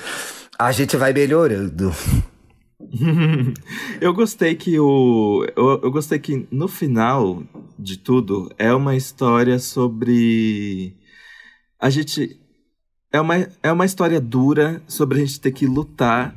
A 0.59 0.73
gente 0.73 0.97
vai 0.97 1.13
melhorando. 1.13 1.95
eu 4.01 4.13
gostei 4.15 4.55
que 4.55 4.79
o. 4.79 5.47
Eu, 5.55 5.81
eu, 5.83 5.91
gostei 5.91 6.19
que 6.19 6.47
no 6.51 6.67
final 6.67 7.43
de 7.79 7.99
tudo 7.99 8.51
é 8.59 8.73
uma 8.73 8.97
história 8.97 9.59
sobre. 9.59 10.97
A 11.79 11.91
gente. 11.91 12.41
É 13.13 13.21
uma, 13.21 13.49
é 13.63 13.73
uma 13.73 13.85
história 13.85 14.21
dura 14.21 14.81
sobre 14.87 15.19
a 15.19 15.25
gente 15.25 15.41
ter 15.41 15.51
que 15.51 15.67
lutar 15.67 16.35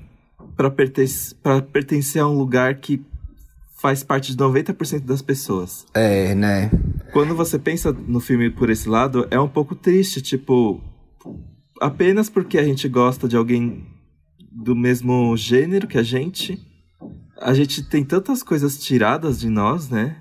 para 0.57 0.71
pertencer, 0.71 1.37
pertencer 1.71 2.21
a 2.21 2.27
um 2.27 2.35
lugar 2.35 2.75
que 2.75 3.05
faz 3.77 4.01
parte 4.01 4.35
de 4.35 4.37
90% 4.41 5.01
das 5.01 5.21
pessoas. 5.21 5.85
É, 5.93 6.33
né? 6.33 6.71
Quando 7.11 7.35
você 7.35 7.59
pensa 7.59 7.91
no 7.91 8.19
filme 8.19 8.49
por 8.49 8.69
esse 8.69 8.89
lado, 8.89 9.27
é 9.29 9.39
um 9.39 9.47
pouco 9.47 9.75
triste, 9.75 10.21
tipo. 10.21 10.81
Apenas 11.79 12.29
porque 12.29 12.57
a 12.57 12.63
gente 12.63 12.87
gosta 12.87 13.27
de 13.27 13.35
alguém 13.35 13.85
do 14.51 14.75
mesmo 14.75 15.35
gênero 15.37 15.87
que 15.87 15.97
a 15.97 16.03
gente. 16.03 16.59
A 17.39 17.53
gente 17.53 17.83
tem 17.83 18.03
tantas 18.03 18.41
coisas 18.41 18.77
tiradas 18.77 19.39
de 19.39 19.49
nós, 19.49 19.89
né? 19.89 20.15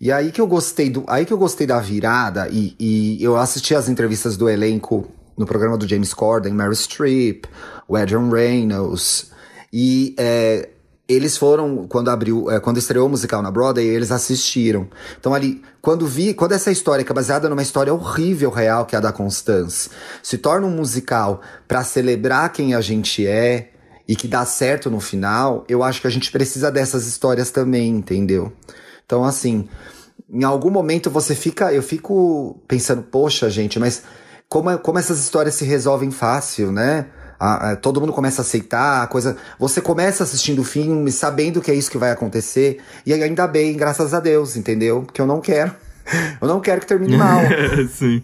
E 0.00 0.12
aí 0.12 0.32
que 0.32 0.40
eu 0.40 0.46
gostei 0.46 0.90
do, 0.90 1.04
aí 1.06 1.24
que 1.24 1.32
eu 1.32 1.38
gostei 1.38 1.66
da 1.66 1.80
virada 1.80 2.48
e, 2.50 2.74
e 2.78 3.22
eu 3.22 3.36
assisti 3.36 3.74
as 3.74 3.88
entrevistas 3.88 4.36
do 4.36 4.48
elenco 4.48 5.08
no 5.36 5.46
programa 5.46 5.76
do 5.76 5.88
James 5.88 6.12
Corden, 6.12 6.52
Mary 6.52 6.76
Streep, 6.76 7.44
o 7.88 7.96
Adrian 7.96 8.30
Reynolds 8.30 9.30
e 9.72 10.14
é, 10.18 10.68
eles 11.08 11.36
foram 11.36 11.86
quando 11.88 12.10
abriu, 12.10 12.50
é, 12.50 12.60
quando 12.60 12.78
estreou 12.78 13.06
o 13.06 13.10
musical 13.10 13.42
na 13.42 13.50
Broadway, 13.50 13.86
eles 13.86 14.12
assistiram. 14.12 14.88
Então 15.18 15.34
ali, 15.34 15.62
quando 15.80 16.06
vi, 16.06 16.34
quando 16.34 16.52
essa 16.52 16.70
história 16.70 17.04
que 17.04 17.10
é 17.10 17.14
baseada 17.14 17.48
numa 17.48 17.62
história 17.62 17.92
horrível 17.92 18.50
real 18.50 18.86
que 18.86 18.94
é 18.94 18.98
a 18.98 19.00
da 19.00 19.12
Constance, 19.12 19.90
se 20.22 20.38
torna 20.38 20.66
um 20.66 20.70
musical 20.70 21.40
para 21.66 21.82
celebrar 21.84 22.52
quem 22.52 22.74
a 22.74 22.80
gente 22.80 23.26
é 23.26 23.70
e 24.06 24.14
que 24.14 24.28
dá 24.28 24.44
certo 24.44 24.90
no 24.90 25.00
final, 25.00 25.64
eu 25.68 25.82
acho 25.82 26.00
que 26.00 26.06
a 26.06 26.10
gente 26.10 26.30
precisa 26.30 26.70
dessas 26.70 27.06
histórias 27.06 27.50
também, 27.50 27.88
entendeu? 27.88 28.52
Então 29.04 29.24
assim, 29.24 29.68
em 30.30 30.44
algum 30.44 30.70
momento 30.70 31.10
você 31.10 31.34
fica, 31.34 31.72
eu 31.72 31.82
fico 31.82 32.60
pensando, 32.68 33.02
poxa, 33.02 33.50
gente, 33.50 33.78
mas 33.78 34.02
como, 34.52 34.68
é, 34.68 34.76
como 34.76 34.98
essas 34.98 35.18
histórias 35.18 35.54
se 35.54 35.64
resolvem 35.64 36.10
fácil, 36.10 36.70
né? 36.70 37.06
a, 37.40 37.70
a, 37.70 37.76
todo 37.76 38.02
mundo 38.02 38.12
começa 38.12 38.42
a 38.42 38.44
aceitar 38.44 39.02
a 39.02 39.06
coisa. 39.06 39.34
Você 39.58 39.80
começa 39.80 40.22
assistindo 40.22 40.58
o 40.58 40.64
filme 40.64 41.10
sabendo 41.10 41.62
que 41.62 41.70
é 41.70 41.74
isso 41.74 41.90
que 41.90 41.96
vai 41.96 42.10
acontecer. 42.10 42.78
E 43.06 43.14
ainda 43.14 43.46
bem, 43.48 43.74
graças 43.74 44.12
a 44.12 44.20
Deus, 44.20 44.54
entendeu? 44.54 45.04
Porque 45.04 45.22
eu 45.22 45.26
não 45.26 45.40
quero. 45.40 45.72
Eu 46.42 46.48
não 46.48 46.60
quero 46.60 46.80
que 46.80 46.86
termine 46.86 47.16
mal. 47.16 47.40
Sim. 47.94 48.22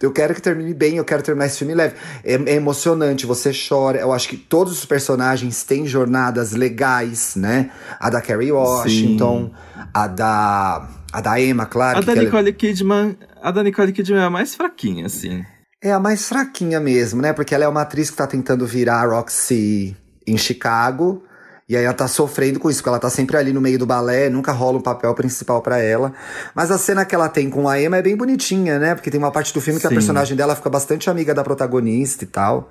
Eu 0.00 0.12
quero 0.12 0.32
que 0.32 0.40
termine 0.40 0.72
bem, 0.72 0.96
eu 0.96 1.04
quero 1.04 1.22
terminar 1.22 1.46
esse 1.46 1.58
filme 1.58 1.74
leve. 1.74 1.94
É, 2.24 2.34
é, 2.34 2.54
emocionante, 2.54 3.26
você 3.26 3.50
chora. 3.52 3.98
Eu 3.98 4.12
acho 4.12 4.28
que 4.28 4.36
todos 4.36 4.72
os 4.72 4.86
personagens 4.86 5.64
têm 5.64 5.86
jornadas 5.86 6.52
legais, 6.52 7.34
né? 7.34 7.70
A 7.98 8.08
da 8.08 8.20
Kerry 8.20 8.52
Washington, 8.52 9.50
Sim. 9.50 9.82
a 9.92 10.06
da. 10.06 10.88
A 11.12 11.20
da 11.20 11.40
Emma, 11.40 11.66
claro. 11.66 11.98
A 11.98 12.00
da 12.00 12.14
Nicole 12.14 12.48
ela... 12.48 12.52
Kidman. 12.52 13.16
A 13.42 13.50
da 13.50 13.62
Nicole 13.62 13.92
Kidman 13.92 14.20
é 14.20 14.24
a 14.24 14.30
mais 14.30 14.54
fraquinha, 14.54 15.06
assim. 15.06 15.44
É 15.82 15.92
a 15.92 15.98
mais 15.98 16.28
fraquinha 16.28 16.78
mesmo, 16.78 17.22
né? 17.22 17.32
Porque 17.32 17.54
ela 17.54 17.64
é 17.64 17.68
uma 17.68 17.82
atriz 17.82 18.10
que 18.10 18.16
tá 18.16 18.26
tentando 18.26 18.66
virar 18.66 19.00
a 19.00 19.06
Roxy 19.06 19.96
em 20.26 20.36
Chicago. 20.36 21.22
E 21.68 21.76
aí 21.76 21.84
ela 21.84 21.94
tá 21.94 22.08
sofrendo 22.08 22.58
com 22.58 22.68
isso, 22.68 22.80
porque 22.80 22.88
ela 22.88 22.98
tá 22.98 23.08
sempre 23.08 23.36
ali 23.36 23.52
no 23.52 23.60
meio 23.60 23.78
do 23.78 23.86
balé, 23.86 24.28
nunca 24.28 24.50
rola 24.50 24.78
um 24.78 24.82
papel 24.82 25.14
principal 25.14 25.62
para 25.62 25.78
ela. 25.78 26.12
Mas 26.54 26.70
a 26.70 26.76
cena 26.76 27.04
que 27.04 27.14
ela 27.14 27.28
tem 27.28 27.48
com 27.48 27.68
a 27.68 27.80
Emma 27.80 27.96
é 27.96 28.02
bem 28.02 28.16
bonitinha, 28.16 28.78
né? 28.78 28.94
Porque 28.94 29.10
tem 29.10 29.18
uma 29.18 29.30
parte 29.30 29.54
do 29.54 29.60
filme 29.60 29.78
que 29.78 29.86
Sim. 29.86 29.94
a 29.94 29.96
personagem 29.96 30.36
dela 30.36 30.56
fica 30.56 30.68
bastante 30.68 31.08
amiga 31.08 31.32
da 31.32 31.44
protagonista 31.44 32.24
e 32.24 32.26
tal. 32.26 32.70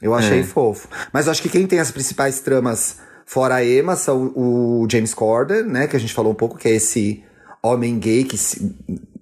Eu 0.00 0.14
achei 0.14 0.40
é. 0.40 0.44
fofo. 0.44 0.88
Mas 1.12 1.26
eu 1.26 1.32
acho 1.32 1.42
que 1.42 1.48
quem 1.48 1.66
tem 1.66 1.80
as 1.80 1.90
principais 1.90 2.40
tramas 2.40 2.98
fora 3.26 3.56
a 3.56 3.64
Emma 3.64 3.96
são 3.96 4.32
o 4.36 4.86
James 4.88 5.12
Corden, 5.12 5.64
né? 5.64 5.88
Que 5.88 5.96
a 5.96 6.00
gente 6.00 6.14
falou 6.14 6.30
um 6.32 6.36
pouco, 6.36 6.56
que 6.56 6.68
é 6.68 6.72
esse 6.76 7.24
homem 7.60 7.98
gay 7.98 8.22
que 8.22 8.38
se, 8.38 8.72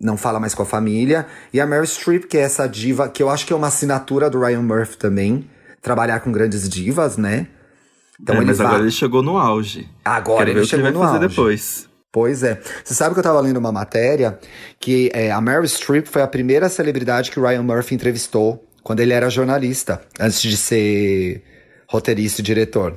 não 0.04 0.18
fala 0.18 0.38
mais 0.38 0.54
com 0.54 0.62
a 0.62 0.66
família. 0.66 1.26
E 1.52 1.60
a 1.60 1.66
Meryl 1.66 1.86
Streep, 1.86 2.24
que 2.26 2.36
é 2.36 2.42
essa 2.42 2.68
diva, 2.68 3.08
que 3.08 3.22
eu 3.22 3.30
acho 3.30 3.46
que 3.46 3.52
é 3.52 3.56
uma 3.56 3.68
assinatura 3.68 4.28
do 4.28 4.38
Ryan 4.38 4.62
Murphy 4.62 4.98
também. 4.98 5.48
Trabalhar 5.80 6.20
com 6.20 6.30
grandes 6.30 6.68
divas, 6.68 7.16
né? 7.16 7.48
Então 8.20 8.36
é, 8.36 8.38
ele 8.38 8.46
mas 8.46 8.58
vai... 8.58 8.66
agora 8.66 8.82
ele 8.82 8.90
chegou 8.90 9.22
no 9.22 9.38
auge. 9.38 9.88
Agora 10.04 10.46
Quero 10.46 10.58
ele 10.58 10.66
chegou 10.66 10.92
no 10.92 11.02
auge. 11.02 11.20
depois. 11.20 11.88
Pois 12.12 12.42
é. 12.42 12.60
Você 12.84 12.94
sabe 12.94 13.14
que 13.14 13.18
eu 13.18 13.24
tava 13.24 13.40
lendo 13.40 13.56
uma 13.56 13.72
matéria 13.72 14.38
que 14.78 15.10
é, 15.12 15.32
a 15.32 15.40
Meryl 15.40 15.66
Streep 15.66 16.06
foi 16.06 16.22
a 16.22 16.28
primeira 16.28 16.68
celebridade 16.68 17.30
que 17.30 17.40
o 17.40 17.42
Ryan 17.42 17.62
Murphy 17.62 17.94
entrevistou 17.94 18.64
quando 18.82 19.00
ele 19.00 19.14
era 19.14 19.30
jornalista, 19.30 20.02
antes 20.20 20.42
de 20.42 20.56
ser 20.56 21.42
roteirista 21.88 22.40
e 22.40 22.44
diretor. 22.44 22.96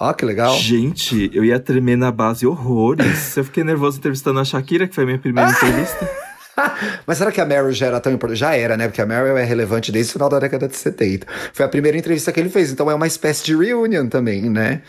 Ó, 0.00 0.12
que 0.12 0.24
legal. 0.24 0.56
Gente, 0.56 1.30
eu 1.34 1.44
ia 1.44 1.60
tremer 1.60 1.96
na 1.96 2.10
base 2.10 2.46
horrores. 2.46 3.36
eu 3.36 3.44
fiquei 3.44 3.62
nervoso 3.62 3.98
entrevistando 3.98 4.40
a 4.40 4.44
Shakira, 4.44 4.88
que 4.88 4.94
foi 4.94 5.04
a 5.04 5.06
minha 5.06 5.18
primeira 5.18 5.50
entrevista. 5.52 6.27
Mas 7.06 7.18
será 7.18 7.30
que 7.30 7.40
a 7.40 7.46
Meryl 7.46 7.72
já 7.72 7.86
era 7.86 8.00
tão 8.00 8.12
importante? 8.12 8.40
Já 8.40 8.54
era, 8.54 8.76
né? 8.76 8.88
Porque 8.88 9.00
a 9.00 9.06
Meryl 9.06 9.36
é 9.36 9.44
relevante 9.44 9.92
desde 9.92 10.10
o 10.10 10.12
final 10.14 10.28
da 10.28 10.38
década 10.38 10.68
de 10.68 10.76
70. 10.76 11.26
Foi 11.52 11.64
a 11.64 11.68
primeira 11.68 11.96
entrevista 11.96 12.32
que 12.32 12.40
ele 12.40 12.48
fez, 12.48 12.72
então 12.72 12.90
é 12.90 12.94
uma 12.94 13.06
espécie 13.06 13.44
de 13.44 13.56
reunion 13.56 14.08
também, 14.08 14.48
né? 14.48 14.82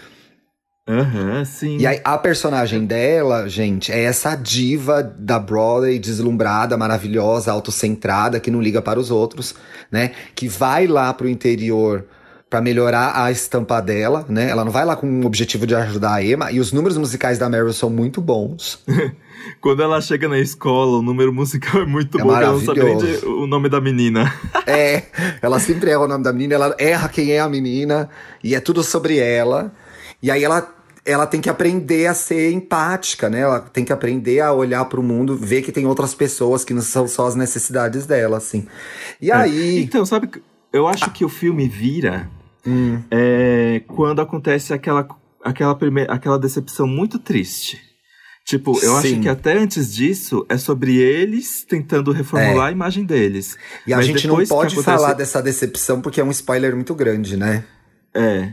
Aham, 0.87 1.37
uhum, 1.37 1.45
sim. 1.45 1.77
E 1.77 1.85
aí, 1.85 2.01
a 2.03 2.17
personagem 2.17 2.83
dela, 2.83 3.47
gente, 3.47 3.91
é 3.91 4.03
essa 4.03 4.35
diva 4.35 5.03
da 5.03 5.37
Broadway, 5.37 5.99
deslumbrada, 5.99 6.75
maravilhosa, 6.75 7.51
autocentrada, 7.51 8.39
que 8.39 8.49
não 8.49 8.59
liga 8.59 8.81
para 8.81 8.99
os 8.99 9.11
outros, 9.11 9.53
né? 9.91 10.11
Que 10.33 10.47
vai 10.47 10.87
lá 10.87 11.13
pro 11.13 11.29
interior 11.29 12.05
para 12.49 12.61
melhorar 12.61 13.23
a 13.23 13.31
estampa 13.31 13.79
dela, 13.79 14.25
né? 14.27 14.49
Ela 14.49 14.65
não 14.65 14.71
vai 14.71 14.83
lá 14.83 14.95
com 14.95 15.21
o 15.21 15.25
objetivo 15.25 15.67
de 15.67 15.75
ajudar 15.75 16.15
a 16.15 16.23
Emma. 16.23 16.51
E 16.51 16.59
os 16.59 16.71
números 16.71 16.97
musicais 16.97 17.37
da 17.37 17.47
Meryl 17.47 17.71
são 17.71 17.89
muito 17.89 18.19
bons. 18.19 18.83
Quando 19.61 19.83
ela 19.83 20.01
chega 20.01 20.27
na 20.27 20.39
escola, 20.39 20.97
o 20.97 21.01
número 21.01 21.31
musical 21.31 21.81
é 21.81 21.85
muito 21.85 22.19
é 22.19 22.23
bom, 22.23 22.35
ela 22.35 22.51
não 22.53 22.59
sabe 22.59 22.83
nem 22.83 22.95
o 23.23 23.45
nome 23.45 23.69
da 23.69 23.79
menina. 23.79 24.33
É, 24.65 25.05
ela 25.41 25.59
sempre 25.59 25.89
erra 25.89 26.01
o 26.01 26.07
nome 26.07 26.23
da 26.23 26.31
menina, 26.31 26.53
ela 26.53 26.75
erra 26.77 27.09
quem 27.09 27.31
é 27.31 27.39
a 27.39 27.49
menina, 27.49 28.07
e 28.43 28.53
é 28.53 28.59
tudo 28.59 28.83
sobre 28.83 29.17
ela. 29.17 29.73
E 30.21 30.29
aí 30.29 30.43
ela 30.43 30.75
ela 31.03 31.25
tem 31.25 31.41
que 31.41 31.49
aprender 31.49 32.05
a 32.05 32.13
ser 32.13 32.51
empática, 32.51 33.29
né? 33.31 33.39
Ela 33.39 33.61
tem 33.61 33.83
que 33.83 33.91
aprender 33.91 34.41
a 34.41 34.53
olhar 34.53 34.85
para 34.85 34.99
o 34.99 35.03
mundo, 35.03 35.35
ver 35.35 35.63
que 35.63 35.71
tem 35.71 35.87
outras 35.87 36.13
pessoas 36.13 36.63
que 36.63 36.71
não 36.71 36.83
são 36.83 37.07
só 37.07 37.25
as 37.25 37.35
necessidades 37.35 38.05
dela, 38.05 38.37
assim. 38.37 38.67
E 39.19 39.31
é. 39.31 39.33
aí. 39.33 39.81
Então, 39.81 40.05
sabe, 40.05 40.29
eu 40.71 40.87
acho 40.87 41.09
que 41.11 41.25
o 41.25 41.29
filme 41.29 41.67
vira 41.67 42.29
hum. 42.69 43.01
é, 43.09 43.81
quando 43.87 44.21
acontece 44.21 44.73
aquela, 44.73 45.07
aquela, 45.43 45.75
primeira, 45.75 46.13
aquela 46.13 46.37
decepção 46.37 46.87
muito 46.87 47.17
triste. 47.17 47.89
Tipo, 48.45 48.71
eu 48.83 48.93
Sim. 48.93 48.97
acho 48.97 49.19
que 49.21 49.29
até 49.29 49.57
antes 49.57 49.93
disso 49.93 50.43
é 50.49 50.57
sobre 50.57 50.97
eles 50.97 51.63
tentando 51.63 52.11
reformular 52.11 52.65
é. 52.65 52.69
a 52.69 52.71
imagem 52.71 53.05
deles. 53.05 53.55
E 53.85 53.93
a 53.93 54.01
gente 54.01 54.27
não 54.27 54.37
pode 54.37 54.73
acontece... 54.73 54.83
falar 54.83 55.13
dessa 55.13 55.39
decepção 55.39 56.01
porque 56.01 56.19
é 56.19 56.23
um 56.23 56.31
spoiler 56.31 56.73
muito 56.73 56.95
grande, 56.95 57.37
né? 57.37 57.63
É. 58.11 58.51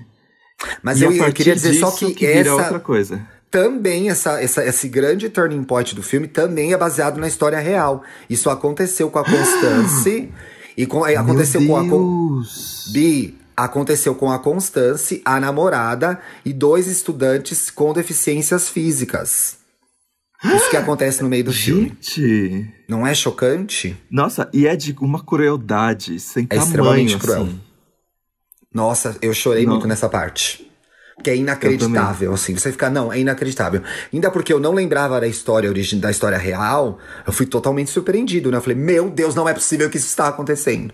Mas 0.83 1.01
eu, 1.01 1.11
eu, 1.13 1.33
queria 1.33 1.55
dizer 1.55 1.75
só 1.75 1.91
que, 1.91 2.15
que 2.15 2.27
essa 2.27 2.53
outra 2.53 2.81
coisa. 2.81 3.27
também 3.51 4.11
essa, 4.11 4.43
essa, 4.43 4.65
esse 4.65 4.89
grande 4.89 5.29
turning 5.29 5.65
point 5.65 5.95
do 5.95 6.03
filme 6.03 6.29
também 6.29 6.75
é 6.75 6.77
baseado 6.77 7.19
na 7.19 7.27
história 7.27 7.59
real. 7.59 8.03
Isso 8.29 8.51
aconteceu 8.51 9.11
com 9.11 9.19
a 9.19 9.25
Constance 9.25 10.31
e 10.77 10.87
com, 10.87 11.05
aconteceu 11.05 11.61
Meu 11.61 11.71
com 11.71 11.77
a 11.77 11.83
Deus. 11.83 12.91
Bi, 12.93 13.35
aconteceu 13.57 14.15
com 14.15 14.31
a 14.31 14.39
Constance, 14.39 15.23
a 15.25 15.41
namorada 15.41 16.21
e 16.45 16.53
dois 16.53 16.87
estudantes 16.87 17.71
com 17.71 17.93
deficiências 17.93 18.69
físicas. 18.69 19.59
Isso 20.45 20.69
que 20.71 20.77
acontece 20.77 21.23
no 21.23 21.29
meio 21.29 21.45
do 21.45 21.53
filme. 21.53 21.89
Gente. 22.01 22.71
Não 22.89 23.07
é 23.07 23.15
chocante? 23.15 23.97
Nossa, 24.11 24.49
e 24.53 24.67
é 24.67 24.77
de 24.77 24.95
uma 25.01 25.25
crueldade 25.25 26.21
sem 26.21 26.45
É 26.45 26.49
tamanho, 26.49 26.67
extremamente 26.67 27.19
cruel. 27.19 27.43
assim. 27.45 27.61
Nossa, 28.73 29.17
eu 29.23 29.33
chorei 29.33 29.65
Não. 29.65 29.73
muito 29.73 29.89
nessa 29.89 30.09
parte. 30.09 30.66
Porque 31.17 31.31
é 31.31 31.37
inacreditável, 31.37 32.35
assim. 32.35 32.55
Você 32.55 32.71
fica, 32.71 32.91
não, 32.91 33.11
é 33.11 33.19
inacreditável. 33.19 33.83
Ainda 34.13 34.31
porque 34.31 34.53
eu 34.53 34.61
não 34.61 34.73
lembrava 34.73 35.19
da 35.19 35.27
história 35.27 35.69
origem 35.69 35.99
da 35.99 36.11
história 36.11 36.37
real, 36.37 36.99
eu 37.27 37.33
fui 37.33 37.47
totalmente 37.47 37.91
surpreendido, 37.91 38.51
né? 38.51 38.59
Eu 38.59 38.61
falei, 38.61 38.77
meu 38.77 39.09
Deus, 39.09 39.35
não 39.35 39.49
é 39.49 39.55
possível 39.55 39.89
que 39.89 39.97
isso 39.97 40.07
está 40.07 40.29
acontecendo. 40.29 40.93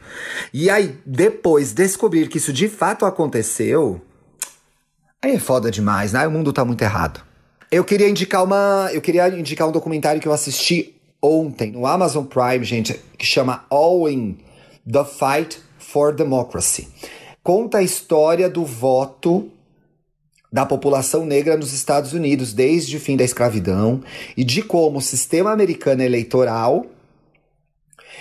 E 0.54 0.70
aí, 0.70 0.96
depois 1.04 1.72
descobrir 1.72 2.28
que 2.28 2.38
isso 2.38 2.52
de 2.52 2.68
fato 2.68 3.04
aconteceu, 3.04 4.00
aí 5.20 5.34
é 5.34 5.38
foda 5.40 5.70
demais, 5.72 6.12
né? 6.12 6.26
O 6.26 6.30
mundo 6.30 6.52
tá 6.52 6.64
muito 6.64 6.82
errado. 6.82 7.20
Eu 7.70 7.84
queria 7.84 8.08
indicar 8.08 8.44
uma. 8.44 8.90
Eu 8.92 9.00
queria 9.00 9.28
indicar 9.28 9.68
um 9.68 9.72
documentário 9.72 10.20
que 10.20 10.28
eu 10.28 10.32
assisti 10.32 10.94
ontem 11.20 11.72
no 11.72 11.84
Amazon 11.84 12.24
Prime, 12.24 12.64
gente, 12.64 12.94
que 13.18 13.26
chama 13.26 13.64
All 13.68 14.08
In 14.08 14.38
The 14.90 15.04
Fight 15.04 15.60
for 15.78 16.14
Democracy. 16.14 16.88
Conta 17.42 17.78
a 17.78 17.82
história 17.82 18.48
do 18.48 18.64
voto 18.64 19.50
da 20.52 20.66
população 20.66 21.24
negra 21.24 21.56
nos 21.56 21.72
Estados 21.72 22.12
Unidos 22.12 22.52
desde 22.52 22.96
o 22.96 23.00
fim 23.00 23.16
da 23.16 23.24
escravidão 23.24 24.02
e 24.36 24.44
de 24.44 24.62
como 24.62 24.98
o 24.98 25.02
sistema 25.02 25.50
americano 25.50 26.02
eleitoral 26.02 26.84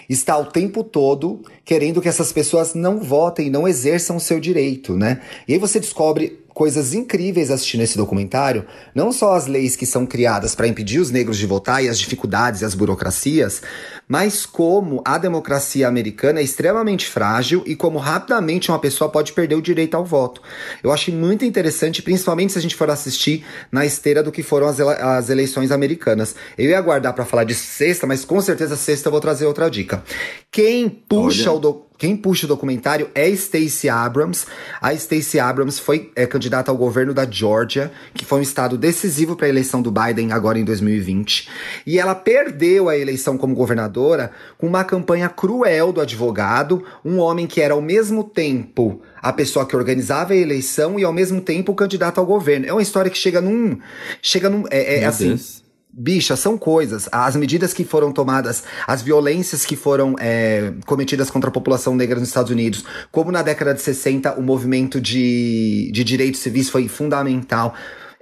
está 0.07 0.37
o 0.37 0.45
tempo 0.45 0.83
todo 0.83 1.41
querendo 1.65 2.01
que 2.01 2.07
essas 2.07 2.31
pessoas 2.31 2.73
não 2.73 2.99
votem, 2.99 3.49
não 3.49 3.67
exerçam 3.67 4.15
o 4.15 4.19
seu 4.19 4.39
direito, 4.39 4.95
né? 4.95 5.21
E 5.47 5.53
aí 5.53 5.59
você 5.59 5.79
descobre 5.79 6.39
coisas 6.53 6.93
incríveis 6.93 7.49
assistindo 7.51 7.81
esse 7.81 7.97
documentário, 7.97 8.65
não 8.93 9.11
só 9.11 9.33
as 9.33 9.47
leis 9.47 9.75
que 9.75 9.85
são 9.85 10.05
criadas 10.05 10.53
para 10.55 10.67
impedir 10.67 10.99
os 10.99 11.09
negros 11.11 11.37
de 11.37 11.45
votar 11.45 11.83
e 11.83 11.89
as 11.89 11.97
dificuldades 11.97 12.61
e 12.61 12.65
as 12.65 12.73
burocracias, 12.75 13.61
mas 14.07 14.45
como 14.45 15.01
a 15.05 15.17
democracia 15.17 15.87
americana 15.87 16.39
é 16.39 16.43
extremamente 16.43 17.05
frágil 17.07 17.63
e 17.65 17.75
como 17.75 17.97
rapidamente 17.97 18.69
uma 18.69 18.79
pessoa 18.79 19.09
pode 19.09 19.33
perder 19.33 19.55
o 19.55 19.61
direito 19.61 19.95
ao 19.95 20.03
voto. 20.05 20.41
Eu 20.83 20.91
achei 20.91 21.13
muito 21.13 21.45
interessante, 21.45 22.01
principalmente 22.01 22.51
se 22.53 22.59
a 22.59 22.61
gente 22.61 22.75
for 22.75 22.89
assistir 22.89 23.45
na 23.71 23.85
esteira 23.85 24.21
do 24.21 24.31
que 24.31 24.43
foram 24.43 24.67
as, 24.67 24.79
ele- 24.79 24.89
as 24.89 25.29
eleições 25.29 25.71
americanas. 25.71 26.35
Eu 26.57 26.69
ia 26.69 26.77
aguardar 26.77 27.13
para 27.13 27.25
falar 27.25 27.43
de 27.45 27.55
sexta, 27.55 28.05
mas 28.05 28.25
com 28.25 28.41
certeza 28.41 28.75
sexta 28.75 29.07
eu 29.07 29.11
vou 29.11 29.21
trazer 29.21 29.45
outra 29.45 29.69
dica. 29.69 30.03
Quem 30.51 30.89
puxa 30.89 31.49
Olha. 31.49 31.57
o 31.57 31.59
do- 31.59 31.90
quem 32.01 32.17
puxa 32.17 32.47
o 32.47 32.49
documentário 32.49 33.11
é 33.13 33.29
Stacey 33.29 33.87
Abrams. 33.87 34.47
A 34.81 34.91
Stacey 34.95 35.39
Abrams 35.39 35.79
foi 35.79 36.11
é, 36.15 36.25
candidata 36.25 36.71
ao 36.71 36.75
governo 36.75 37.13
da 37.13 37.29
Georgia, 37.29 37.91
que 38.11 38.25
foi 38.25 38.39
um 38.39 38.41
estado 38.41 38.75
decisivo 38.75 39.35
para 39.35 39.45
a 39.45 39.49
eleição 39.49 39.83
do 39.83 39.91
Biden 39.91 40.31
agora 40.31 40.57
em 40.57 40.65
2020. 40.65 41.47
E 41.85 41.99
ela 41.99 42.15
perdeu 42.15 42.89
a 42.89 42.97
eleição 42.97 43.37
como 43.37 43.53
governadora 43.53 44.31
com 44.57 44.65
uma 44.65 44.83
campanha 44.83 45.29
cruel 45.29 45.93
do 45.93 46.01
advogado, 46.01 46.83
um 47.05 47.19
homem 47.19 47.45
que 47.45 47.61
era 47.61 47.75
ao 47.75 47.81
mesmo 47.83 48.23
tempo 48.23 48.99
a 49.21 49.31
pessoa 49.31 49.67
que 49.67 49.75
organizava 49.75 50.33
a 50.33 50.35
eleição 50.35 50.99
e 50.99 51.03
ao 51.03 51.13
mesmo 51.13 51.39
tempo 51.39 51.71
o 51.71 51.75
candidato 51.75 52.19
ao 52.19 52.25
governo. 52.25 52.65
É 52.65 52.73
uma 52.73 52.81
história 52.81 53.11
que 53.11 53.17
chega 53.19 53.39
num. 53.39 53.77
Chega 54.23 54.49
num. 54.49 54.63
É, 54.71 55.01
é 55.01 55.05
assim. 55.05 55.27
Deus. 55.27 55.61
Bicha, 55.93 56.35
são 56.35 56.57
coisas. 56.57 57.09
As 57.11 57.35
medidas 57.35 57.73
que 57.73 57.83
foram 57.83 58.11
tomadas, 58.11 58.63
as 58.87 59.01
violências 59.01 59.65
que 59.65 59.75
foram 59.75 60.15
é, 60.19 60.73
cometidas 60.85 61.29
contra 61.29 61.49
a 61.49 61.53
população 61.53 61.95
negra 61.95 62.19
nos 62.19 62.29
Estados 62.29 62.51
Unidos, 62.51 62.85
como 63.11 63.31
na 63.31 63.41
década 63.41 63.73
de 63.73 63.81
60 63.81 64.35
o 64.35 64.41
movimento 64.41 65.01
de, 65.01 65.91
de 65.91 66.03
direitos 66.03 66.39
civis 66.39 66.69
foi 66.69 66.87
fundamental. 66.87 67.73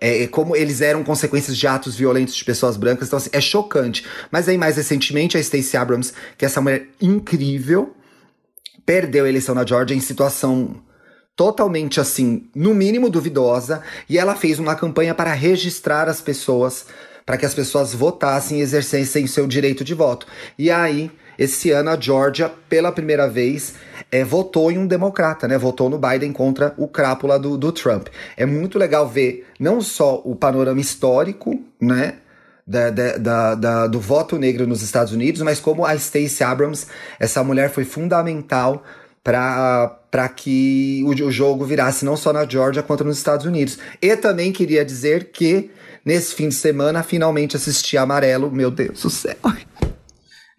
É, 0.02 0.26
como 0.28 0.56
eles 0.56 0.80
eram 0.80 1.04
consequências 1.04 1.58
de 1.58 1.68
atos 1.68 1.96
violentos 1.96 2.34
de 2.34 2.46
pessoas 2.46 2.78
brancas. 2.78 3.08
Então, 3.08 3.18
assim, 3.18 3.30
é 3.34 3.42
chocante. 3.42 4.06
Mas 4.32 4.48
aí, 4.48 4.58
mais 4.58 4.78
recentemente, 4.78 5.38
a 5.38 5.44
Stacey 5.44 5.78
Abrams, 5.78 6.14
que 6.38 6.46
é 6.46 6.48
essa 6.48 6.62
mulher 6.62 6.88
incrível, 7.02 7.94
perdeu 8.86 9.26
a 9.26 9.30
eleição 9.30 9.54
na 9.54 9.66
Georgia 9.66 9.96
em 9.96 10.00
situação 10.00 10.82
totalmente 11.36 12.02
assim, 12.02 12.50
no 12.54 12.74
mínimo 12.74 13.10
duvidosa, 13.10 13.82
e 14.10 14.18
ela 14.18 14.36
fez 14.36 14.60
uma 14.60 14.76
campanha 14.76 15.16
para 15.16 15.32
registrar 15.32 16.10
as 16.10 16.20
pessoas, 16.20 16.86
para 17.26 17.38
que 17.38 17.46
as 17.46 17.54
pessoas 17.54 17.94
votassem 17.94 18.60
e 18.60 18.62
exercessem 18.62 19.28
seu 19.28 19.46
direito 19.48 19.84
de 19.84 19.94
voto. 19.94 20.26
E 20.58 20.70
aí, 20.72 21.12
esse 21.38 21.72
ano 21.72 21.90
a 21.92 22.00
Georgia, 22.00 22.52
pela 22.68 22.92
primeira 22.92 23.28
vez, 23.30 23.76
é, 24.12 24.24
votou 24.24 24.72
em 24.72 24.78
um 24.78 24.88
democrata, 24.88 25.48
né? 25.48 25.58
Votou 25.58 25.90
no 25.90 25.98
Biden 25.98 26.34
contra 26.34 26.74
o 26.78 26.88
crápula 26.88 27.40
do, 27.40 27.58
do 27.58 27.72
Trump. 27.72 28.08
É 28.36 28.46
muito 28.46 28.78
legal 28.78 29.08
ver 29.08 29.46
não 29.60 29.82
só 29.82 30.22
o 30.26 30.36
panorama 30.36 30.80
histórico, 30.82 31.60
né? 31.80 32.16
da- 32.68 32.92
da- 32.92 33.56
da- 33.56 33.88
do 33.88 34.00
voto 34.00 34.38
negro 34.38 34.68
nos 34.68 34.84
Estados 34.84 35.12
Unidos, 35.12 35.42
mas 35.42 35.60
como 35.60 35.84
a 35.84 35.98
Stacey 35.98 36.46
Abrams, 36.46 36.86
essa 37.20 37.44
mulher 37.44 37.72
foi 37.72 37.84
fundamental 37.84 38.84
para 39.24 40.30
que 40.36 41.02
o, 41.04 41.10
o 41.10 41.32
jogo 41.32 41.66
virasse 41.66 42.06
não 42.06 42.16
só 42.16 42.32
na 42.32 42.46
Georgia 42.48 42.84
quanto 42.84 43.04
nos 43.04 43.18
Estados 43.18 43.46
Unidos. 43.46 43.80
E 44.00 44.16
também 44.16 44.52
queria 44.52 44.86
dizer 44.86 45.32
que 45.32 45.72
nesse 46.10 46.34
fim 46.34 46.50
de 46.50 46.56
semana 46.56 47.04
finalmente 47.04 47.56
assisti 47.56 47.96
Amarelo, 47.96 48.52
meu 48.52 48.72
Deus 48.72 49.04
do 49.04 49.12
céu. 49.12 49.36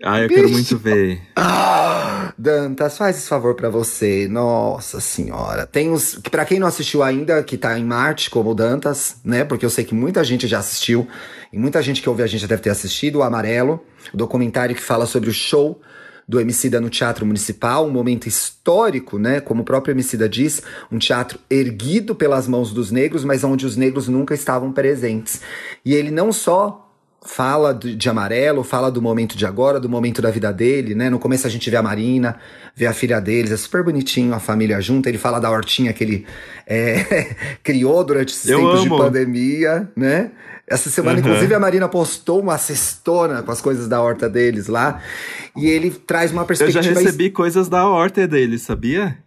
Ah, 0.03 0.21
eu 0.21 0.29
quero 0.29 0.43
Bicho. 0.45 0.53
muito 0.53 0.79
ver. 0.79 1.21
Ah, 1.37 2.33
Dantas, 2.39 2.97
faz 2.97 3.19
esse 3.19 3.29
favor 3.29 3.55
pra 3.55 3.69
você. 3.69 4.29
Nossa 4.29 4.99
senhora. 5.01 5.67
Tem 5.67 5.91
os. 5.91 6.15
Pra 6.31 6.45
quem 6.47 6.59
não 6.59 6.67
assistiu 6.67 7.03
ainda, 7.03 7.43
que 7.43 7.59
tá 7.59 7.79
em 7.79 7.85
Marte, 7.85 8.31
como 8.31 8.51
o 8.51 8.55
Dantas, 8.55 9.17
né? 9.23 9.45
Porque 9.45 9.67
eu 9.67 9.69
sei 9.69 9.85
que 9.85 9.95
muita 9.95 10.25
gente 10.25 10.47
já 10.47 10.61
assistiu. 10.61 11.07
E 11.53 11.59
muita 11.59 11.83
gente 11.83 12.01
que 12.01 12.09
ouve 12.09 12.23
a 12.23 12.27
gente 12.27 12.41
já 12.41 12.47
deve 12.47 12.63
ter 12.63 12.71
assistido 12.71 13.17
o 13.17 13.23
Amarelo, 13.23 13.85
o 14.15 14.17
documentário 14.17 14.75
que 14.75 14.81
fala 14.81 15.05
sobre 15.05 15.29
o 15.29 15.35
show 15.35 15.79
do 16.29 16.41
Emicida 16.41 16.81
no 16.81 16.91
Teatro 16.91 17.25
Municipal, 17.27 17.87
um 17.87 17.91
momento 17.91 18.27
histórico, 18.27 19.19
né? 19.19 19.41
Como 19.41 19.63
o 19.63 19.65
próprio 19.65 19.93
Emicida 19.93 20.29
diz, 20.29 20.63
um 20.91 20.99
teatro 20.99 21.39
erguido 21.49 22.15
pelas 22.15 22.47
mãos 22.49 22.73
dos 22.73 22.91
negros, 22.91 23.25
mas 23.25 23.45
onde 23.45 23.67
os 23.67 23.77
negros 23.77 24.09
nunca 24.09 24.35
estavam 24.35 24.73
presentes. 24.73 25.41
E 25.85 25.95
ele 25.95 26.11
não 26.11 26.33
só 26.33 26.90
fala 27.25 27.75
de, 27.75 27.95
de 27.95 28.09
amarelo, 28.09 28.63
fala 28.65 28.91
do 28.91 29.03
momento 29.03 29.37
de 29.37 29.45
agora, 29.45 29.79
do 29.79 29.89
momento 29.89 30.23
da 30.23 30.31
vida 30.31 30.53
dele, 30.53 30.95
né? 30.95 31.11
No 31.11 31.19
começo 31.19 31.47
a 31.47 31.51
gente 31.51 31.69
vê 31.69 31.77
a 31.77 31.83
Marina, 31.83 32.37
vê 32.75 32.87
a 32.87 32.93
filha 32.95 33.21
deles, 33.21 33.53
é 33.53 33.57
super 33.57 33.85
bonitinho, 33.85 34.33
a 34.35 34.41
família 34.41 34.81
junta. 34.81 35.09
Ele 35.09 35.19
fala 35.19 35.39
da 35.39 35.51
hortinha 35.51 35.93
que 35.93 36.03
ele 36.03 36.27
é, 36.67 37.35
criou 37.63 38.03
durante 38.05 38.31
esses 38.33 38.49
Eu 38.49 38.59
tempos 38.59 38.81
de 38.83 38.87
amo. 38.89 38.99
pandemia, 38.99 39.89
né? 39.95 40.31
Essa 40.67 40.89
semana, 40.89 41.19
Uhum. 41.19 41.27
inclusive, 41.27 41.53
a 41.53 41.59
Marina 41.59 41.89
postou 41.89 42.41
uma 42.41 42.57
cestona 42.57 43.43
com 43.43 43.51
as 43.51 43.61
coisas 43.61 43.89
da 43.89 44.01
horta 44.01 44.29
deles 44.29 44.69
lá. 44.69 45.01
E 45.57 45.67
ele 45.67 45.91
traz 45.91 46.31
uma 46.31 46.43
Eu 46.43 46.47
perspectiva. 46.47 46.81
já 46.83 46.93
recebi 47.01 47.29
coisas 47.29 47.69
da 47.69 47.87
horta 47.89 48.27
dele, 48.29 48.57
sabia? 48.57 49.19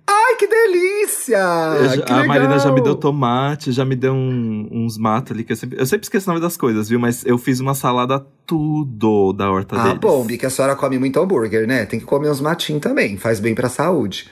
Delícia! 1.28 2.03
Eu 2.07 2.15
a 2.15 2.24
Marina 2.26 2.59
já 2.59 2.71
me 2.71 2.82
deu 2.82 2.95
tomate, 2.95 3.71
já 3.71 3.86
me 3.86 3.95
deu 3.95 4.13
um- 4.13 4.67
uns 4.71 4.97
matos 4.97 5.32
ali 5.32 5.43
que 5.43 5.53
eu 5.53 5.55
sempre, 5.55 5.80
eu 5.80 5.86
sempre 5.86 6.05
esqueço 6.05 6.30
o 6.30 6.34
nome 6.34 6.41
das 6.41 6.57
coisas, 6.57 6.89
viu? 6.89 6.99
Mas 6.99 7.26
eu 7.26 7.38
fiz 7.38 7.59
uma 7.59 7.74
salada 7.74 8.19
tudo 8.45 9.34
da 9.34 9.49
horta 9.51 9.78
Ah, 9.78 9.84
deles. 9.84 9.99
bom, 9.99 10.26
Bi, 10.26 10.38
que 10.38 10.45
a 10.45 10.49
senhora 10.49 10.76
come 10.76 10.99
muito 10.99 11.19
hambúrguer, 11.19 11.65
né? 11.67 11.86
Tem 11.86 11.99
que 11.99 12.05
comer 12.05 12.30
uns 12.30 12.41
matinhos 12.41 12.82
também, 12.82 13.17
faz 13.17 13.39
bem 13.39 13.55
pra 13.55 13.69
saúde. 13.69 14.30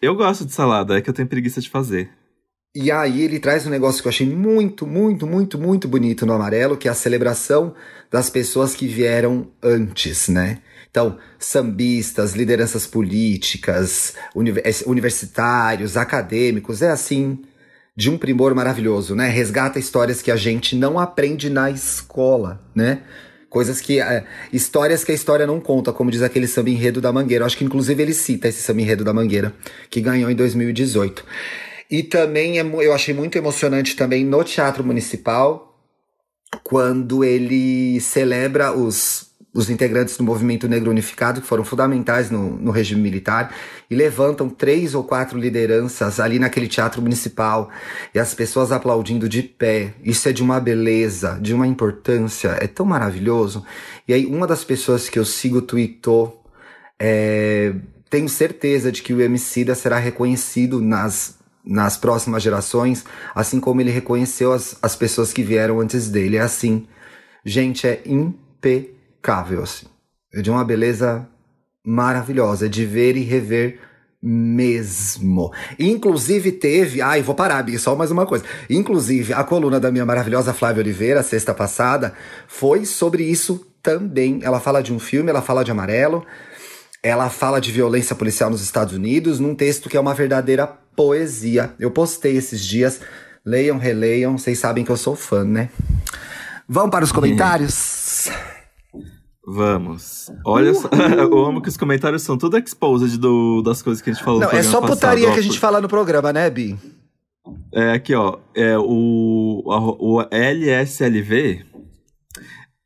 Eu 0.00 0.14
gosto 0.14 0.44
de 0.44 0.52
salada, 0.52 0.96
é 0.98 1.00
que 1.00 1.10
eu 1.10 1.14
tenho 1.14 1.28
preguiça 1.28 1.60
de 1.60 1.68
fazer. 1.70 2.10
E 2.74 2.90
aí 2.90 3.22
ele 3.22 3.38
traz 3.38 3.66
um 3.66 3.70
negócio 3.70 4.02
que 4.02 4.08
eu 4.08 4.10
achei 4.10 4.28
muito, 4.28 4.86
muito, 4.86 5.26
muito, 5.26 5.58
muito 5.58 5.88
bonito 5.88 6.26
no 6.26 6.34
amarelo, 6.34 6.76
que 6.76 6.88
é 6.88 6.90
a 6.90 6.94
celebração 6.94 7.72
das 8.10 8.28
pessoas 8.28 8.74
que 8.74 8.86
vieram 8.86 9.48
antes, 9.62 10.28
né? 10.28 10.58
Então, 10.96 11.18
sambistas, 11.38 12.32
lideranças 12.32 12.86
políticas, 12.86 14.14
uni- 14.34 14.54
universitários, 14.86 15.94
acadêmicos, 15.94 16.80
é 16.80 16.88
assim, 16.88 17.40
de 17.94 18.08
um 18.08 18.16
primor 18.16 18.54
maravilhoso, 18.54 19.14
né? 19.14 19.28
Resgata 19.28 19.78
histórias 19.78 20.22
que 20.22 20.30
a 20.30 20.36
gente 20.36 20.74
não 20.74 20.98
aprende 20.98 21.50
na 21.50 21.70
escola, 21.70 22.64
né? 22.74 23.02
Coisas 23.50 23.78
que. 23.78 24.00
eh, 24.00 24.24
histórias 24.50 25.04
que 25.04 25.12
a 25.12 25.14
história 25.14 25.46
não 25.46 25.60
conta, 25.60 25.92
como 25.92 26.10
diz 26.10 26.22
aquele 26.22 26.48
samba 26.48 26.70
enredo 26.70 26.98
da 26.98 27.12
Mangueira. 27.12 27.42
Eu 27.42 27.46
acho 27.46 27.58
que 27.58 27.64
inclusive 27.64 28.02
ele 28.02 28.14
cita 28.14 28.48
esse 28.48 28.62
samba 28.62 28.80
enredo 28.80 29.04
da 29.04 29.12
Mangueira, 29.12 29.52
que 29.90 30.00
ganhou 30.00 30.30
em 30.30 30.34
2018. 30.34 31.22
E 31.90 32.02
também 32.02 32.58
é 32.58 32.62
eu 32.62 32.94
achei 32.94 33.12
muito 33.12 33.36
emocionante 33.36 33.94
também 33.96 34.24
no 34.24 34.42
Teatro 34.42 34.82
Municipal, 34.82 35.78
quando 36.64 37.22
ele 37.22 38.00
celebra 38.00 38.72
os 38.72 39.25
os 39.56 39.70
integrantes 39.70 40.18
do 40.18 40.22
movimento 40.22 40.68
negro 40.68 40.90
unificado, 40.90 41.40
que 41.40 41.46
foram 41.46 41.64
fundamentais 41.64 42.30
no, 42.30 42.58
no 42.58 42.70
regime 42.70 43.00
militar, 43.00 43.54
e 43.90 43.94
levantam 43.94 44.50
três 44.50 44.94
ou 44.94 45.02
quatro 45.02 45.38
lideranças 45.38 46.20
ali 46.20 46.38
naquele 46.38 46.68
teatro 46.68 47.00
municipal, 47.00 47.70
e 48.14 48.18
as 48.18 48.34
pessoas 48.34 48.70
aplaudindo 48.70 49.28
de 49.28 49.42
pé. 49.42 49.94
Isso 50.04 50.28
é 50.28 50.32
de 50.32 50.42
uma 50.42 50.60
beleza, 50.60 51.38
de 51.40 51.54
uma 51.54 51.66
importância, 51.66 52.56
é 52.60 52.66
tão 52.66 52.84
maravilhoso. 52.84 53.64
E 54.06 54.12
aí, 54.12 54.26
uma 54.26 54.46
das 54.46 54.62
pessoas 54.62 55.08
que 55.08 55.18
eu 55.18 55.24
sigo 55.24 55.62
tweetou, 55.62 56.44
é, 57.00 57.72
tenho 58.10 58.28
certeza 58.28 58.92
de 58.92 59.02
que 59.02 59.14
o 59.14 59.22
Emicida 59.22 59.74
será 59.74 59.98
reconhecido 59.98 60.82
nas, 60.82 61.38
nas 61.64 61.96
próximas 61.96 62.42
gerações, 62.42 63.04
assim 63.34 63.58
como 63.58 63.80
ele 63.80 63.90
reconheceu 63.90 64.52
as, 64.52 64.76
as 64.82 64.94
pessoas 64.94 65.32
que 65.32 65.42
vieram 65.42 65.80
antes 65.80 66.10
dele. 66.10 66.36
É 66.36 66.40
assim. 66.40 66.86
Gente, 67.44 67.86
é 67.86 68.02
impecável 68.04 68.95
impecável, 69.26 69.62
assim. 69.62 69.86
É 70.32 70.40
de 70.40 70.50
uma 70.50 70.64
beleza 70.64 71.26
maravilhosa, 71.84 72.68
de 72.68 72.84
ver 72.84 73.16
e 73.16 73.22
rever 73.22 73.80
mesmo. 74.22 75.52
Inclusive 75.78 76.52
teve, 76.52 77.02
ai, 77.02 77.22
vou 77.22 77.34
parar, 77.34 77.62
Bi, 77.62 77.78
só 77.78 77.94
mais 77.96 78.10
uma 78.10 78.26
coisa. 78.26 78.44
Inclusive, 78.70 79.32
a 79.32 79.42
coluna 79.42 79.80
da 79.80 79.90
minha 79.90 80.06
maravilhosa 80.06 80.54
Flávia 80.54 80.82
Oliveira, 80.82 81.22
sexta 81.22 81.52
passada, 81.52 82.14
foi 82.46 82.84
sobre 82.84 83.24
isso 83.24 83.66
também. 83.82 84.40
Ela 84.42 84.60
fala 84.60 84.82
de 84.82 84.92
um 84.92 84.98
filme, 84.98 85.30
ela 85.30 85.42
fala 85.42 85.64
de 85.64 85.70
amarelo, 85.70 86.24
ela 87.02 87.28
fala 87.28 87.60
de 87.60 87.70
violência 87.70 88.16
policial 88.16 88.50
nos 88.50 88.62
Estados 88.62 88.94
Unidos, 88.94 89.38
num 89.38 89.54
texto 89.54 89.88
que 89.88 89.96
é 89.96 90.00
uma 90.00 90.14
verdadeira 90.14 90.66
poesia. 90.66 91.72
Eu 91.78 91.90
postei 91.90 92.36
esses 92.36 92.64
dias, 92.64 93.00
leiam, 93.44 93.78
releiam, 93.78 94.38
vocês 94.38 94.58
sabem 94.58 94.84
que 94.84 94.90
eu 94.90 94.96
sou 94.96 95.14
fã, 95.14 95.44
né? 95.44 95.68
Vamos 96.68 96.90
para 96.90 97.04
os 97.04 97.12
comentários? 97.12 98.28
Vamos. 99.46 100.28
Olha 100.44 100.74
só, 100.74 100.88
eu 101.16 101.44
amo 101.44 101.62
que 101.62 101.68
os 101.68 101.76
comentários 101.76 102.22
são 102.22 102.36
tudo 102.36 102.58
exposed 102.58 103.16
do, 103.16 103.62
das 103.62 103.80
coisas 103.80 104.02
que 104.02 104.10
a 104.10 104.12
gente 104.12 104.24
falou 104.24 104.40
Não, 104.40 104.50
no 104.50 104.58
é 104.58 104.62
só 104.62 104.80
passado, 104.80 104.94
putaria 104.94 105.28
ó, 105.28 105.32
que 105.32 105.38
a 105.38 105.42
gente 105.42 105.60
fala 105.60 105.80
no 105.80 105.88
programa, 105.88 106.32
né, 106.32 106.50
Bi? 106.50 106.76
É 107.72 107.92
aqui, 107.92 108.12
ó. 108.12 108.38
É, 108.56 108.76
o, 108.76 109.62
o 109.64 110.20
LSLV 110.32 111.64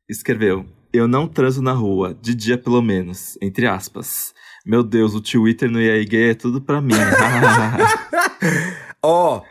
escreveu: 0.06 0.66
Eu 0.92 1.08
não 1.08 1.26
transo 1.26 1.62
na 1.62 1.72
rua, 1.72 2.14
de 2.20 2.34
dia 2.34 2.58
pelo 2.58 2.82
menos, 2.82 3.38
entre 3.40 3.66
aspas. 3.66 4.34
Meu 4.66 4.82
Deus, 4.82 5.14
o 5.14 5.20
Twitter 5.22 5.70
no 5.70 5.78
Gay 5.78 6.30
é 6.30 6.34
tudo 6.34 6.60
pra 6.60 6.82
mim. 6.82 6.92
Ó, 9.02 9.38
oh, 9.38 9.42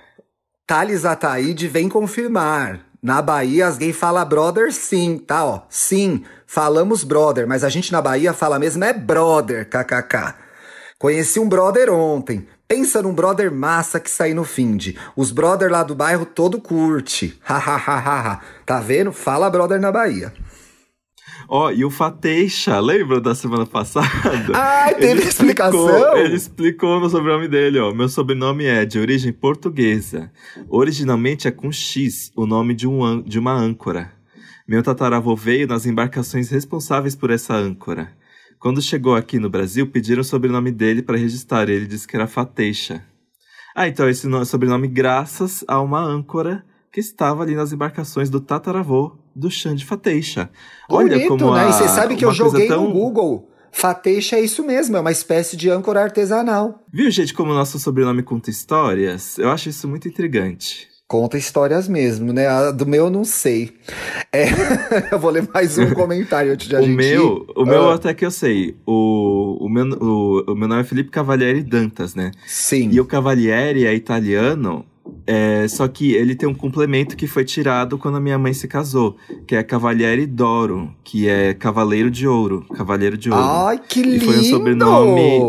Thales 0.68 1.06
Ataíde 1.06 1.68
vem 1.68 1.90
confirmar. 1.90 2.82
Na 3.02 3.22
Bahia, 3.22 3.66
as 3.66 3.78
gays 3.78 3.96
falam 3.96 4.28
brother 4.28 4.72
sim, 4.74 5.18
tá? 5.18 5.46
Ó, 5.46 5.62
sim, 5.70 6.24
falamos 6.50 7.04
brother, 7.04 7.48
mas 7.48 7.64
a 7.64 7.70
gente 7.70 7.92
na 7.92 8.02
Bahia 8.02 8.34
fala 8.34 8.58
mesmo 8.58 8.84
é 8.84 8.92
brother, 8.92 9.70
kkk. 9.70 10.34
Conheci 10.98 11.40
um 11.40 11.48
brother 11.48 11.94
ontem. 11.94 12.48
Pensa 12.68 13.04
num 13.04 13.14
brother 13.14 13.52
massa 13.52 14.00
que 14.00 14.10
saí 14.10 14.34
no 14.34 14.44
finde. 14.44 14.98
Os 15.16 15.32
brother 15.32 15.72
lá 15.72 15.84
do 15.84 15.94
bairro 15.94 16.26
todo 16.26 16.60
curte. 16.60 17.38
Hahaha. 17.46 18.42
tá 18.66 18.80
vendo? 18.80 19.14
Fala 19.14 19.48
brother 19.48 19.80
na 19.80 19.92
Bahia. 19.92 20.34
Ó, 21.48 21.68
oh, 21.68 21.72
e 21.72 21.86
o 21.86 21.92
Fateixa, 21.92 22.80
lembra 22.80 23.22
da 23.22 23.36
semana 23.36 23.66
passada? 23.66 24.08
Ah, 24.54 24.92
teve 24.94 25.08
ele 25.08 25.24
explicação? 25.24 25.88
Explicou, 25.88 26.18
ele 26.18 26.36
explicou 26.36 27.00
no 27.00 27.10
sobrenome 27.10 27.48
dele, 27.48 27.80
ó. 27.80 27.94
Meu 27.94 28.10
sobrenome 28.10 28.66
é 28.66 28.86
de 28.86 29.00
origem 29.00 29.32
portuguesa. 29.32 30.32
Originalmente 30.68 31.48
é 31.48 31.52
com 31.52 31.72
X, 31.72 32.32
o 32.36 32.48
nome 32.48 32.74
de, 32.74 32.88
um, 32.88 33.22
de 33.22 33.38
uma 33.38 33.54
âncora. 33.54 34.19
Meu 34.70 34.84
tataravô 34.84 35.36
veio 35.36 35.66
nas 35.66 35.88
embarcações 35.88 36.52
responsáveis 36.52 37.16
por 37.16 37.32
essa 37.32 37.56
âncora. 37.56 38.12
Quando 38.60 38.84
chegou 38.84 39.16
aqui 39.16 39.40
no 39.40 39.50
Brasil, 39.50 39.88
pediram 39.88 40.22
o 40.22 40.24
sobrenome 40.24 40.72
dele 40.72 41.02
para 41.02 41.18
registrar. 41.18 41.68
Ele 41.68 41.88
disse 41.88 42.08
que 42.08 42.16
era 42.16 42.28
Fateixa. 42.28 43.04
Ah, 43.76 43.88
então 43.88 44.08
esse 44.08 44.30
sobrenome 44.46 44.88
graças 44.88 45.66
a 45.68 45.82
uma 45.82 46.00
âncora 46.00 46.64
que 46.92 47.00
estava 47.00 47.42
ali 47.42 47.56
nas 47.56 47.74
embarcações 47.74 48.30
do 48.30 48.40
tataravô 48.40 49.18
do 49.36 49.50
Xande 49.50 49.84
Fateixa. 49.84 50.52
Olha 50.88 51.16
Bonito, 51.16 51.30
como 51.30 51.56
né? 51.56 51.66
A, 51.66 51.70
e 51.70 51.74
você 51.74 51.88
sabe 51.88 52.16
que 52.16 52.24
eu 52.24 52.32
joguei 52.32 52.68
tão... 52.68 52.84
no 52.84 52.94
Google. 52.94 53.50
Fateixa 53.72 54.36
é 54.36 54.42
isso 54.42 54.64
mesmo, 54.64 54.96
é 54.96 55.00
uma 55.00 55.12
espécie 55.12 55.58
de 55.58 55.68
âncora 55.68 56.04
artesanal. 56.04 56.86
Viu, 56.94 57.10
gente, 57.10 57.34
como 57.34 57.52
o 57.52 57.56
nosso 57.56 57.80
sobrenome 57.80 58.22
conta 58.22 58.52
histórias? 58.52 59.40
Eu 59.40 59.50
acho 59.50 59.70
isso 59.70 59.88
muito 59.88 60.08
intrigante. 60.08 60.89
Conta 61.10 61.40
histórias 61.40 61.88
mesmo, 61.88 62.32
né? 62.32 62.46
A 62.46 62.70
do 62.70 62.86
meu 62.86 63.06
eu 63.06 63.10
não 63.10 63.26
sei. 63.26 63.72
É... 64.32 64.46
eu 65.12 65.18
vou 65.18 65.32
ler 65.32 65.50
mais 65.52 65.76
um 65.76 65.90
comentário 65.90 66.54
antes 66.54 66.68
de 66.68 66.76
a 66.76 66.80
o 66.82 66.84
gente 66.84 66.96
Meu, 66.96 67.48
o 67.56 67.66
meu 67.66 67.90
ah. 67.90 67.96
até 67.96 68.14
que 68.14 68.24
eu 68.24 68.30
sei. 68.30 68.76
O, 68.86 69.58
o, 69.60 69.68
meu, 69.68 69.86
o, 69.86 70.52
o 70.52 70.56
meu 70.56 70.68
nome 70.68 70.82
é 70.82 70.84
Felipe 70.84 71.10
Cavalieri 71.10 71.64
Dantas, 71.64 72.14
né? 72.14 72.30
Sim. 72.46 72.92
E 72.92 73.02
o 73.02 73.06
Cavalieri 73.06 73.88
é 73.88 73.96
italiano, 73.96 74.86
é, 75.26 75.68
só 75.68 75.88
que 75.88 76.14
ele 76.14 76.36
tem 76.36 76.48
um 76.48 76.54
complemento 76.54 77.18
que 77.18 77.26
foi 77.26 77.44
tirado 77.44 77.98
quando 77.98 78.18
a 78.18 78.22
minha 78.22 78.38
mãe 78.38 78.54
se 78.54 78.68
casou, 78.68 79.18
que 79.48 79.56
é 79.56 79.64
Cavaliere 79.64 80.28
d'Oro, 80.28 80.94
que 81.04 81.28
é 81.28 81.56
Cavaleiro 81.56 82.12
de 82.12 82.28
Ouro, 82.28 82.68
Cavaleiro 82.76 83.18
de 83.18 83.32
Ouro. 83.32 83.44
Ai, 83.44 83.80
que 83.80 84.04
lindo! 84.04 84.18
E 84.18 84.20
foi 84.28 84.38
um 84.38 84.44
sobrenome 84.44 85.42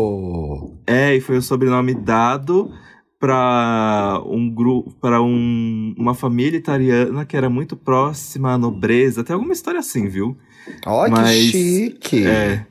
É, 0.87 1.15
e 1.15 1.21
foi 1.21 1.37
um 1.37 1.41
sobrenome 1.41 1.93
dado 1.93 2.71
para 3.21 4.19
um 4.25 4.49
grupo, 4.49 4.91
para 4.99 5.21
um, 5.21 5.93
uma 5.95 6.15
família 6.15 6.57
italiana 6.57 7.23
que 7.23 7.37
era 7.37 7.51
muito 7.51 7.77
próxima 7.77 8.51
à 8.51 8.57
nobreza, 8.57 9.23
tem 9.23 9.35
alguma 9.35 9.53
história 9.53 9.79
assim, 9.79 10.09
viu? 10.09 10.35
Olha 10.87 11.23
que 11.23 11.29
chique. 11.29 12.25
É, 12.25 12.65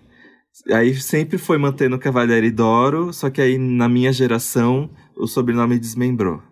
aí 0.73 0.93
sempre 0.97 1.39
foi 1.39 1.57
mantendo 1.57 2.01
Cavaliere 2.01 2.51
d'Oro, 2.51 3.13
só 3.13 3.31
que 3.31 3.41
aí 3.41 3.57
na 3.57 3.89
minha 3.89 4.13
geração 4.13 4.91
o 5.17 5.29
sobrenome 5.29 5.79
desmembrou. 5.79 6.43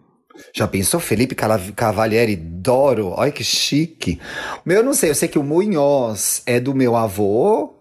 Já 0.55 0.69
pensou 0.69 1.01
Felipe 1.01 1.35
Cavalieri 1.35 2.37
Doro? 2.37 3.09
Olha 3.09 3.33
que 3.33 3.43
chique. 3.43 4.21
O 4.65 4.69
meu 4.69 4.79
eu 4.79 4.85
não 4.85 4.95
sei, 4.95 5.11
eu 5.11 5.15
sei 5.17 5.27
que 5.27 5.41
o 5.41 5.43
Munhoz 5.43 6.45
é 6.47 6.61
do 6.61 6.73
meu 6.73 6.95
avô, 6.95 7.78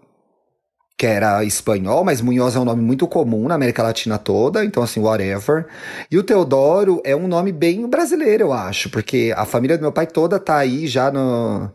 que 0.98 1.06
era 1.06 1.44
espanhol, 1.44 2.04
mas 2.04 2.20
Munhoz 2.20 2.56
é 2.56 2.58
um 2.58 2.64
nome 2.64 2.82
muito 2.82 3.06
comum 3.06 3.46
na 3.46 3.54
América 3.54 3.84
Latina 3.84 4.18
toda, 4.18 4.64
então 4.64 4.82
assim, 4.82 4.98
whatever. 4.98 5.66
E 6.10 6.18
o 6.18 6.24
Teodoro 6.24 7.00
é 7.04 7.14
um 7.14 7.28
nome 7.28 7.52
bem 7.52 7.88
brasileiro, 7.88 8.44
eu 8.44 8.52
acho, 8.52 8.90
porque 8.90 9.32
a 9.36 9.44
família 9.44 9.78
do 9.78 9.82
meu 9.82 9.92
pai 9.92 10.08
toda 10.08 10.40
tá 10.40 10.56
aí 10.56 10.88
já 10.88 11.08
no 11.12 11.70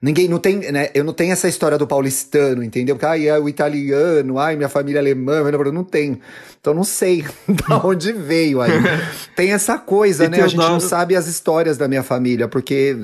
Ninguém 0.00 0.28
não 0.28 0.38
tem, 0.38 0.58
né? 0.70 0.90
Eu 0.94 1.02
não 1.02 1.12
tenho 1.12 1.32
essa 1.32 1.48
história 1.48 1.76
do 1.76 1.86
paulistano, 1.86 2.62
entendeu? 2.62 2.94
Porque 2.94 3.06
ai, 3.06 3.26
é 3.26 3.36
o 3.36 3.48
italiano, 3.48 4.38
ai, 4.38 4.54
minha 4.54 4.68
família 4.68 4.98
é 4.98 5.00
alemã, 5.00 5.38
eu 5.38 5.72
não 5.72 5.82
tenho. 5.82 6.20
Então 6.60 6.72
não 6.72 6.84
sei 6.84 7.24
da 7.68 7.84
onde 7.84 8.12
veio 8.12 8.60
aí. 8.60 8.70
tem 9.34 9.52
essa 9.52 9.76
coisa, 9.76 10.28
né? 10.28 10.40
A 10.40 10.46
gente 10.46 10.56
não 10.56 10.78
sabe 10.78 11.16
as 11.16 11.26
histórias 11.26 11.76
da 11.76 11.88
minha 11.88 12.04
família, 12.04 12.46
porque 12.46 12.96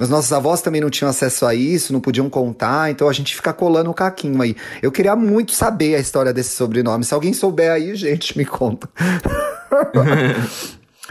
os 0.00 0.08
nossos 0.08 0.32
avós 0.32 0.62
também 0.62 0.80
não 0.80 0.90
tinham 0.90 1.10
acesso 1.10 1.46
a 1.46 1.54
isso, 1.54 1.92
não 1.92 2.00
podiam 2.00 2.28
contar, 2.30 2.90
então 2.90 3.08
a 3.08 3.12
gente 3.12 3.34
fica 3.34 3.52
colando 3.52 3.90
o 3.90 3.94
caquinho 3.94 4.40
aí. 4.40 4.56
Eu 4.80 4.90
queria 4.90 5.14
muito 5.14 5.52
saber 5.52 5.94
a 5.94 5.98
história 5.98 6.32
desse 6.32 6.56
sobrenome. 6.56 7.04
Se 7.04 7.14
alguém 7.14 7.32
souber 7.32 7.70
aí, 7.70 7.94
gente, 7.94 8.36
me 8.36 8.44
conta. 8.44 8.88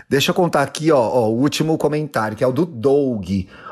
Deixa 0.10 0.32
eu 0.32 0.36
contar 0.36 0.64
aqui, 0.64 0.92
ó, 0.92 1.00
ó, 1.00 1.30
o 1.30 1.40
último 1.40 1.78
comentário, 1.78 2.36
que 2.36 2.44
é 2.44 2.48
o 2.48 2.52
do 2.52 2.66
Doug 2.66 3.30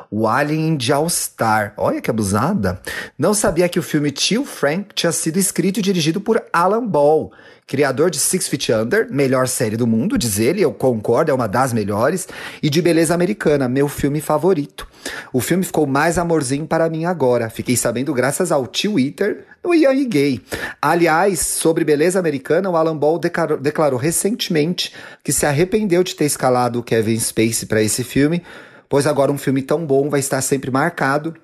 o 0.09 0.27
Alien 0.27 0.75
de 0.77 0.91
All 0.93 1.09
Star. 1.09 1.73
Olha 1.77 2.01
que 2.01 2.09
abusada. 2.09 2.81
Não 3.17 3.33
sabia 3.33 3.69
que 3.69 3.79
o 3.79 3.83
filme 3.83 4.11
Tio 4.11 4.45
Frank 4.45 4.93
tinha 4.95 5.11
sido 5.11 5.37
escrito 5.37 5.79
e 5.79 5.83
dirigido 5.83 6.21
por 6.21 6.41
Alan 6.51 6.85
Ball, 6.85 7.31
criador 7.67 8.09
de 8.09 8.17
Six 8.17 8.47
Feet 8.47 8.69
Under, 8.69 9.07
melhor 9.11 9.45
série 9.45 9.75
do 9.75 9.85
mundo, 9.85 10.17
diz 10.17 10.39
ele, 10.39 10.61
eu 10.61 10.73
concordo, 10.73 11.31
é 11.31 11.33
uma 11.33 11.49
das 11.49 11.73
melhores, 11.73 12.25
e 12.63 12.69
de 12.69 12.81
Beleza 12.81 13.13
Americana, 13.13 13.67
meu 13.67 13.89
filme 13.89 14.21
favorito. 14.21 14.87
O 15.33 15.41
filme 15.41 15.65
ficou 15.65 15.85
mais 15.85 16.17
amorzinho 16.17 16.65
para 16.65 16.89
mim 16.89 17.03
agora. 17.03 17.49
Fiquei 17.49 17.75
sabendo 17.75 18.13
graças 18.13 18.53
ao 18.53 18.65
Twitter 18.65 19.45
no 19.61 19.75
Young 19.75 20.05
Gay. 20.05 20.41
Aliás, 20.81 21.39
sobre 21.41 21.83
Beleza 21.83 22.17
Americana, 22.17 22.69
o 22.69 22.77
Alan 22.77 22.95
Ball 22.95 23.19
declarou, 23.19 23.57
declarou 23.57 23.99
recentemente 23.99 24.93
que 25.21 25.33
se 25.33 25.45
arrependeu 25.45 26.03
de 26.03 26.15
ter 26.15 26.25
escalado 26.25 26.79
o 26.79 26.83
Kevin 26.83 27.19
Spacey 27.19 27.67
para 27.67 27.83
esse 27.83 28.01
filme, 28.01 28.41
pois 28.87 29.05
agora 29.05 29.29
um 29.29 29.37
filme 29.37 29.61
tão 29.61 29.85
bom 29.85 30.09
vai 30.09 30.21
estar 30.21 30.41
sempre 30.41 30.71
marcado 30.71 31.35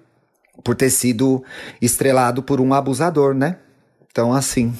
por 0.63 0.73
ter 0.73 0.89
sido 0.89 1.43
estrelado 1.81 2.41
por 2.41 2.61
um 2.61 2.73
abusador, 2.73 3.33
né? 3.33 3.57
Então, 4.09 4.31
assim, 4.31 4.73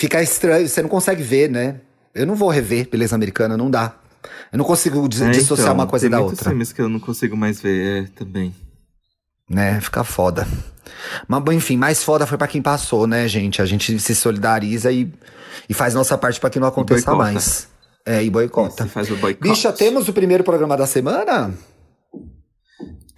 fica 0.00 0.22
estranho, 0.22 0.66
você 0.66 0.80
não 0.80 0.88
consegue 0.88 1.22
ver, 1.22 1.50
né? 1.50 1.76
Eu 2.14 2.26
não 2.26 2.34
vou 2.34 2.48
rever 2.48 2.88
Beleza 2.88 3.14
Americana, 3.14 3.54
não 3.54 3.70
dá. 3.70 3.94
Eu 4.50 4.56
não 4.56 4.64
consigo 4.64 5.06
dis 5.06 5.20
é, 5.20 5.30
dissociar 5.30 5.68
então, 5.68 5.74
uma 5.74 5.86
coisa 5.86 6.08
da 6.08 6.20
outra. 6.20 6.36
Tem 6.36 6.48
filmes 6.52 6.72
que 6.72 6.80
eu 6.80 6.88
não 6.88 6.98
consigo 6.98 7.36
mais 7.36 7.60
ver, 7.60 8.04
é, 8.04 8.08
também. 8.16 8.54
Né, 9.48 9.78
fica 9.80 10.02
foda. 10.02 10.48
Mas, 11.28 11.42
enfim, 11.54 11.76
mais 11.76 12.02
foda 12.02 12.26
foi 12.26 12.38
para 12.38 12.48
quem 12.48 12.62
passou, 12.62 13.06
né, 13.06 13.28
gente? 13.28 13.60
A 13.60 13.66
gente 13.66 13.98
se 14.00 14.14
solidariza 14.14 14.90
e, 14.90 15.12
e 15.68 15.74
faz 15.74 15.92
nossa 15.92 16.16
parte 16.16 16.40
para 16.40 16.48
que 16.48 16.58
não 16.58 16.68
aconteça 16.68 17.14
mais. 17.14 17.68
É, 18.06 18.24
e 18.24 18.30
boicota. 18.30 18.84
Isso, 18.84 18.92
faz 18.92 19.10
o 19.10 19.16
boicote. 19.16 19.50
Bicha, 19.50 19.70
temos 19.70 20.08
o 20.08 20.12
primeiro 20.14 20.42
programa 20.42 20.76
da 20.78 20.86
semana? 20.86 21.52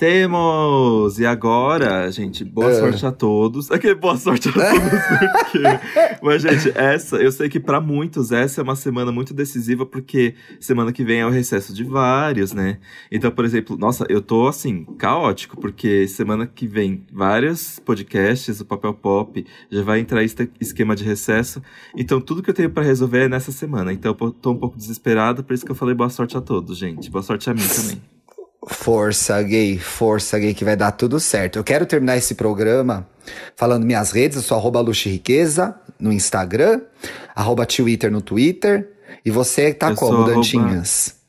Temos! 0.02 1.20
E 1.20 1.24
agora, 1.24 2.10
gente, 2.10 2.44
boa 2.44 2.72
uh. 2.72 2.74
sorte 2.74 3.06
a 3.06 3.12
todos. 3.12 3.70
Aqui, 3.70 3.94
boa 3.94 4.16
sorte 4.16 4.48
a 4.48 4.52
todos, 4.52 5.62
Mas, 6.20 6.42
gente, 6.42 6.76
essa, 6.76 7.18
eu 7.18 7.30
sei 7.30 7.48
que 7.48 7.60
para 7.60 7.80
muitos 7.80 8.32
essa 8.32 8.60
é 8.60 8.64
uma 8.64 8.74
semana 8.74 9.12
muito 9.12 9.32
decisiva, 9.32 9.86
porque 9.86 10.34
semana 10.58 10.92
que 10.92 11.04
vem 11.04 11.20
é 11.20 11.24
o 11.26 11.30
recesso 11.30 11.72
de 11.72 11.84
vários, 11.84 12.52
né? 12.52 12.78
Então, 13.12 13.30
por 13.30 13.44
exemplo, 13.44 13.78
nossa, 13.78 14.04
eu 14.08 14.20
tô 14.20 14.48
assim, 14.48 14.84
caótico, 14.98 15.56
porque 15.56 16.08
semana 16.08 16.48
que 16.48 16.66
vem 16.66 17.06
vários 17.12 17.78
podcasts, 17.78 18.60
o 18.60 18.64
Papel 18.64 18.94
Pop, 18.94 19.46
já 19.70 19.82
vai 19.84 20.00
entrar 20.00 20.24
esse 20.24 20.50
esquema 20.60 20.96
de 20.96 21.04
recesso. 21.04 21.62
Então, 21.96 22.20
tudo 22.20 22.42
que 22.42 22.50
eu 22.50 22.54
tenho 22.54 22.70
para 22.70 22.82
resolver 22.82 23.26
é 23.26 23.28
nessa 23.28 23.52
semana. 23.52 23.92
Então, 23.92 24.16
eu 24.20 24.32
tô 24.32 24.50
um 24.50 24.58
pouco 24.58 24.76
desesperado, 24.76 25.44
por 25.44 25.54
isso 25.54 25.64
que 25.64 25.70
eu 25.70 25.76
falei 25.76 25.94
boa 25.94 26.10
sorte 26.10 26.36
a 26.36 26.40
todos, 26.40 26.76
gente. 26.76 27.08
Boa 27.08 27.22
sorte 27.22 27.48
a 27.48 27.54
mim 27.54 27.62
também. 27.62 28.02
Força, 28.68 29.42
gay, 29.42 29.76
força, 29.78 30.38
gay, 30.38 30.54
que 30.54 30.64
vai 30.64 30.76
dar 30.76 30.92
tudo 30.92 31.18
certo. 31.18 31.58
Eu 31.58 31.64
quero 31.64 31.84
terminar 31.84 32.16
esse 32.16 32.34
programa 32.34 33.08
falando 33.56 33.84
minhas 33.84 34.12
redes. 34.12 34.36
Eu 34.36 34.42
sou 34.42 34.56
arroba 34.56 34.82
Riqueza 34.82 35.74
no 35.98 36.12
Instagram, 36.12 36.80
arroba 37.34 37.66
Twitter 37.66 38.10
no 38.10 38.20
Twitter. 38.20 38.88
E 39.24 39.30
você 39.30 39.74
tá 39.74 39.90
eu 39.90 39.96
como, 39.96 40.24
Dantinhas? 40.24 41.08
Arroba... 41.08 41.22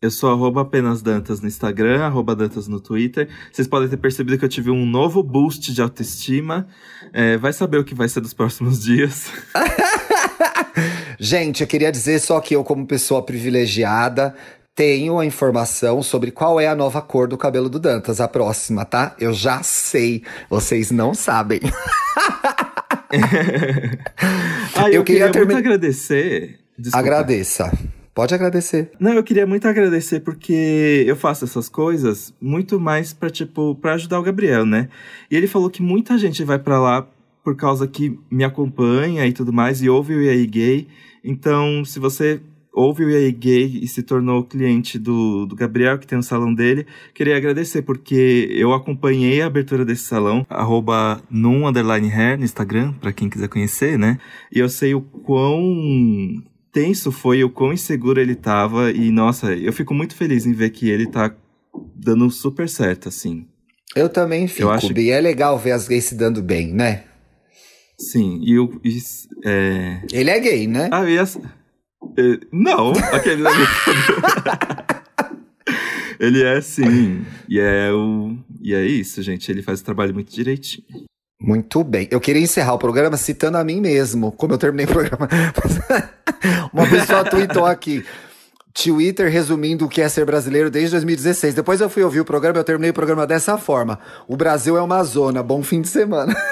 Eu 0.00 0.10
sou 0.12 0.30
arroba 0.30 0.62
apenas 0.62 1.02
Dantas 1.02 1.40
no 1.40 1.48
Instagram, 1.48 2.04
arroba 2.04 2.34
Dantas 2.36 2.68
no 2.68 2.80
Twitter. 2.80 3.28
Vocês 3.52 3.66
podem 3.66 3.88
ter 3.88 3.96
percebido 3.96 4.38
que 4.38 4.44
eu 4.44 4.48
tive 4.48 4.70
um 4.70 4.86
novo 4.86 5.22
boost 5.22 5.72
de 5.72 5.82
autoestima. 5.82 6.68
É, 7.12 7.36
vai 7.36 7.52
saber 7.52 7.78
o 7.78 7.84
que 7.84 7.94
vai 7.94 8.08
ser 8.08 8.20
dos 8.20 8.32
próximos 8.32 8.80
dias. 8.84 9.26
Gente, 11.18 11.62
eu 11.62 11.66
queria 11.66 11.90
dizer 11.90 12.20
só 12.20 12.40
que 12.40 12.54
eu, 12.54 12.62
como 12.62 12.86
pessoa 12.86 13.24
privilegiada, 13.24 14.36
tenho 14.78 15.18
a 15.18 15.26
informação 15.26 16.00
sobre 16.04 16.30
qual 16.30 16.60
é 16.60 16.68
a 16.68 16.74
nova 16.76 17.02
cor 17.02 17.26
do 17.26 17.36
cabelo 17.36 17.68
do 17.68 17.80
Dantas, 17.80 18.20
a 18.20 18.28
próxima, 18.28 18.84
tá? 18.84 19.16
Eu 19.18 19.32
já 19.32 19.60
sei, 19.60 20.22
vocês 20.48 20.92
não 20.92 21.14
sabem. 21.14 21.58
ah, 24.76 24.88
eu, 24.88 24.92
eu, 24.92 25.04
queria, 25.04 25.28
queria 25.30 25.44
muito 25.44 25.58
agradecer. 25.58 26.60
Desculpa. 26.78 26.96
Agradeça. 26.96 27.76
Pode 28.14 28.32
agradecer. 28.32 28.92
Não, 29.00 29.14
eu 29.14 29.24
queria 29.24 29.48
muito 29.48 29.66
agradecer 29.66 30.20
porque 30.20 31.02
eu 31.04 31.16
faço 31.16 31.44
essas 31.44 31.68
coisas 31.68 32.32
muito 32.40 32.78
mais 32.78 33.12
para 33.12 33.30
tipo, 33.30 33.74
para 33.74 33.94
ajudar 33.94 34.20
o 34.20 34.22
Gabriel, 34.22 34.64
né? 34.64 34.88
E 35.28 35.36
ele 35.36 35.48
falou 35.48 35.68
que 35.68 35.82
muita 35.82 36.16
gente 36.16 36.44
vai 36.44 36.56
para 36.60 36.78
lá 36.78 37.04
por 37.42 37.56
causa 37.56 37.88
que 37.88 38.16
me 38.30 38.44
acompanha 38.44 39.26
e 39.26 39.32
tudo 39.32 39.52
mais 39.52 39.82
e 39.82 39.88
ouve 39.88 40.14
o 40.14 40.22
E 40.22 40.28
aí 40.28 40.46
Gay. 40.46 40.86
Então, 41.24 41.84
se 41.84 41.98
você 41.98 42.40
ouve 42.72 43.04
o 43.04 43.10
EA 43.10 43.30
Gay 43.30 43.80
e 43.82 43.88
se 43.88 44.02
tornou 44.02 44.44
cliente 44.44 44.98
do, 44.98 45.46
do 45.46 45.56
Gabriel, 45.56 45.98
que 45.98 46.06
tem 46.06 46.18
um 46.18 46.22
salão 46.22 46.54
dele, 46.54 46.86
queria 47.14 47.36
agradecer, 47.36 47.82
porque 47.82 48.48
eu 48.50 48.72
acompanhei 48.72 49.42
a 49.42 49.46
abertura 49.46 49.84
desse 49.84 50.04
salão, 50.04 50.46
arroba 50.48 51.20
num 51.30 51.66
underline 51.66 52.08
hair 52.08 52.38
no 52.38 52.44
Instagram, 52.44 52.92
para 52.94 53.12
quem 53.12 53.28
quiser 53.28 53.48
conhecer, 53.48 53.98
né? 53.98 54.18
E 54.54 54.58
eu 54.58 54.68
sei 54.68 54.94
o 54.94 55.00
quão 55.00 56.42
tenso 56.72 57.10
foi, 57.10 57.42
o 57.42 57.50
quão 57.50 57.72
inseguro 57.72 58.20
ele 58.20 58.34
tava, 58.34 58.90
e 58.92 59.10
nossa, 59.10 59.52
eu 59.54 59.72
fico 59.72 59.92
muito 59.92 60.14
feliz 60.14 60.46
em 60.46 60.52
ver 60.52 60.70
que 60.70 60.88
ele 60.88 61.06
tá 61.06 61.34
dando 61.94 62.30
super 62.30 62.68
certo, 62.68 63.08
assim. 63.08 63.46
Eu 63.96 64.08
também 64.08 64.46
fico, 64.46 64.62
eu 64.62 64.70
acho... 64.70 64.98
e 64.98 65.10
é 65.10 65.20
legal 65.20 65.58
ver 65.58 65.72
as 65.72 65.88
gays 65.88 66.04
se 66.04 66.14
dando 66.14 66.42
bem, 66.42 66.72
né? 66.72 67.04
Sim, 67.98 68.40
e 68.44 68.56
o. 68.58 68.80
É... 69.44 70.02
Ele 70.12 70.30
é 70.30 70.38
gay, 70.38 70.66
né? 70.68 70.88
Ah, 70.92 71.08
e 71.08 71.16
essa... 71.16 71.40
É, 72.16 72.40
não, 72.52 72.92
aquele 73.12 73.42
Ele 76.18 76.42
é 76.42 76.60
sim. 76.60 77.24
E 77.48 77.60
é 77.60 77.92
o. 77.92 78.36
E 78.60 78.74
é 78.74 78.84
isso, 78.84 79.22
gente. 79.22 79.50
Ele 79.50 79.62
faz 79.62 79.80
o 79.80 79.84
trabalho 79.84 80.12
muito 80.12 80.32
direitinho. 80.32 80.84
Muito 81.40 81.84
bem. 81.84 82.08
Eu 82.10 82.20
queria 82.20 82.42
encerrar 82.42 82.74
o 82.74 82.78
programa 82.78 83.16
citando 83.16 83.56
a 83.58 83.64
mim 83.64 83.80
mesmo, 83.80 84.32
como 84.32 84.54
eu 84.54 84.58
terminei 84.58 84.86
o 84.86 84.88
programa. 84.88 85.28
Uma 86.72 86.88
pessoa 86.88 87.24
tweetou 87.24 87.64
aqui. 87.64 88.04
Twitter 88.74 89.30
resumindo 89.30 89.84
o 89.84 89.88
que 89.88 90.00
é 90.00 90.08
ser 90.08 90.24
brasileiro 90.24 90.70
desde 90.70 90.90
2016. 90.92 91.54
Depois 91.54 91.80
eu 91.80 91.88
fui 91.88 92.02
ouvir 92.02 92.20
o 92.20 92.24
programa, 92.24 92.58
eu 92.58 92.64
terminei 92.64 92.90
o 92.90 92.94
programa 92.94 93.26
dessa 93.26 93.56
forma. 93.56 93.98
O 94.26 94.36
Brasil 94.36 94.76
é 94.76 94.82
uma 94.82 95.02
zona. 95.04 95.42
Bom 95.42 95.62
fim 95.62 95.80
de 95.80 95.88
semana. 95.88 96.36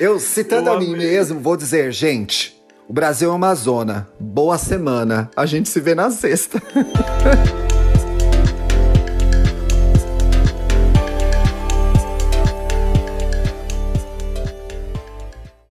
Eu, 0.00 0.18
citando 0.18 0.70
a 0.70 0.78
mim 0.78 0.96
mesmo, 0.96 1.40
vou 1.40 1.56
dizer, 1.56 1.92
gente, 1.92 2.56
o 2.88 2.92
Brasil 2.92 3.30
é 3.30 3.34
uma 3.34 3.54
zona. 3.54 4.06
Boa 4.20 4.58
semana. 4.58 5.30
A 5.34 5.46
gente 5.46 5.68
se 5.68 5.80
vê 5.80 5.94
na 5.94 6.10
sexta. 6.10 6.62